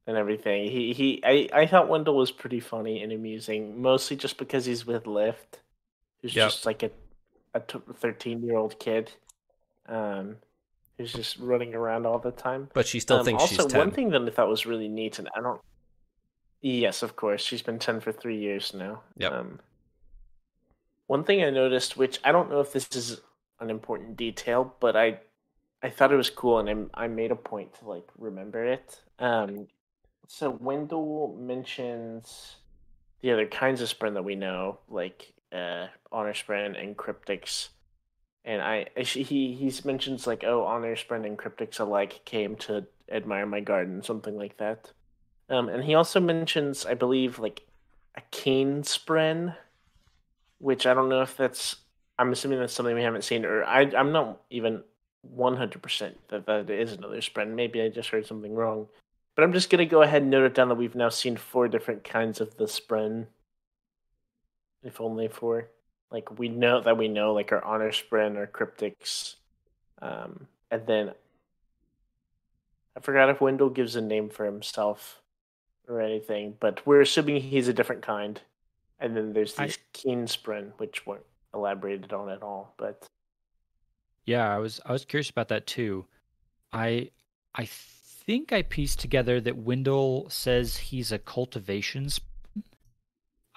and 0.05 0.15
everything. 0.17 0.69
He 0.71 0.93
he. 0.93 1.21
I 1.25 1.49
I 1.53 1.67
thought 1.67 1.89
Wyndle 1.89 2.15
was 2.15 2.31
pretty 2.31 2.59
funny 2.61 3.03
and 3.03 3.11
amusing, 3.11 3.81
mostly 3.81 4.15
just 4.15 4.37
because 4.37 4.65
he's 4.65 4.85
with 4.85 5.05
Lift, 5.05 5.59
who's 6.21 6.35
Yep. 6.35 6.47
just 6.49 6.65
like 6.65 6.83
a 6.83 6.91
a 7.53 7.59
thirteen 7.59 8.41
year 8.43 8.55
old 8.55 8.79
kid, 8.79 9.11
um, 9.87 10.37
who's 10.97 11.13
just 11.13 11.37
running 11.37 11.75
around 11.75 12.05
all 12.05 12.19
the 12.19 12.31
time. 12.31 12.69
but 12.73 12.87
she 12.87 12.99
still 12.99 13.17
Um, 13.19 13.25
thinks 13.25 13.41
also, 13.43 13.63
she's 13.63 13.71
10 13.71 13.79
one 13.79 13.91
thing 13.91 14.09
that 14.09 14.21
I 14.21 14.29
thought 14.29 14.47
was 14.49 14.65
really 14.65 14.87
neat, 14.87 15.19
and 15.19 15.29
I 15.35 15.41
don't. 15.41 15.61
Yes, 16.61 17.03
of 17.03 17.15
course, 17.15 17.41
she's 17.43 17.61
been 17.61 17.77
ten 17.79 17.99
for 17.99 18.11
three 18.11 18.37
years 18.39 18.73
now. 18.73 19.01
Yep. 19.17 19.31
Um, 19.31 19.59
one 21.05 21.23
thing 21.23 21.43
I 21.43 21.49
noticed, 21.51 21.95
which 21.97 22.19
I 22.23 22.31
don't 22.31 22.49
know 22.49 22.59
if 22.59 22.73
this 22.73 22.87
is 22.95 23.21
an 23.59 23.69
important 23.69 24.17
detail, 24.17 24.75
but 24.79 24.95
I, 24.95 25.19
I 25.83 25.89
thought 25.89 26.11
it 26.11 26.17
was 26.17 26.29
cool, 26.31 26.59
and 26.59 26.89
I, 26.95 27.03
I 27.03 27.07
made 27.07 27.31
a 27.31 27.35
point 27.35 27.75
to 27.79 27.87
like 27.87 28.07
remember 28.17 28.65
it. 28.65 29.01
Um, 29.19 29.67
so 30.27 30.51
Wyndle 30.51 31.37
mentions 31.37 32.57
the 33.21 33.31
other 33.31 33.47
kinds 33.47 33.81
of 33.81 33.87
spren 33.89 34.13
that 34.15 34.23
we 34.25 34.35
know, 34.35 34.79
like 34.89 35.33
uh, 35.53 35.87
honor 36.11 36.33
spren 36.33 36.79
and 36.81 36.97
cryptics. 36.97 37.69
And 38.47 38.61
I, 38.61 38.85
he 38.95 39.55
he's 39.59 39.83
mentions 39.83 40.25
like 40.25 40.45
oh 40.45 40.63
honor 40.63 40.95
spren 40.95 41.25
and 41.25 41.37
cryptics 41.37 41.81
alike 41.81 42.21
came 42.23 42.55
to 42.55 42.87
admire 43.11 43.45
my 43.45 43.59
garden 43.59 44.01
something 44.01 44.37
like 44.37 44.55
that, 44.55 44.93
um 45.49 45.67
and 45.67 45.83
he 45.83 45.95
also 45.95 46.21
mentions 46.21 46.85
I 46.85 46.93
believe 46.93 47.39
like 47.39 47.67
a 48.15 48.21
cane 48.31 48.83
spren, 48.83 49.53
which 50.59 50.87
I 50.87 50.93
don't 50.93 51.09
know 51.09 51.21
if 51.23 51.35
that's 51.35 51.75
I'm 52.17 52.31
assuming 52.31 52.59
that's 52.59 52.71
something 52.71 52.95
we 52.95 53.03
haven't 53.03 53.25
seen 53.25 53.43
or 53.43 53.65
I 53.65 53.81
I'm 53.81 54.13
not 54.13 54.41
even 54.49 54.81
one 55.23 55.57
hundred 55.57 55.81
percent 55.81 56.17
that 56.29 56.45
that 56.45 56.69
is 56.69 56.93
another 56.93 57.19
spren. 57.19 57.53
Maybe 57.53 57.81
I 57.81 57.89
just 57.89 58.11
heard 58.11 58.25
something 58.25 58.55
wrong, 58.55 58.87
but 59.35 59.43
I'm 59.43 59.51
just 59.51 59.69
gonna 59.69 59.85
go 59.85 60.03
ahead 60.03 60.21
and 60.21 60.31
note 60.31 60.45
it 60.45 60.55
down 60.55 60.69
that 60.69 60.75
we've 60.75 60.95
now 60.95 61.09
seen 61.09 61.35
four 61.35 61.67
different 61.67 62.05
kinds 62.05 62.39
of 62.39 62.55
the 62.55 62.63
spren. 62.63 63.27
If 64.83 65.01
only 65.01 65.27
four 65.27 65.69
like 66.11 66.39
we 66.39 66.47
know 66.49 66.81
that 66.81 66.97
we 66.97 67.07
know 67.07 67.33
like 67.33 67.51
our 67.51 67.63
honor 67.63 67.91
spren 67.91 68.37
our 68.37 68.47
cryptics 68.47 69.35
um 70.01 70.47
and 70.71 70.85
then 70.87 71.11
i 72.95 72.99
forgot 72.99 73.29
if 73.29 73.39
wyndle 73.41 73.69
gives 73.69 73.95
a 73.95 74.01
name 74.01 74.29
for 74.29 74.45
himself 74.45 75.21
or 75.87 76.01
anything 76.01 76.55
but 76.59 76.85
we're 76.85 77.01
assuming 77.01 77.41
he's 77.41 77.67
a 77.67 77.73
different 77.73 78.01
kind 78.01 78.41
and 78.99 79.15
then 79.15 79.33
there's 79.33 79.57
I- 79.59 79.65
these 79.67 79.77
keen 79.93 80.25
spren 80.25 80.71
which 80.77 81.05
weren't 81.05 81.25
elaborated 81.53 82.13
on 82.13 82.29
at 82.29 82.41
all 82.43 82.73
but 82.77 83.07
Yeah, 84.25 84.53
I 84.53 84.57
was 84.59 84.81
I 84.85 84.91
was 84.91 85.05
curious 85.05 85.29
about 85.29 85.47
that 85.47 85.65
too. 85.65 86.05
I 86.73 87.11
I 87.55 87.65
think 87.65 88.51
I 88.51 88.61
pieced 88.61 88.99
together 88.99 89.39
that 89.39 89.55
Wyndle 89.55 90.29
says 90.29 90.75
he's 90.75 91.13
a 91.13 91.17
cultivation. 91.17 92.09
sp- 92.11 92.27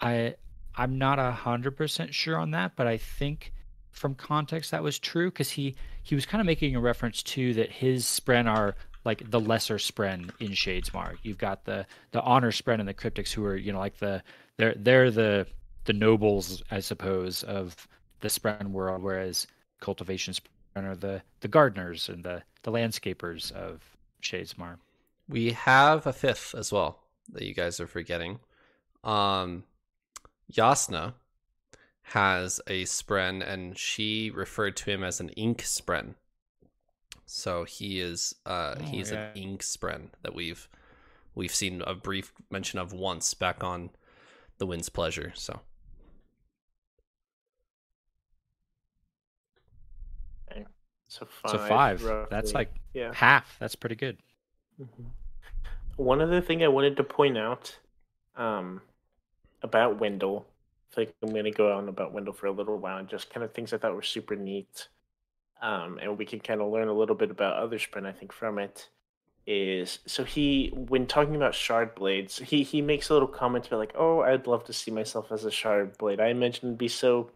I 0.00 0.36
I'm 0.76 0.98
not 0.98 1.18
a 1.18 1.30
hundred 1.30 1.72
percent 1.76 2.14
sure 2.14 2.38
on 2.38 2.52
that, 2.52 2.76
but 2.76 2.86
I 2.86 2.96
think 2.96 3.52
from 3.90 4.14
context 4.14 4.70
that 4.70 4.82
was 4.82 4.98
true 4.98 5.30
because 5.30 5.50
he 5.50 5.74
he 6.02 6.14
was 6.14 6.26
kind 6.26 6.40
of 6.40 6.46
making 6.46 6.76
a 6.76 6.80
reference 6.80 7.22
to 7.22 7.54
that 7.54 7.70
his 7.70 8.04
spren 8.04 8.46
are 8.48 8.76
like 9.04 9.30
the 9.30 9.40
lesser 9.40 9.76
spren 9.76 10.30
in 10.40 10.50
Shadesmar. 10.50 11.16
You've 11.22 11.38
got 11.38 11.64
the 11.64 11.86
the 12.12 12.22
honor 12.22 12.52
spren 12.52 12.80
and 12.80 12.88
the 12.88 12.94
cryptics 12.94 13.32
who 13.32 13.44
are 13.44 13.56
you 13.56 13.72
know 13.72 13.78
like 13.78 13.98
the 13.98 14.22
they're 14.56 14.74
they're 14.76 15.10
the 15.10 15.46
the 15.84 15.92
nobles 15.92 16.62
I 16.70 16.80
suppose 16.80 17.42
of 17.42 17.88
the 18.20 18.28
spren 18.28 18.68
world, 18.68 19.02
whereas 19.02 19.46
cultivation 19.80 20.34
spren 20.34 20.84
are 20.84 20.96
the 20.96 21.22
the 21.40 21.48
gardeners 21.48 22.08
and 22.08 22.22
the 22.24 22.42
the 22.62 22.70
landscapers 22.70 23.50
of 23.52 23.82
Shadesmar. 24.22 24.76
we 25.28 25.52
have 25.52 26.06
a 26.06 26.12
fifth 26.12 26.54
as 26.54 26.70
well 26.70 27.00
that 27.32 27.44
you 27.44 27.54
guys 27.54 27.80
are 27.80 27.86
forgetting 27.86 28.38
um 29.02 29.64
yasnah 30.52 31.14
has 32.02 32.60
a 32.66 32.84
spren 32.84 33.46
and 33.46 33.78
she 33.78 34.30
referred 34.30 34.76
to 34.76 34.90
him 34.90 35.04
as 35.04 35.20
an 35.20 35.28
ink 35.30 35.62
spren 35.62 36.14
so 37.26 37.64
he 37.64 38.00
is 38.00 38.34
uh 38.46 38.74
Oh, 38.78 38.82
he's 38.84 39.10
yeah. 39.12 39.30
an 39.30 39.36
ink 39.36 39.62
spren 39.62 40.08
that 40.22 40.34
we've 40.34 40.68
we've 41.34 41.54
seen 41.54 41.82
a 41.86 41.94
brief 41.94 42.32
mention 42.50 42.78
of 42.78 42.92
once 42.92 43.34
back 43.34 43.62
on 43.62 43.90
the 44.58 44.66
wind's 44.66 44.88
pleasure 44.88 45.32
so 45.34 45.60
so 51.08 51.26
five 51.26 51.50
so 51.50 51.58
five. 51.58 52.28
That's 52.30 52.54
like 52.54 52.72
yeah 52.94 53.12
half. 53.12 53.56
That's 53.58 53.74
pretty 53.74 53.96
good. 53.96 54.18
Mhm. 54.80 55.06
One 55.96 56.20
other 56.20 56.40
thing 56.40 56.62
I 56.62 56.68
wanted 56.68 56.96
to 56.98 57.04
point 57.04 57.36
out 57.36 57.76
um, 58.36 58.80
about 59.62 60.00
Wyndle, 60.00 60.44
I 60.92 60.94
think 60.94 61.14
I'm 61.22 61.30
going 61.30 61.44
to 61.44 61.50
go 61.50 61.72
on 61.76 61.88
about 61.88 62.12
Wyndle 62.12 62.34
for 62.34 62.46
a 62.46 62.52
little 62.52 62.78
while, 62.78 62.98
and 62.98 63.08
just 63.08 63.32
kind 63.32 63.44
of 63.44 63.52
things 63.52 63.72
I 63.72 63.78
thought 63.78 63.94
were 63.94 64.02
super 64.02 64.36
neat. 64.36 64.88
Um, 65.62 65.98
and 66.00 66.16
we 66.16 66.24
can 66.24 66.40
kind 66.40 66.60
of 66.60 66.72
learn 66.72 66.88
a 66.88 66.94
little 66.94 67.14
bit 67.14 67.30
about 67.30 67.56
other 67.56 67.78
spren, 67.78 68.06
I 68.06 68.12
think, 68.12 68.32
from 68.32 68.58
it. 68.58 68.88
Is 69.46 69.98
so 70.06 70.22
he, 70.22 70.70
when 70.74 71.06
talking 71.06 71.34
about 71.34 71.54
shard 71.54 71.94
blades, 71.94 72.38
he 72.38 72.62
he 72.62 72.82
makes 72.82 73.08
a 73.10 73.14
little 73.14 73.28
comment 73.28 73.66
about 73.66 73.78
like, 73.78 73.94
oh, 73.96 74.20
I'd 74.20 74.46
love 74.46 74.64
to 74.64 74.72
see 74.72 74.90
myself 74.90 75.32
as 75.32 75.44
a 75.44 75.50
shard 75.50 75.98
blade. 75.98 76.20
I 76.20 76.28
imagine 76.28 76.68
it'd 76.68 76.78
be 76.78 76.88
so 76.88 77.30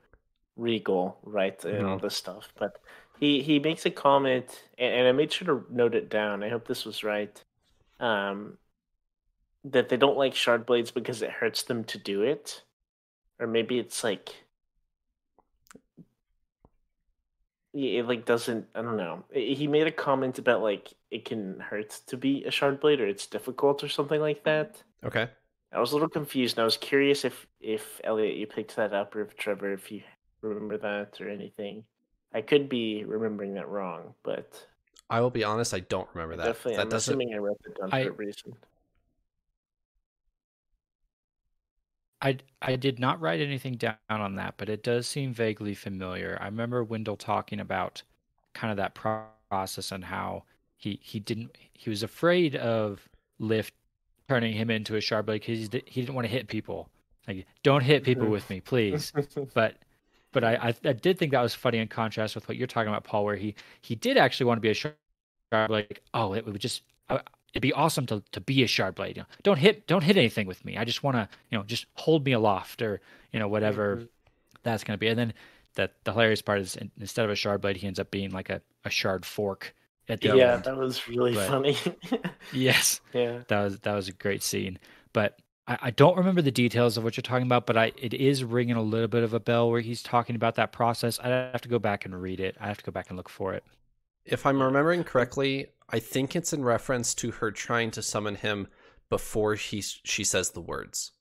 regal, 0.57 1.19
right, 1.25 1.63
and 1.65 1.87
all 1.87 1.99
this 1.99 2.15
stuff. 2.15 2.53
But 2.59 2.81
he 3.19 3.43
he 3.43 3.59
makes 3.59 3.87
a 3.87 3.91
comment, 3.91 4.65
and, 4.79 4.95
and 4.95 5.09
I 5.09 5.13
made 5.13 5.33
sure 5.33 5.47
to 5.49 5.67
note 5.71 5.95
it 5.95 6.09
down. 6.11 6.45
I 6.45 6.51
hope 6.51 6.69
this 6.69 6.85
was 6.85 7.03
right. 7.03 7.43
um, 8.01 8.59
that 9.65 9.89
they 9.89 9.97
don't 9.97 10.17
like 10.19 10.35
shard 10.35 10.67
blades 10.67 10.91
because 10.91 11.23
it 11.23 11.31
hurts 11.31 11.63
them 11.63 11.85
to 11.85 11.99
do 11.99 12.23
it, 12.23 12.63
or 13.41 13.47
maybe 13.47 13.79
it's 13.79 14.05
like 14.05 14.35
it 17.73 18.07
like 18.07 18.25
doesn't. 18.25 18.67
I 18.75 18.83
don't 18.83 18.97
know. 18.97 19.25
He 19.33 19.67
made 19.67 19.87
a 19.87 19.93
comment 19.93 20.39
about 20.39 20.63
like 20.63 20.93
it 21.11 21.25
can 21.25 21.59
hurt 21.61 22.01
to 22.07 22.17
be 22.17 22.45
a 22.45 22.51
shard 22.51 22.81
blade 22.81 23.01
or 23.01 23.07
it's 23.07 23.27
difficult 23.27 23.83
or 23.83 23.89
something 23.89 24.21
like 24.21 24.45
that. 24.45 24.83
Okay. 25.05 25.29
I 25.73 25.81
was 25.81 25.91
a 25.91 25.95
little 25.97 26.09
confused, 26.09 26.57
and 26.57 26.63
I 26.63 26.65
was 26.65 26.77
curious 26.77 27.25
if 27.25 27.47
if 27.61 28.01
Elliot 28.05 28.37
you 28.37 28.47
picked 28.47 28.77
that 28.77 28.93
up, 28.95 29.17
or 29.17 29.23
if 29.23 29.37
Trevor, 29.37 29.73
if 29.73 29.91
you 29.91 30.03
remember 30.41 30.79
that 30.79 31.21
or 31.21 31.29
anything. 31.29 31.85
I 32.33 32.43
could 32.43 32.69
be 32.69 33.05
remembering 33.05 33.55
that 33.55 33.69
wrong, 33.69 34.15
but 34.25 34.67
I 35.09 35.21
will 35.21 35.31
be 35.31 35.45
honest, 35.45 35.73
I 35.73 35.81
don't 35.81 36.09
remember 36.15 36.37
that. 36.37 36.47
definitely, 36.47 36.77
that 36.77 36.83
I'm 36.83 36.89
doesn't. 36.89 37.13
assuming 37.15 37.35
I 37.35 37.39
wrote 37.39 37.61
it 37.65 37.79
down 37.79 37.91
I- 37.93 38.05
for 38.05 38.11
a 38.11 38.13
reason. 38.13 38.55
I 42.25 42.39
I 42.63 42.77
did 42.77 42.99
not 42.99 43.21
write 43.21 43.41
anything 43.41 43.75
down 43.75 43.97
on 44.09 44.37
that, 44.37 44.55
but 44.57 44.69
it 44.71 44.83
does 44.83 45.07
seem 45.07 45.35
vaguely 45.35 45.75
familiar. 45.75 46.39
I 46.41 46.47
remember 46.47 46.83
Wyndle 46.83 47.19
talking 47.19 47.61
about 47.61 48.03
kind 48.55 48.71
of 48.71 48.79
that 48.79 48.95
process 48.95 49.93
and 49.93 50.05
how 50.05 50.45
he 50.77 50.99
he 51.03 51.21
didn't 51.21 51.57
he 51.75 51.91
was 51.91 52.03
afraid 52.03 52.57
of 52.57 53.07
Lift 53.39 53.75
turning 54.29 54.55
him 54.55 54.71
into 54.71 54.97
a 54.97 55.23
blade 55.23 55.43
because 55.43 55.69
he, 55.71 55.83
he 55.87 56.01
didn't 56.01 56.15
want 56.15 56.25
to 56.27 56.33
hit 56.33 56.49
people. 56.49 56.89
Like, 57.29 57.47
don't 57.63 57.83
hit 57.83 58.05
people 58.05 58.29
with 58.29 58.49
me, 58.49 58.61
please. 58.61 59.13
Mm-hmm. 59.13 59.45
but 59.55 59.77
but 60.33 60.45
I, 60.45 60.55
I 60.55 60.75
I 60.85 60.93
did 60.93 61.19
think 61.19 61.33
that 61.33 61.43
was 61.43 61.55
funny 61.55 61.79
in 61.79 61.89
contrast 61.89 62.35
with 62.35 62.49
what 62.49 62.57
you're 62.57 62.67
talking 62.67 62.89
about, 62.89 63.05
Paul, 63.05 63.25
where 63.25 63.37
he 63.37 63.55
he 63.83 63.97
did 63.97 64.17
actually 64.17 64.47
want 64.47 64.59
to 64.59 64.61
be 64.63 64.71
a 64.71 64.75
blade. 64.75 64.95
Like, 65.69 66.03
oh, 66.15 66.35
it 66.35 66.47
would 66.47 66.61
just 66.61 66.83
it'd 67.55 67.63
be 67.63 67.73
awesome 67.73 68.05
to 68.07 68.23
to 68.33 68.41
be 68.41 68.63
a 68.63 68.67
shard 68.67 68.95
blade. 68.97 69.17
You 69.17 69.23
know, 69.23 69.29
don't 69.43 69.59
hit 69.59 69.87
don't 69.87 70.03
hit 70.05 70.17
anything 70.17 70.47
with 70.47 70.65
me. 70.65 70.77
I 70.77 70.85
just 70.85 71.03
want 71.03 71.17
to 71.17 71.29
you 71.51 71.57
know 71.57 71.65
just 71.65 71.87
hold 71.95 72.25
me 72.27 72.33
aloft 72.33 72.83
or 72.83 73.01
you 73.33 73.39
know 73.39 73.49
whatever 73.49 73.97
Mhm. 73.97 74.09
that's 74.63 74.85
gonna 74.85 74.99
be. 74.99 75.09
And 75.09 75.19
then 75.19 75.33
that 75.77 75.95
the 76.05 76.13
hilarious 76.13 76.43
part 76.43 76.61
is 76.61 76.77
instead 77.01 77.25
of 77.25 77.31
a 77.31 77.35
shard 77.37 77.61
blade, 77.61 77.77
he 77.79 77.87
ends 77.87 77.99
up 77.99 78.11
being 78.11 78.31
like 78.31 78.51
a, 78.51 78.61
a 78.85 78.91
shard 78.91 79.25
fork 79.27 79.75
at 80.09 80.21
the 80.21 80.37
yeah, 80.37 80.57
that 80.57 80.77
was 80.77 81.09
really 81.09 81.35
But- 81.35 81.49
funny. 81.49 81.77
Yes, 82.53 83.01
yeah. 83.13 83.41
that 83.49 83.63
was 83.63 83.79
that 83.81 83.95
was 83.95 84.09
a 84.09 84.13
great 84.13 84.43
scene. 84.43 84.79
But 85.13 85.39
I, 85.67 85.79
I 85.83 85.91
don't 85.91 86.17
remember 86.17 86.43
the 86.43 86.51
details 86.51 86.97
of 86.99 87.05
what 87.05 87.17
you're 87.17 87.23
talking 87.23 87.47
about, 87.47 87.67
but 87.67 87.77
I 87.77 87.93
it 87.97 88.13
is 88.15 88.45
ringing 88.45 88.77
a 88.77 88.83
little 88.83 89.09
bit 89.09 89.23
of 89.23 89.33
a 89.35 89.41
bell 89.41 89.71
where 89.71 89.81
he's 89.81 90.03
talking 90.03 90.37
about 90.37 90.57
that 90.57 90.73
process. 90.73 91.19
I 91.21 91.29
have 91.29 91.63
to 91.63 91.69
go 91.69 91.79
back 91.79 92.05
and 92.05 92.21
read 92.21 92.39
it. 92.41 92.57
I 92.61 92.67
have 92.69 92.79
to 92.79 92.85
go 92.85 92.93
back 92.93 93.09
and 93.09 93.17
look 93.17 93.29
for 93.29 93.55
it. 93.55 93.65
If 94.27 94.47
I'm 94.47 94.63
remembering 94.63 95.05
correctly, 95.05 95.69
I 95.89 95.99
think 95.99 96.35
it's 96.35 96.53
in 96.53 96.65
reference 96.65 97.15
to 97.17 97.31
her 97.33 97.51
trying 97.51 97.91
to 97.93 98.03
summon 98.03 98.37
him 98.37 98.69
before 99.11 99.55
he 99.55 99.81
she 99.83 100.25
says 100.25 100.51
the 100.51 100.61
words. 100.61 101.13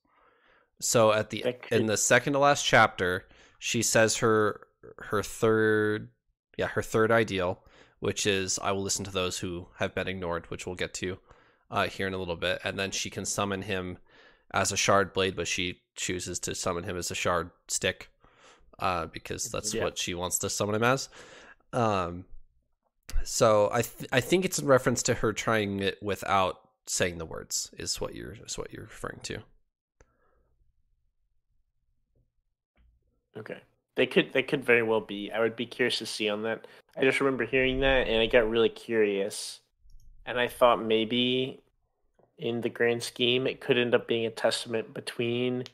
So 0.79 1.11
at 1.11 1.29
the 1.29 1.45
in 1.71 1.85
the 1.85 1.97
second 1.97 2.33
to 2.33 2.39
last 2.39 2.65
chapter, 2.65 3.27
she 3.59 3.81
says 3.81 4.17
her 4.17 4.67
her 4.97 5.23
third 5.23 6.09
yeah, 6.57 6.67
her 6.67 6.81
third 6.81 7.11
ideal, 7.11 7.63
which 7.99 8.25
is 8.25 8.59
I 8.59 8.71
will 8.71 8.83
listen 8.83 9.05
to 9.05 9.11
those 9.11 9.39
who 9.39 9.67
have 9.79 9.95
been 9.95 10.07
ignored, 10.07 10.49
which 10.49 10.65
we'll 10.65 10.75
get 10.75 10.93
to 10.95 11.17
uh, 11.71 11.87
here 11.87 12.07
in 12.07 12.13
a 12.13 12.17
little 12.17 12.35
bit, 12.35 12.59
and 12.63 12.77
then 12.77 12.91
she 12.91 13.09
can 13.09 13.25
summon 13.25 13.63
him 13.63 13.97
as 14.51 14.71
a 14.71 14.77
shard 14.77 15.13
blade, 15.13 15.35
but 15.35 15.47
she 15.47 15.81
chooses 15.95 16.39
to 16.39 16.53
summon 16.53 16.83
him 16.83 16.95
as 16.95 17.09
a 17.09 17.15
shard 17.15 17.49
stick 17.67 18.09
uh, 18.79 19.07
because 19.07 19.49
that's 19.49 19.73
Yeah. 19.73 19.83
what 19.83 19.97
she 19.97 20.13
wants 20.13 20.37
to 20.39 20.49
summon 20.49 20.75
him 20.75 20.83
as. 20.83 21.09
Um, 21.71 22.25
so 23.23 23.69
I 23.71 23.81
th- 23.81 24.09
I 24.11 24.19
think 24.19 24.45
it's 24.45 24.59
in 24.59 24.67
reference 24.67 25.03
to 25.03 25.15
her 25.15 25.33
trying 25.33 25.79
it 25.79 26.01
without 26.01 26.59
saying 26.85 27.17
the 27.17 27.25
words 27.25 27.71
is 27.77 27.99
what 28.01 28.15
you're 28.15 28.35
is 28.45 28.57
what 28.57 28.73
you're 28.73 28.83
referring 28.83 29.19
to. 29.23 29.39
Okay. 33.37 33.59
They 33.95 34.05
could 34.05 34.33
they 34.33 34.43
could 34.43 34.63
very 34.63 34.83
well 34.83 35.01
be. 35.01 35.31
I 35.31 35.39
would 35.39 35.55
be 35.55 35.65
curious 35.65 35.99
to 35.99 36.05
see 36.05 36.29
on 36.29 36.43
that. 36.43 36.67
I 36.97 37.03
just 37.03 37.19
remember 37.19 37.45
hearing 37.45 37.79
that 37.81 38.07
and 38.07 38.21
I 38.21 38.27
got 38.27 38.49
really 38.49 38.69
curious. 38.69 39.59
And 40.25 40.39
I 40.39 40.47
thought 40.47 40.81
maybe 40.81 41.61
in 42.37 42.61
the 42.61 42.69
grand 42.69 43.03
scheme 43.03 43.45
it 43.47 43.61
could 43.61 43.77
end 43.77 43.93
up 43.93 44.07
being 44.07 44.25
a 44.25 44.31
testament 44.31 44.93
between 44.93 45.65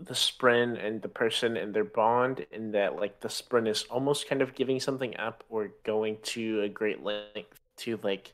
the 0.00 0.14
Spren 0.14 0.84
and 0.84 1.02
the 1.02 1.08
person 1.08 1.56
and 1.56 1.74
their 1.74 1.84
bond 1.84 2.46
in 2.52 2.72
that 2.72 2.96
like 2.96 3.20
the 3.20 3.28
Spren 3.28 3.66
is 3.66 3.84
almost 3.90 4.28
kind 4.28 4.42
of 4.42 4.54
giving 4.54 4.78
something 4.78 5.16
up 5.16 5.42
or 5.48 5.70
going 5.84 6.18
to 6.22 6.62
a 6.62 6.68
great 6.68 7.02
length 7.02 7.60
to 7.78 7.98
like 8.02 8.32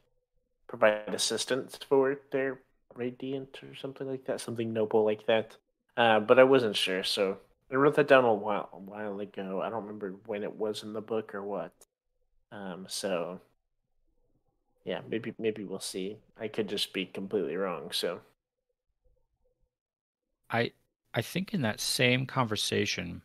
provide 0.67 1.15
assistance 1.15 1.79
for 1.89 2.19
their 2.33 2.61
radiant 2.95 3.61
or 3.62 3.75
something 3.75 4.07
like 4.09 4.27
that, 4.27 4.41
something 4.41 4.73
noble 4.73 5.05
like 5.05 5.27
that. 5.27 5.57
Uh, 5.97 6.21
but 6.21 6.39
I 6.39 6.45
wasn't 6.45 6.77
sure, 6.77 7.03
so 7.03 7.39
I 7.71 7.77
wrote 7.77 7.95
that 7.97 8.09
down 8.09 8.25
a 8.25 8.35
while 8.35 8.69
a 8.73 8.79
while 8.79 9.19
ago. 9.21 9.62
I 9.62 9.71
don't 9.71 9.85
remember 9.85 10.15
when 10.27 10.43
it 10.43 10.55
was 10.55 10.83
in 10.83 10.93
the 10.93 11.01
book 11.01 11.35
or 11.35 11.43
what. 11.43 11.73
Um, 12.53 12.87
so 12.89 13.41
yeah, 14.85 15.01
maybe 15.09 15.35
maybe 15.39 15.65
we'll 15.65 15.81
see. 15.81 16.19
I 16.39 16.49
could 16.49 16.69
just 16.69 16.93
be 16.93 17.07
completely 17.07 17.57
wrong. 17.57 17.91
So 17.91 18.21
I 20.51 20.73
I 21.15 21.23
think 21.23 21.55
in 21.55 21.62
that 21.62 21.81
same 21.81 22.27
conversation, 22.27 23.23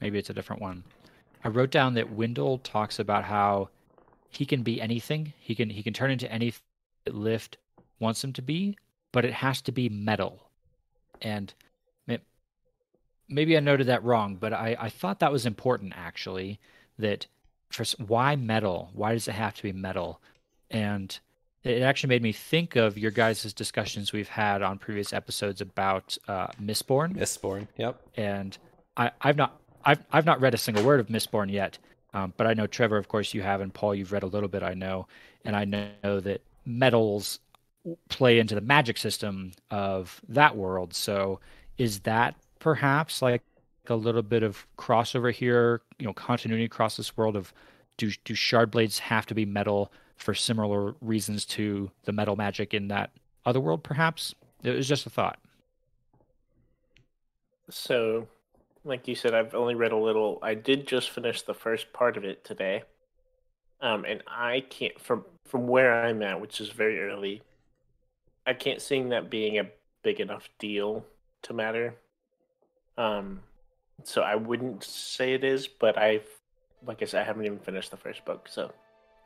maybe 0.00 0.18
it's 0.18 0.30
a 0.30 0.34
different 0.34 0.62
one. 0.62 0.84
I 1.44 1.48
wrote 1.48 1.72
down 1.72 1.94
that 1.94 2.12
Wyndle 2.12 2.62
talks 2.62 3.00
about 3.00 3.24
how 3.24 3.70
he 4.30 4.46
can 4.46 4.62
be 4.62 4.80
anything. 4.80 5.32
He 5.38 5.56
can 5.56 5.70
he 5.70 5.82
can 5.82 5.92
turn 5.92 6.12
into 6.12 6.30
anything 6.30 6.62
that 7.04 7.16
Lift 7.16 7.58
wants 7.98 8.22
him 8.22 8.32
to 8.34 8.42
be, 8.42 8.78
but 9.10 9.24
it 9.24 9.34
has 9.34 9.60
to 9.62 9.72
be 9.72 9.88
metal. 9.88 10.50
And 11.20 11.52
may- 12.06 12.20
maybe 13.28 13.56
I 13.56 13.60
noted 13.60 13.88
that 13.88 14.04
wrong, 14.04 14.36
but 14.36 14.52
I, 14.52 14.76
I 14.78 14.88
thought 14.88 15.18
that 15.18 15.32
was 15.32 15.44
important 15.46 15.94
actually. 15.96 16.60
That 16.96 17.26
for 17.70 17.84
why 17.98 18.36
metal? 18.36 18.90
Why 18.92 19.14
does 19.14 19.26
it 19.26 19.32
have 19.32 19.54
to 19.56 19.62
be 19.62 19.72
metal? 19.72 20.20
And 20.70 21.18
it 21.64 21.82
actually 21.82 22.08
made 22.08 22.22
me 22.22 22.32
think 22.32 22.76
of 22.76 22.98
your 22.98 23.10
guys' 23.10 23.52
discussions 23.52 24.12
we've 24.12 24.28
had 24.28 24.62
on 24.62 24.78
previous 24.78 25.12
episodes 25.12 25.60
about 25.60 26.16
uh, 26.28 26.48
Mistborn, 26.60 27.16
Mistborn. 27.16 27.68
Yep. 27.76 28.00
and 28.16 28.58
I, 28.96 29.12
I've 29.20 29.36
not 29.36 29.60
I've 29.84 30.04
I've 30.10 30.26
not 30.26 30.40
read 30.40 30.54
a 30.54 30.58
single 30.58 30.84
word 30.84 31.00
of 31.00 31.06
Mistborn 31.06 31.50
yet, 31.50 31.78
um, 32.14 32.32
but 32.36 32.46
I 32.46 32.54
know 32.54 32.66
Trevor, 32.66 32.96
of 32.96 33.08
course, 33.08 33.32
you 33.32 33.42
have, 33.42 33.60
and 33.60 33.72
Paul, 33.72 33.94
you've 33.94 34.12
read 34.12 34.22
a 34.22 34.26
little 34.26 34.48
bit. 34.48 34.62
I 34.62 34.74
know, 34.74 35.06
and 35.44 35.56
I 35.56 35.64
know 35.64 36.20
that 36.20 36.42
metals 36.66 37.38
play 38.08 38.38
into 38.38 38.54
the 38.54 38.60
magic 38.60 38.98
system 38.98 39.52
of 39.70 40.20
that 40.28 40.56
world. 40.56 40.94
So, 40.94 41.40
is 41.78 42.00
that 42.00 42.34
perhaps 42.58 43.22
like 43.22 43.42
a 43.88 43.96
little 43.96 44.22
bit 44.22 44.42
of 44.42 44.66
crossover 44.76 45.32
here? 45.32 45.80
You 45.98 46.06
know, 46.06 46.12
continuity 46.12 46.64
across 46.64 46.96
this 46.96 47.16
world 47.16 47.36
of 47.36 47.52
do 47.96 48.10
do 48.24 48.34
shard 48.34 48.70
blades 48.72 48.98
have 48.98 49.26
to 49.26 49.34
be 49.34 49.46
metal 49.46 49.92
for 50.22 50.34
similar 50.34 50.94
reasons 51.00 51.44
to 51.44 51.90
the 52.04 52.12
metal 52.12 52.36
magic 52.36 52.72
in 52.74 52.88
that 52.88 53.10
other 53.44 53.60
world? 53.60 53.82
Perhaps 53.82 54.34
it 54.62 54.70
was 54.70 54.88
just 54.88 55.06
a 55.06 55.10
thought. 55.10 55.38
so 57.70 58.28
like 58.84 59.06
you 59.06 59.14
said, 59.14 59.34
I've 59.34 59.54
only 59.54 59.74
read 59.74 59.92
a 59.92 59.96
little. 59.96 60.38
I 60.42 60.54
did 60.54 60.86
just 60.86 61.10
finish 61.10 61.42
the 61.42 61.54
first 61.54 61.92
part 61.92 62.16
of 62.16 62.24
it 62.24 62.44
today. 62.44 62.82
Um, 63.80 64.04
and 64.04 64.22
I 64.26 64.64
can't 64.68 64.98
from 65.00 65.24
from 65.46 65.66
where 65.66 66.04
I'm 66.04 66.22
at, 66.22 66.40
which 66.40 66.60
is 66.60 66.68
very 66.70 67.00
early. 67.00 67.42
I 68.46 68.54
can't 68.54 68.80
see 68.80 69.02
that 69.02 69.30
being 69.30 69.58
a 69.58 69.66
big 70.02 70.20
enough 70.20 70.48
deal 70.58 71.04
to 71.42 71.52
matter. 71.52 71.94
Um, 72.98 73.40
so 74.04 74.22
I 74.22 74.34
wouldn't 74.34 74.82
say 74.82 75.34
it 75.34 75.44
is, 75.44 75.68
but 75.68 75.96
I've, 75.96 76.26
like 76.84 77.02
I 77.02 77.04
said, 77.04 77.22
I 77.22 77.24
haven't 77.24 77.46
even 77.46 77.60
finished 77.60 77.90
the 77.92 77.96
first 77.96 78.24
book, 78.24 78.48
so 78.50 78.72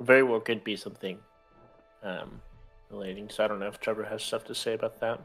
very 0.00 0.22
well 0.22 0.40
could 0.40 0.64
be 0.64 0.76
something 0.76 1.18
um, 2.02 2.40
relating. 2.90 3.28
So 3.28 3.44
I 3.44 3.48
don't 3.48 3.60
know 3.60 3.68
if 3.68 3.80
Trevor 3.80 4.04
has 4.04 4.22
stuff 4.22 4.44
to 4.44 4.54
say 4.54 4.74
about 4.74 5.00
that. 5.00 5.20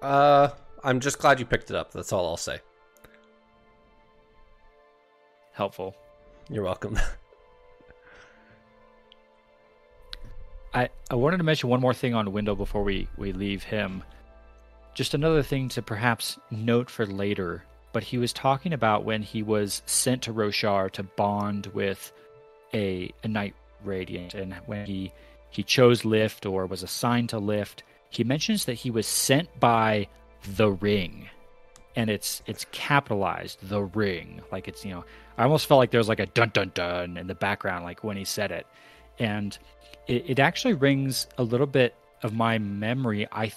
Uh, 0.00 0.48
I'm 0.82 1.00
just 1.00 1.18
glad 1.18 1.38
you 1.38 1.46
picked 1.46 1.70
it 1.70 1.76
up. 1.76 1.92
That's 1.92 2.12
all 2.12 2.26
I'll 2.26 2.36
say. 2.36 2.60
Helpful. 5.52 5.94
You're 6.48 6.64
welcome. 6.64 6.98
I, 10.74 10.88
I 11.10 11.14
wanted 11.14 11.36
to 11.36 11.44
mention 11.44 11.68
one 11.68 11.80
more 11.80 11.92
thing 11.92 12.14
on 12.14 12.32
Wyndle 12.32 12.56
before 12.56 12.82
we, 12.82 13.06
we 13.18 13.32
leave 13.32 13.62
him. 13.62 14.02
Just 14.94 15.12
another 15.14 15.42
thing 15.42 15.68
to 15.70 15.82
perhaps 15.82 16.38
note 16.50 16.88
for 16.88 17.04
later, 17.06 17.64
but 17.92 18.02
he 18.02 18.16
was 18.18 18.32
talking 18.32 18.72
about 18.72 19.04
when 19.04 19.22
he 19.22 19.42
was 19.42 19.82
sent 19.86 20.22
to 20.22 20.32
Roshar 20.32 20.90
to 20.92 21.02
bond 21.02 21.66
with 21.68 22.12
a, 22.74 23.12
a 23.22 23.28
Knight 23.28 23.54
Radiant, 23.84 24.34
and 24.34 24.54
when 24.66 24.86
he, 24.86 25.12
he 25.50 25.62
chose 25.62 26.04
Lift 26.04 26.46
or 26.46 26.66
was 26.66 26.82
assigned 26.82 27.30
to 27.30 27.38
Lift, 27.38 27.82
he 28.10 28.24
mentions 28.24 28.64
that 28.66 28.74
he 28.74 28.90
was 28.90 29.06
sent 29.06 29.48
by 29.60 30.08
the 30.56 30.70
Ring. 30.70 31.28
And 31.94 32.08
it's 32.08 32.42
it's 32.46 32.64
capitalized, 32.72 33.58
the 33.68 33.82
ring. 33.82 34.40
Like 34.50 34.66
it's, 34.66 34.82
you 34.82 34.92
know, 34.92 35.04
I 35.36 35.42
almost 35.42 35.66
felt 35.66 35.78
like 35.78 35.90
there 35.90 36.00
was 36.00 36.08
like 36.08 36.20
a 36.20 36.26
dun 36.26 36.50
dun 36.54 36.70
dun 36.72 37.18
in 37.18 37.26
the 37.26 37.34
background, 37.34 37.84
like 37.84 38.02
when 38.02 38.16
he 38.16 38.24
said 38.24 38.50
it 38.50 38.66
and 39.18 39.56
it, 40.06 40.24
it 40.30 40.38
actually 40.38 40.74
rings 40.74 41.26
a 41.38 41.42
little 41.42 41.66
bit 41.66 41.94
of 42.22 42.34
my 42.34 42.58
memory. 42.58 43.26
I 43.30 43.52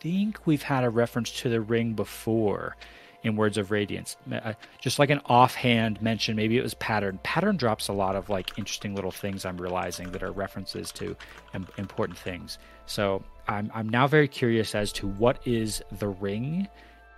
think 0.00 0.46
we've 0.46 0.62
had 0.62 0.84
a 0.84 0.90
reference 0.90 1.30
to 1.40 1.48
the 1.48 1.60
ring 1.60 1.94
before 1.94 2.76
in 3.22 3.36
Words 3.36 3.58
of 3.58 3.70
Radiance. 3.70 4.16
Uh, 4.32 4.54
just 4.80 4.98
like 4.98 5.10
an 5.10 5.20
offhand 5.26 6.00
mention, 6.00 6.36
maybe 6.36 6.56
it 6.56 6.62
was 6.62 6.74
Pattern. 6.74 7.18
Pattern 7.22 7.56
drops 7.56 7.88
a 7.88 7.92
lot 7.92 8.16
of 8.16 8.28
like 8.28 8.58
interesting 8.58 8.94
little 8.94 9.10
things 9.10 9.44
I'm 9.44 9.58
realizing 9.58 10.10
that 10.12 10.22
are 10.22 10.32
references 10.32 10.90
to 10.92 11.16
important 11.76 12.18
things. 12.18 12.58
So 12.86 13.22
I'm 13.48 13.70
I'm 13.74 13.88
now 13.88 14.06
very 14.06 14.28
curious 14.28 14.74
as 14.74 14.92
to 14.94 15.06
what 15.06 15.38
is 15.46 15.82
the 15.98 16.08
ring, 16.08 16.68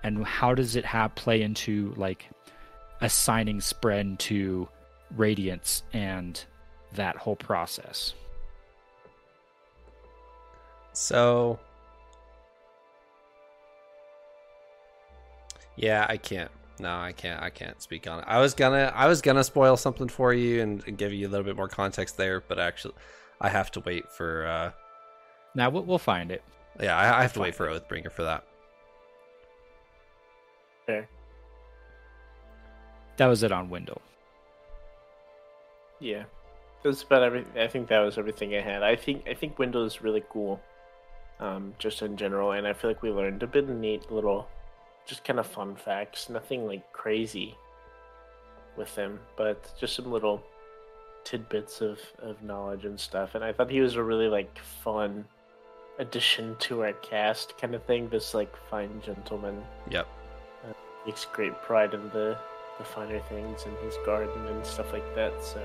and 0.02 0.24
how 0.24 0.54
does 0.54 0.76
it 0.76 0.84
have 0.84 1.14
play 1.14 1.42
into 1.42 1.94
like 1.96 2.28
assigning 3.00 3.58
Spren 3.58 4.18
to 4.18 4.68
Radiance 5.16 5.82
and 5.92 6.42
that 6.94 7.16
whole 7.16 7.36
process. 7.36 8.14
So 10.92 11.58
Yeah, 15.76 16.06
I 16.08 16.16
can't. 16.16 16.50
No, 16.80 16.96
I 16.96 17.12
can't. 17.12 17.42
I 17.42 17.50
can't 17.50 17.80
speak 17.80 18.06
on 18.08 18.20
it. 18.20 18.24
I 18.26 18.40
was 18.40 18.54
gonna, 18.54 18.92
I 18.94 19.06
was 19.06 19.22
gonna 19.22 19.44
spoil 19.44 19.76
something 19.76 20.08
for 20.08 20.32
you 20.32 20.62
and, 20.62 20.82
and 20.86 20.98
give 20.98 21.12
you 21.12 21.26
a 21.26 21.30
little 21.30 21.44
bit 21.44 21.56
more 21.56 21.68
context 21.68 22.16
there, 22.16 22.40
but 22.40 22.58
actually, 22.58 22.94
I 23.40 23.48
have 23.48 23.70
to 23.72 23.80
wait 23.80 24.10
for. 24.10 24.46
uh 24.46 24.70
Now 25.54 25.70
we'll, 25.70 25.84
we'll 25.84 25.98
find 25.98 26.30
it. 26.30 26.42
Yeah, 26.80 26.96
I, 26.96 27.18
I 27.18 27.22
have 27.22 27.34
to 27.34 27.40
wait 27.40 27.54
for 27.54 27.68
Oathbringer 27.68 28.10
for 28.10 28.22
that. 28.24 28.44
Fair. 30.86 31.08
That 33.18 33.26
was 33.26 33.42
it 33.42 33.52
on 33.52 33.68
Wyndle. 33.68 34.00
Yeah, 36.00 36.24
that's 36.82 37.02
about 37.02 37.22
every. 37.22 37.44
I 37.56 37.68
think 37.68 37.88
that 37.88 38.00
was 38.00 38.18
everything 38.18 38.54
I 38.54 38.60
had. 38.60 38.82
I 38.82 38.96
think 38.96 39.28
I 39.28 39.34
think 39.34 39.56
Wyndle 39.58 39.86
is 39.86 40.02
really 40.02 40.24
cool, 40.30 40.60
um, 41.38 41.74
just 41.78 42.02
in 42.02 42.16
general, 42.16 42.52
and 42.52 42.66
I 42.66 42.72
feel 42.72 42.90
like 42.90 43.02
we 43.02 43.10
learned 43.10 43.42
a 43.42 43.46
bit 43.46 43.64
of 43.64 43.70
neat 43.70 44.10
little 44.10 44.48
just 45.06 45.24
kind 45.24 45.38
of 45.38 45.46
fun 45.46 45.76
facts. 45.76 46.28
Nothing 46.28 46.66
like 46.66 46.92
crazy 46.92 47.56
with 48.76 48.94
him, 48.96 49.18
but 49.36 49.72
just 49.78 49.96
some 49.96 50.10
little 50.10 50.42
tidbits 51.24 51.80
of, 51.80 51.98
of 52.18 52.42
knowledge 52.42 52.84
and 52.84 52.98
stuff. 52.98 53.34
And 53.34 53.44
I 53.44 53.52
thought 53.52 53.70
he 53.70 53.80
was 53.80 53.96
a 53.96 54.02
really 54.02 54.28
like 54.28 54.58
fun 54.58 55.24
addition 55.98 56.56
to 56.60 56.82
our 56.82 56.92
cast 56.94 57.56
kind 57.58 57.74
of 57.74 57.84
thing. 57.84 58.08
This 58.08 58.34
like 58.34 58.54
fine 58.70 59.00
gentleman. 59.04 59.62
Yep. 59.90 60.08
Uh, 60.68 60.72
takes 61.04 61.24
great 61.26 61.60
pride 61.62 61.94
in 61.94 62.08
the 62.10 62.36
the 62.78 62.84
finer 62.84 63.20
things 63.28 63.64
in 63.64 63.84
his 63.84 63.96
garden 64.04 64.46
and 64.46 64.64
stuff 64.64 64.92
like 64.92 65.14
that. 65.14 65.32
So 65.44 65.60